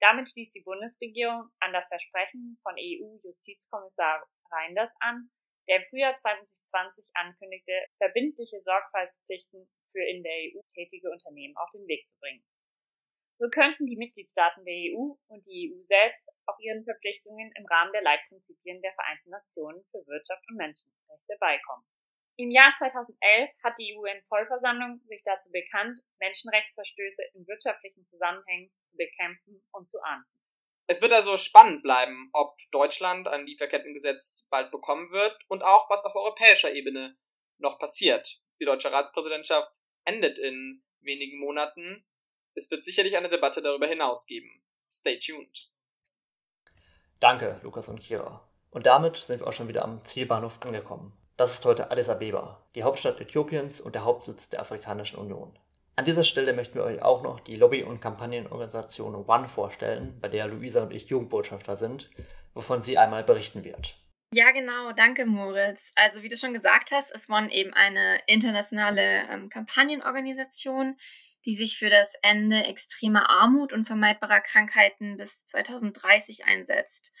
Damit 0.00 0.30
schließt 0.30 0.54
die 0.54 0.62
Bundesregierung 0.62 1.50
an 1.60 1.72
das 1.72 1.88
Versprechen 1.88 2.58
von 2.62 2.74
EU-Justizkommissar 2.78 4.26
Reinders 4.50 4.94
an, 5.00 5.30
der 5.68 5.78
im 5.78 5.84
Frühjahr 5.90 6.16
2020 6.16 7.10
ankündigte, 7.14 7.72
verbindliche 7.98 8.60
Sorgfaltspflichten 8.62 9.68
für 9.90 10.02
in 10.02 10.22
der 10.22 10.32
EU 10.32 10.62
tätige 10.72 11.10
Unternehmen 11.10 11.56
auf 11.56 11.70
den 11.72 11.86
Weg 11.88 12.08
zu 12.08 12.16
bringen. 12.18 12.44
So 13.38 13.48
könnten 13.48 13.86
die 13.86 13.96
Mitgliedstaaten 13.96 14.64
der 14.64 14.74
EU 14.74 15.14
und 15.28 15.46
die 15.46 15.70
EU 15.72 15.82
selbst 15.82 16.28
auch 16.46 16.58
ihren 16.58 16.82
Verpflichtungen 16.84 17.52
im 17.56 17.66
Rahmen 17.66 17.92
der 17.92 18.02
Leitprinzipien 18.02 18.82
der 18.82 18.92
Vereinten 18.94 19.30
Nationen 19.30 19.84
für 19.92 20.04
Wirtschaft 20.06 20.42
und 20.50 20.56
Menschenrechte 20.56 21.36
beikommen. 21.38 21.84
Im 22.36 22.50
Jahr 22.50 22.72
2011 22.74 23.50
hat 23.62 23.78
die 23.78 23.96
UN-Vollversammlung 23.96 25.00
sich 25.08 25.22
dazu 25.24 25.50
bekannt, 25.52 26.00
Menschenrechtsverstöße 26.18 27.22
in 27.34 27.46
wirtschaftlichen 27.46 28.06
Zusammenhängen 28.06 28.70
zu 28.86 28.96
bekämpfen 28.96 29.62
und 29.72 29.88
zu 29.88 30.00
ahnden. 30.02 30.30
Es 30.88 31.02
wird 31.02 31.12
also 31.12 31.36
spannend 31.36 31.82
bleiben, 31.82 32.30
ob 32.32 32.56
Deutschland 32.72 33.28
ein 33.28 33.46
Lieferkettengesetz 33.46 34.48
bald 34.50 34.70
bekommen 34.70 35.10
wird 35.10 35.36
und 35.48 35.62
auch 35.62 35.90
was 35.90 36.04
auf 36.04 36.14
europäischer 36.14 36.72
Ebene 36.72 37.16
noch 37.58 37.78
passiert. 37.78 38.40
Die 38.58 38.64
deutsche 38.64 38.90
Ratspräsidentschaft 38.90 39.70
endet 40.04 40.38
in 40.38 40.82
wenigen 41.00 41.38
Monaten 41.38 42.04
es 42.58 42.70
wird 42.70 42.84
sicherlich 42.84 43.16
eine 43.16 43.28
Debatte 43.28 43.62
darüber 43.62 43.86
hinaus 43.86 44.26
geben. 44.26 44.50
Stay 44.90 45.18
tuned. 45.18 45.70
Danke, 47.20 47.60
Lukas 47.62 47.88
und 47.88 48.00
Kira. 48.00 48.46
Und 48.70 48.86
damit 48.86 49.16
sind 49.16 49.40
wir 49.40 49.46
auch 49.46 49.52
schon 49.52 49.68
wieder 49.68 49.84
am 49.84 50.04
Zielbahnhof 50.04 50.60
angekommen. 50.62 51.12
Das 51.36 51.54
ist 51.54 51.64
heute 51.64 51.90
Addis 51.90 52.08
Abeba, 52.08 52.68
die 52.74 52.82
Hauptstadt 52.82 53.20
Äthiopiens 53.20 53.80
und 53.80 53.94
der 53.94 54.04
Hauptsitz 54.04 54.50
der 54.50 54.60
Afrikanischen 54.60 55.18
Union. 55.18 55.58
An 55.96 56.04
dieser 56.04 56.24
Stelle 56.24 56.52
möchten 56.52 56.74
wir 56.74 56.84
euch 56.84 57.02
auch 57.02 57.22
noch 57.22 57.40
die 57.40 57.56
Lobby- 57.56 57.82
und 57.82 58.00
Kampagnenorganisation 58.00 59.14
One 59.14 59.48
vorstellen, 59.48 60.18
bei 60.20 60.28
der 60.28 60.46
Luisa 60.46 60.82
und 60.82 60.92
ich 60.92 61.08
Jugendbotschafter 61.08 61.76
sind, 61.76 62.10
wovon 62.54 62.82
sie 62.82 62.98
einmal 62.98 63.24
berichten 63.24 63.64
wird. 63.64 63.96
Ja, 64.32 64.50
genau, 64.50 64.92
danke 64.92 65.26
Moritz. 65.26 65.92
Also 65.94 66.22
wie 66.22 66.28
du 66.28 66.36
schon 66.36 66.52
gesagt 66.52 66.90
hast, 66.92 67.10
ist 67.10 67.30
One 67.30 67.50
eben 67.50 67.72
eine 67.72 68.20
internationale 68.26 69.22
ähm, 69.30 69.48
Kampagnenorganisation, 69.48 70.96
die 71.48 71.54
sich 71.54 71.78
für 71.78 71.88
das 71.88 72.12
Ende 72.20 72.64
extremer 72.64 73.30
Armut 73.30 73.72
und 73.72 73.86
vermeidbarer 73.86 74.42
Krankheiten 74.42 75.16
bis 75.16 75.46
2030 75.46 76.44
einsetzt. 76.44 77.14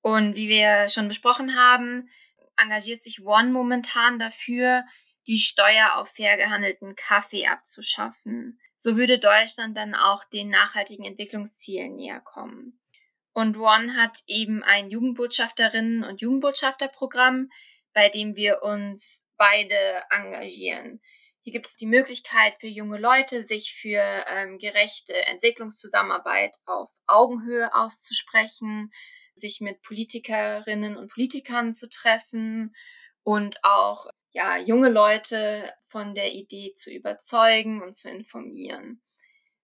Und 0.00 0.34
wie 0.34 0.48
wir 0.48 0.88
schon 0.88 1.08
besprochen 1.08 1.56
haben, 1.56 2.08
engagiert 2.56 3.02
sich 3.02 3.20
One 3.22 3.50
momentan 3.50 4.18
dafür, 4.18 4.86
die 5.26 5.36
Steuer 5.36 5.96
auf 5.96 6.08
fair 6.08 6.38
gehandelten 6.38 6.96
Kaffee 6.96 7.48
abzuschaffen. 7.48 8.58
So 8.78 8.96
würde 8.96 9.18
Deutschland 9.18 9.76
dann 9.76 9.94
auch 9.94 10.24
den 10.24 10.48
nachhaltigen 10.48 11.04
Entwicklungszielen 11.04 11.96
näher 11.96 12.20
kommen. 12.20 12.80
Und 13.34 13.58
One 13.58 13.94
hat 13.94 14.22
eben 14.26 14.62
ein 14.62 14.88
Jugendbotschafterinnen- 14.88 16.08
und 16.08 16.22
Jugendbotschafterprogramm, 16.22 17.50
bei 17.92 18.08
dem 18.08 18.36
wir 18.36 18.62
uns 18.62 19.28
beide 19.36 20.02
engagieren. 20.08 21.02
Hier 21.46 21.52
gibt 21.52 21.68
es 21.68 21.76
die 21.76 21.86
Möglichkeit 21.86 22.56
für 22.58 22.66
junge 22.66 22.98
Leute, 22.98 23.40
sich 23.40 23.72
für 23.80 24.02
ähm, 24.26 24.58
gerechte 24.58 25.14
Entwicklungszusammenarbeit 25.26 26.56
auf 26.64 26.90
Augenhöhe 27.06 27.72
auszusprechen, 27.72 28.90
sich 29.32 29.60
mit 29.60 29.80
Politikerinnen 29.82 30.96
und 30.96 31.12
Politikern 31.12 31.72
zu 31.72 31.88
treffen 31.88 32.74
und 33.22 33.62
auch 33.62 34.10
ja, 34.32 34.58
junge 34.58 34.88
Leute 34.88 35.72
von 35.84 36.16
der 36.16 36.32
Idee 36.32 36.72
zu 36.74 36.90
überzeugen 36.90 37.80
und 37.80 37.96
zu 37.96 38.08
informieren. 38.08 39.00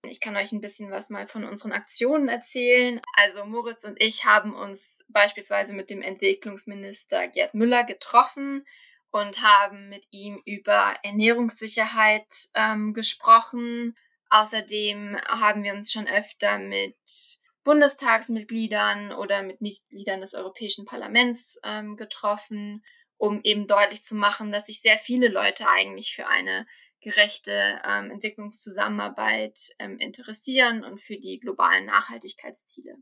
Ich 0.05 0.21
kann 0.21 0.37
euch 0.37 0.53
ein 0.53 0.61
bisschen 0.61 0.93
was 0.93 1.11
mal 1.11 1.27
von 1.27 1.43
unseren 1.43 1.73
Aktionen 1.73 2.29
erzählen. 2.29 3.01
Also 3.15 3.45
Moritz 3.45 3.83
und 3.83 4.01
ich 4.01 4.25
haben 4.25 4.55
uns 4.55 5.05
beispielsweise 5.09 5.73
mit 5.73 5.91
dem 5.91 6.03
Entwicklungsminister 6.03 7.27
Gerd 7.27 7.55
Müller 7.55 7.83
getroffen 7.83 8.65
und 9.13 9.43
haben 9.43 9.89
mit 9.91 10.07
ihm 10.11 10.43
über 10.45 10.95
Ernährungssicherheit 11.03 12.27
ähm, 12.55 12.95
gesprochen. 12.95 13.95
Außerdem 14.31 15.19
haben 15.27 15.63
wir 15.63 15.75
uns 15.75 15.93
schon 15.93 16.09
öfter 16.09 16.59
mit 16.59 16.97
Bundestagsmitgliedern 17.63 19.13
oder 19.13 19.43
mit 19.43 19.61
Mitgliedern 19.61 20.21
des 20.23 20.35
Europäischen 20.35 20.87
Parlaments 20.87 21.61
ähm, 21.63 21.97
getroffen, 21.97 22.83
um 23.19 23.41
eben 23.45 23.67
deutlich 23.67 24.03
zu 24.03 24.17
machen, 24.17 24.51
dass 24.51 24.67
sich 24.67 24.81
sehr 24.81 24.99
viele 24.99 25.29
Leute 25.29 25.69
eigentlich 25.69 26.15
für 26.15 26.27
eine 26.27 26.67
gerechte 27.03 27.83
ähm, 27.85 28.11
Entwicklungszusammenarbeit 28.11 29.59
ähm, 29.79 29.99
interessieren 29.99 30.85
und 30.85 31.01
für 31.01 31.19
die 31.19 31.39
globalen 31.39 31.85
Nachhaltigkeitsziele. 31.85 32.97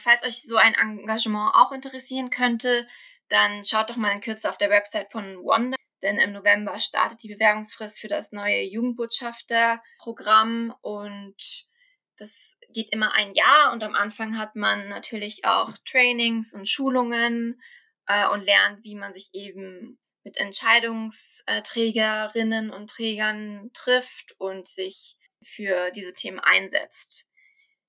Falls 0.00 0.22
euch 0.22 0.42
so 0.42 0.56
ein 0.56 0.74
Engagement 0.74 1.54
auch 1.54 1.72
interessieren 1.72 2.30
könnte, 2.30 2.86
dann 3.28 3.64
schaut 3.64 3.90
doch 3.90 3.96
mal 3.96 4.12
in 4.12 4.20
Kürze 4.20 4.48
auf 4.48 4.58
der 4.58 4.70
Website 4.70 5.10
von 5.10 5.38
Wanda, 5.38 5.76
denn 6.02 6.18
im 6.18 6.32
November 6.32 6.78
startet 6.80 7.22
die 7.22 7.34
Bewerbungsfrist 7.34 8.00
für 8.00 8.08
das 8.08 8.32
neue 8.32 8.62
Jugendbotschafterprogramm 8.62 10.74
und 10.82 11.36
das 12.18 12.58
geht 12.70 12.92
immer 12.92 13.12
ein 13.12 13.34
Jahr 13.34 13.72
und 13.72 13.82
am 13.82 13.94
Anfang 13.94 14.38
hat 14.38 14.56
man 14.56 14.88
natürlich 14.88 15.44
auch 15.44 15.74
Trainings 15.84 16.54
und 16.54 16.66
Schulungen 16.68 17.60
äh, 18.06 18.26
und 18.28 18.40
lernt, 18.42 18.84
wie 18.84 18.94
man 18.94 19.12
sich 19.12 19.34
eben 19.34 19.98
mit 20.24 20.38
Entscheidungsträgerinnen 20.38 22.70
und 22.70 22.88
Trägern 22.90 23.70
trifft 23.72 24.34
und 24.38 24.68
sich 24.68 25.18
für 25.42 25.90
diese 25.92 26.14
Themen 26.14 26.40
einsetzt. 26.40 27.28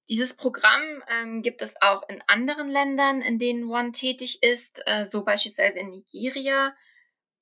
Dieses 0.09 0.35
Programm 0.35 1.03
ähm, 1.09 1.41
gibt 1.41 1.61
es 1.61 1.81
auch 1.81 2.07
in 2.07 2.23
anderen 2.27 2.69
Ländern, 2.69 3.21
in 3.21 3.39
denen 3.39 3.69
One 3.69 3.91
tätig 3.91 4.41
ist, 4.41 4.81
äh, 4.85 5.05
so 5.05 5.23
beispielsweise 5.23 5.79
in 5.79 5.89
Nigeria. 5.89 6.75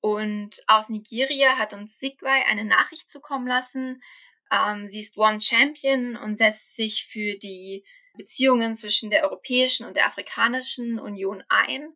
Und 0.00 0.62
aus 0.66 0.88
Nigeria 0.88 1.58
hat 1.58 1.72
uns 1.72 1.98
Sigway 1.98 2.42
eine 2.48 2.64
Nachricht 2.64 3.08
zukommen 3.08 3.46
lassen, 3.46 4.02
ähm, 4.50 4.86
sie 4.86 5.00
ist 5.00 5.16
One 5.16 5.40
Champion 5.40 6.16
und 6.16 6.36
setzt 6.36 6.76
sich 6.76 7.06
für 7.06 7.36
die 7.38 7.84
Beziehungen 8.16 8.74
zwischen 8.74 9.10
der 9.10 9.24
Europäischen 9.24 9.86
und 9.86 9.96
der 9.96 10.06
Afrikanischen 10.06 10.98
Union 10.98 11.42
ein 11.48 11.92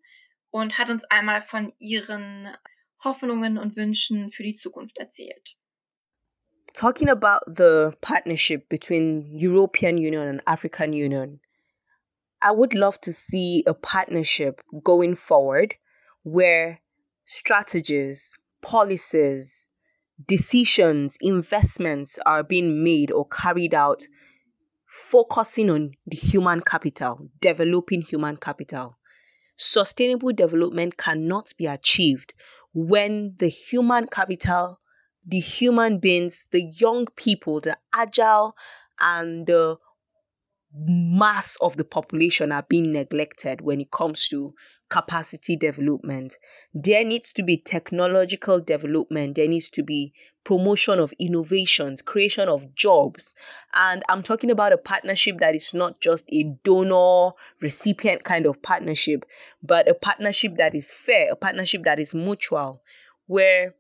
und 0.51 0.79
hat 0.79 0.91
uns 0.91 1.05
einmal 1.05 1.41
von 1.41 1.73
ihren 1.79 2.49
Hoffnungen 3.03 3.57
und 3.59 3.77
Wünschen 3.77 4.31
für 4.31 4.43
die 4.43 4.55
Zukunft 4.55 4.99
erzählt. 4.99 5.57
Talking 6.75 7.09
about 7.09 7.43
the 7.47 7.95
partnership 8.01 8.69
between 8.69 9.27
European 9.33 9.99
Union 9.99 10.29
and 10.29 10.41
African 10.47 10.93
Union, 10.93 11.41
I 12.41 12.53
would 12.53 12.75
love 12.75 13.01
to 13.03 13.13
see 13.13 13.65
a 13.67 13.75
partnership 13.75 14.61
going 14.83 15.15
forward 15.15 15.75
where 16.23 16.81
strategies, 17.27 18.39
policies, 18.63 19.71
decisions, 20.27 21.17
investments 21.21 22.19
are 22.25 22.43
being 22.43 22.83
made 22.83 23.11
or 23.11 23.27
carried 23.29 23.75
out 23.75 24.07
focusing 24.87 25.71
on 25.71 25.93
the 26.07 26.17
human 26.17 26.61
capital, 26.61 27.29
developing 27.41 28.03
human 28.03 28.37
capital. 28.37 28.99
Sustainable 29.57 30.33
development 30.33 30.97
cannot 30.97 31.53
be 31.57 31.67
achieved 31.67 32.35
when 32.73 33.35
the 33.39 33.49
human 33.49 34.07
capital, 34.07 34.81
the 35.27 35.41
human 35.41 35.99
beings, 35.99 36.47
the 36.51 36.63
young 36.63 37.07
people, 37.17 37.61
the 37.61 37.77
agile 37.93 38.55
and 39.01 39.47
the 39.47 39.77
mass 40.73 41.57
of 41.61 41.77
the 41.77 41.85
population 41.85 42.53
are 42.53 42.65
being 42.69 42.93
neglected 42.93 43.61
when 43.61 43.81
it 43.81 43.91
comes 43.91 44.29
to 44.29 44.55
capacity 44.89 45.57
development. 45.57 46.37
There 46.75 47.05
needs 47.05 47.33
to 47.35 47.43
be 47.43 47.57
technological 47.57 48.61
development. 48.61 49.37
There 49.37 49.49
needs 49.49 49.71
to 49.71 49.83
be 49.83 50.13
promotion 50.45 50.99
of 50.99 51.13
innovations, 51.19 52.03
creation 52.03 52.49
of 52.49 52.75
jobs. 52.75 53.35
And 53.75 54.03
I'm 54.09 54.23
talking 54.23 54.51
about 54.51 54.73
a 54.73 54.79
partnership 54.79 55.39
that 55.41 55.55
is 55.55 55.75
not 55.75 56.01
just 56.01 56.25
a 56.33 56.55
donor 56.65 57.33
recipient 57.61 58.25
kind 58.25 58.47
of 58.47 58.63
partnership, 58.63 59.25
but 59.63 59.89
a 59.89 59.95
partnership 59.95 60.57
that 60.57 60.75
is 60.75 60.93
fair, 60.93 61.33
a 61.33 61.37
partnership 61.37 61.85
that 61.85 61.99
is 61.99 62.15
mutual, 62.15 62.83
where 63.27 63.75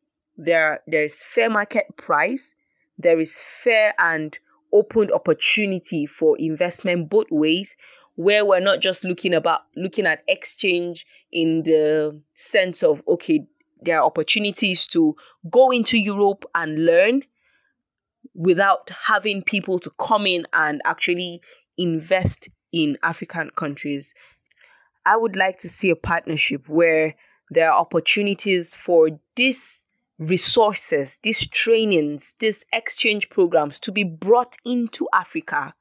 there 0.44 0.80
there's 0.86 1.22
fair 1.22 1.50
market 1.50 1.84
price, 1.96 2.54
there 2.98 3.20
is 3.20 3.40
fair 3.40 3.94
and 3.98 4.38
open 4.72 5.12
opportunity 5.12 6.06
for 6.06 6.36
investment 6.38 7.10
both 7.10 7.26
ways 7.30 7.76
where 8.14 8.44
we're 8.44 8.60
not 8.60 8.80
just 8.80 9.02
looking 9.02 9.34
about 9.34 9.62
looking 9.76 10.06
at 10.06 10.22
exchange 10.28 11.06
in 11.32 11.62
the 11.64 12.20
sense 12.34 12.82
of 12.82 13.02
okay 13.08 13.46
there 13.82 13.98
are 13.98 14.04
opportunities 14.04 14.86
to 14.86 15.16
go 15.50 15.70
into 15.70 15.96
Europe 15.98 16.44
and 16.54 16.84
learn 16.84 17.22
without 18.34 18.90
having 19.06 19.42
people 19.42 19.78
to 19.78 19.90
come 19.98 20.26
in 20.26 20.44
and 20.52 20.82
actually 20.84 21.40
invest 21.78 22.48
in 22.72 22.98
African 23.02 23.50
countries. 23.56 24.14
I 25.06 25.16
would 25.16 25.34
like 25.34 25.58
to 25.60 25.68
see 25.68 25.90
a 25.90 25.96
partnership 25.96 26.68
where 26.68 27.14
there 27.50 27.72
are 27.72 27.80
opportunities 27.80 28.74
for 28.74 29.08
these 29.34 29.84
resources, 30.20 31.18
these 31.22 31.48
trainings, 31.48 32.34
these 32.38 32.64
exchange 32.72 33.28
programs 33.30 33.78
to 33.80 33.90
be 33.90 34.04
brought 34.04 34.56
into 34.64 35.08
Africa 35.12 35.74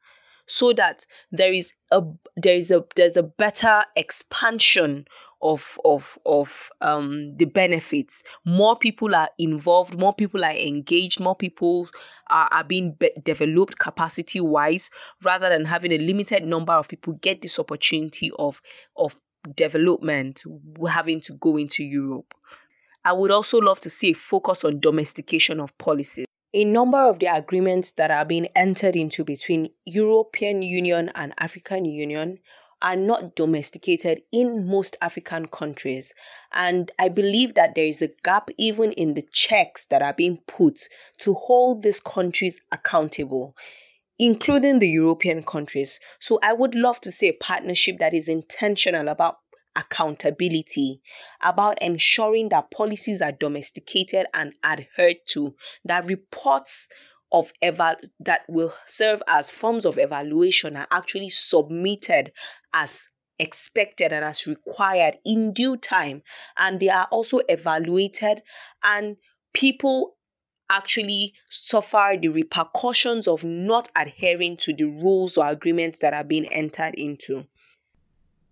so 0.47 0.73
that 0.73 1.05
there 1.31 1.53
is 1.53 1.73
a 1.91 2.01
there 2.35 2.55
is 2.55 2.71
a 2.71 2.83
there's 2.95 3.17
a 3.17 3.23
better 3.23 3.83
expansion 3.95 5.05
of 5.41 5.77
of 5.85 6.17
of 6.25 6.71
um 6.81 7.35
the 7.37 7.45
benefits. 7.45 8.23
More 8.45 8.77
people 8.77 9.13
are 9.13 9.29
involved 9.37 9.97
more 9.97 10.13
people 10.13 10.43
are 10.43 10.55
engaged 10.55 11.19
more 11.19 11.35
people 11.35 11.89
are, 12.29 12.47
are 12.51 12.63
being 12.63 12.95
be- 12.97 13.11
developed 13.23 13.77
capacity 13.77 14.39
wise 14.39 14.89
rather 15.21 15.49
than 15.49 15.65
having 15.65 15.91
a 15.91 15.97
limited 15.97 16.45
number 16.45 16.73
of 16.73 16.87
people 16.87 17.13
get 17.21 17.41
this 17.41 17.59
opportunity 17.59 18.31
of 18.39 18.61
of 18.95 19.15
development 19.55 20.43
having 20.89 21.21
to 21.21 21.33
go 21.33 21.55
into 21.55 21.83
europe 21.83 22.33
i 23.05 23.13
would 23.13 23.31
also 23.31 23.57
love 23.57 23.79
to 23.79 23.89
see 23.89 24.11
a 24.11 24.15
focus 24.15 24.63
on 24.63 24.79
domestication 24.79 25.59
of 25.59 25.77
policies 25.77 26.25
a 26.53 26.65
number 26.65 26.97
of 26.97 27.19
the 27.19 27.27
agreements 27.27 27.91
that 27.91 28.09
are 28.09 28.25
being 28.25 28.47
entered 28.55 28.95
into 28.95 29.23
between 29.23 29.69
European 29.85 30.63
Union 30.63 31.11
and 31.13 31.31
African 31.37 31.85
Union 31.85 32.39
are 32.81 32.95
not 32.95 33.35
domesticated 33.35 34.21
in 34.31 34.67
most 34.67 34.97
African 35.01 35.47
countries. 35.47 36.13
And 36.53 36.91
I 36.97 37.09
believe 37.09 37.55
that 37.55 37.75
there 37.75 37.85
is 37.85 38.01
a 38.01 38.09
gap 38.23 38.49
even 38.57 38.93
in 38.93 39.13
the 39.13 39.27
checks 39.31 39.85
that 39.87 40.01
are 40.01 40.13
being 40.13 40.39
put 40.47 40.87
to 41.19 41.33
hold 41.33 41.83
these 41.83 41.99
countries 41.99 42.57
accountable, 42.71 43.55
including 44.17 44.79
the 44.79 44.89
European 44.89 45.43
countries. 45.43 45.99
So 46.19 46.39
I 46.41 46.53
would 46.53 46.73
love 46.73 47.01
to 47.01 47.11
see 47.11 47.27
a 47.27 47.33
partnership 47.33 47.99
that 47.99 48.13
is 48.13 48.27
intentional 48.27 49.09
about 49.09 49.37
accountability, 49.79 51.01
about 51.41 51.81
ensuring 51.81 52.49
that 52.49 52.71
policies 52.71 53.21
are 53.21 53.31
domesticated 53.31 54.25
and 54.33 54.53
adhered 54.63 55.17
to, 55.27 55.55
that 55.85 56.05
reports 56.05 56.87
of 57.31 57.51
eval 57.61 57.95
that 58.19 58.41
will 58.49 58.73
serve 58.87 59.21
as 59.27 59.49
forms 59.49 59.85
of 59.85 59.97
evaluation 59.97 60.75
are 60.75 60.87
actually 60.91 61.29
submitted 61.29 62.31
as 62.73 63.07
expected 63.37 64.11
and 64.11 64.25
as 64.25 64.47
required 64.47 65.17
in 65.23 65.53
due 65.53 65.77
time 65.77 66.21
and 66.57 66.79
they 66.79 66.89
are 66.89 67.07
also 67.11 67.39
evaluated 67.47 68.41
and 68.83 69.15
people 69.53 70.15
actually 70.69 71.33
suffer 71.49 72.15
the 72.21 72.27
repercussions 72.27 73.27
of 73.27 73.43
not 73.43 73.89
adhering 73.95 74.55
to 74.57 74.73
the 74.73 74.83
rules 74.85 75.37
or 75.37 75.47
agreements 75.47 75.99
that 75.99 76.13
are 76.13 76.23
being 76.23 76.45
entered 76.47 76.93
into. 76.95 77.43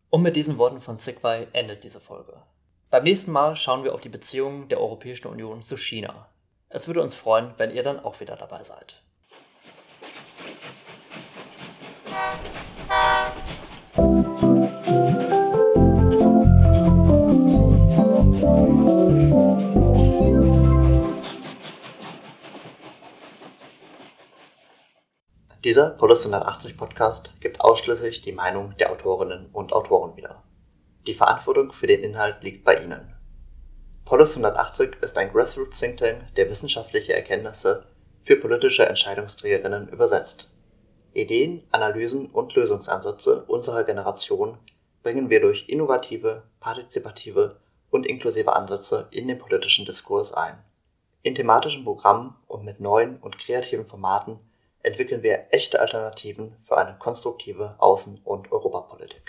Und 0.10 0.22
mit 0.22 0.36
diesen 0.36 0.58
Worten 0.58 0.80
von 0.80 0.97
Sigwai 0.97 1.47
endet 1.51 1.84
diese 1.84 1.99
Folge. 1.99 2.41
Beim 2.89 3.03
nächsten 3.03 3.32
Mal 3.32 3.58
schauen 3.58 3.84
wir 3.84 3.93
auf 3.93 3.99
die 3.99 4.08
Beziehungen 4.08 4.70
der 4.70 4.80
Europäischen 4.80 5.28
Union 5.28 5.62
zu 5.62 5.76
China. 5.76 6.30
Es 6.70 6.88
würde 6.88 7.01
uns 7.01 7.16
freuen, 7.16 7.53
wenn 7.58 7.72
ihr 7.72 7.84
dann 7.84 7.99
auch 7.99 8.20
wieder 8.22 8.38
dabei 8.38 8.64
seid. 8.64 9.01
Dieser 25.64 25.89
Polis 25.89 26.20
180 26.20 26.78
Podcast 26.78 27.34
gibt 27.39 27.62
ausschließlich 27.62 28.22
die 28.22 28.32
Meinung 28.32 28.76
der 28.78 28.91
Autorinnen 28.91 29.49
und 29.53 29.74
Autoren 29.74 30.16
wieder. 30.16 30.43
Die 31.08 31.16
Verantwortung 31.16 31.74
für 31.74 31.88
den 31.88 32.03
Inhalt 32.03 32.43
liegt 32.43 32.64
bei 32.64 32.76
Ihnen. 32.76 33.16
Polis 34.05 34.38
180 34.38 34.97
ist 35.01 35.18
ein 35.18 35.34
Grassroots 35.34 35.80
Think 35.80 35.97
Tank, 35.97 36.36
der 36.36 36.47
wissenschaftliche 36.47 37.16
Erkenntnisse 37.16 37.88
für 38.22 38.36
politische 38.36 38.86
Entscheidungsträgerinnen 38.86 39.89
übersetzt. 39.89 40.47
Ideen, 41.14 41.64
Analysen 41.72 42.28
und 42.28 42.53
Lösungsansätze 42.53 43.43
unserer 43.45 43.84
Generation 43.84 44.60
bringen 45.01 45.32
wir 45.32 45.41
durch 45.41 45.68
innovative, 45.68 46.43
partizipative 46.60 47.58
und 47.89 48.05
inklusive 48.05 48.55
Ansätze 48.55 49.08
in 49.10 49.28
den 49.28 49.39
politischen 49.39 49.86
Diskurs 49.88 50.34
ein. 50.34 50.64
In 51.24 51.34
thematischen 51.34 51.84
Programmen 51.84 52.36
und 52.45 52.64
mit 52.64 52.80
neuen 52.80 53.18
und 53.18 53.39
kreativen 53.39 53.88
Formaten 53.88 54.39
entwickeln 54.88 55.21
wir 55.21 55.47
echte 55.51 55.81
Alternativen 55.81 56.55
für 56.61 56.77
eine 56.77 56.97
konstruktive 56.97 57.75
Außen- 57.79 58.23
und 58.23 58.51
Europapolitik. 58.51 59.26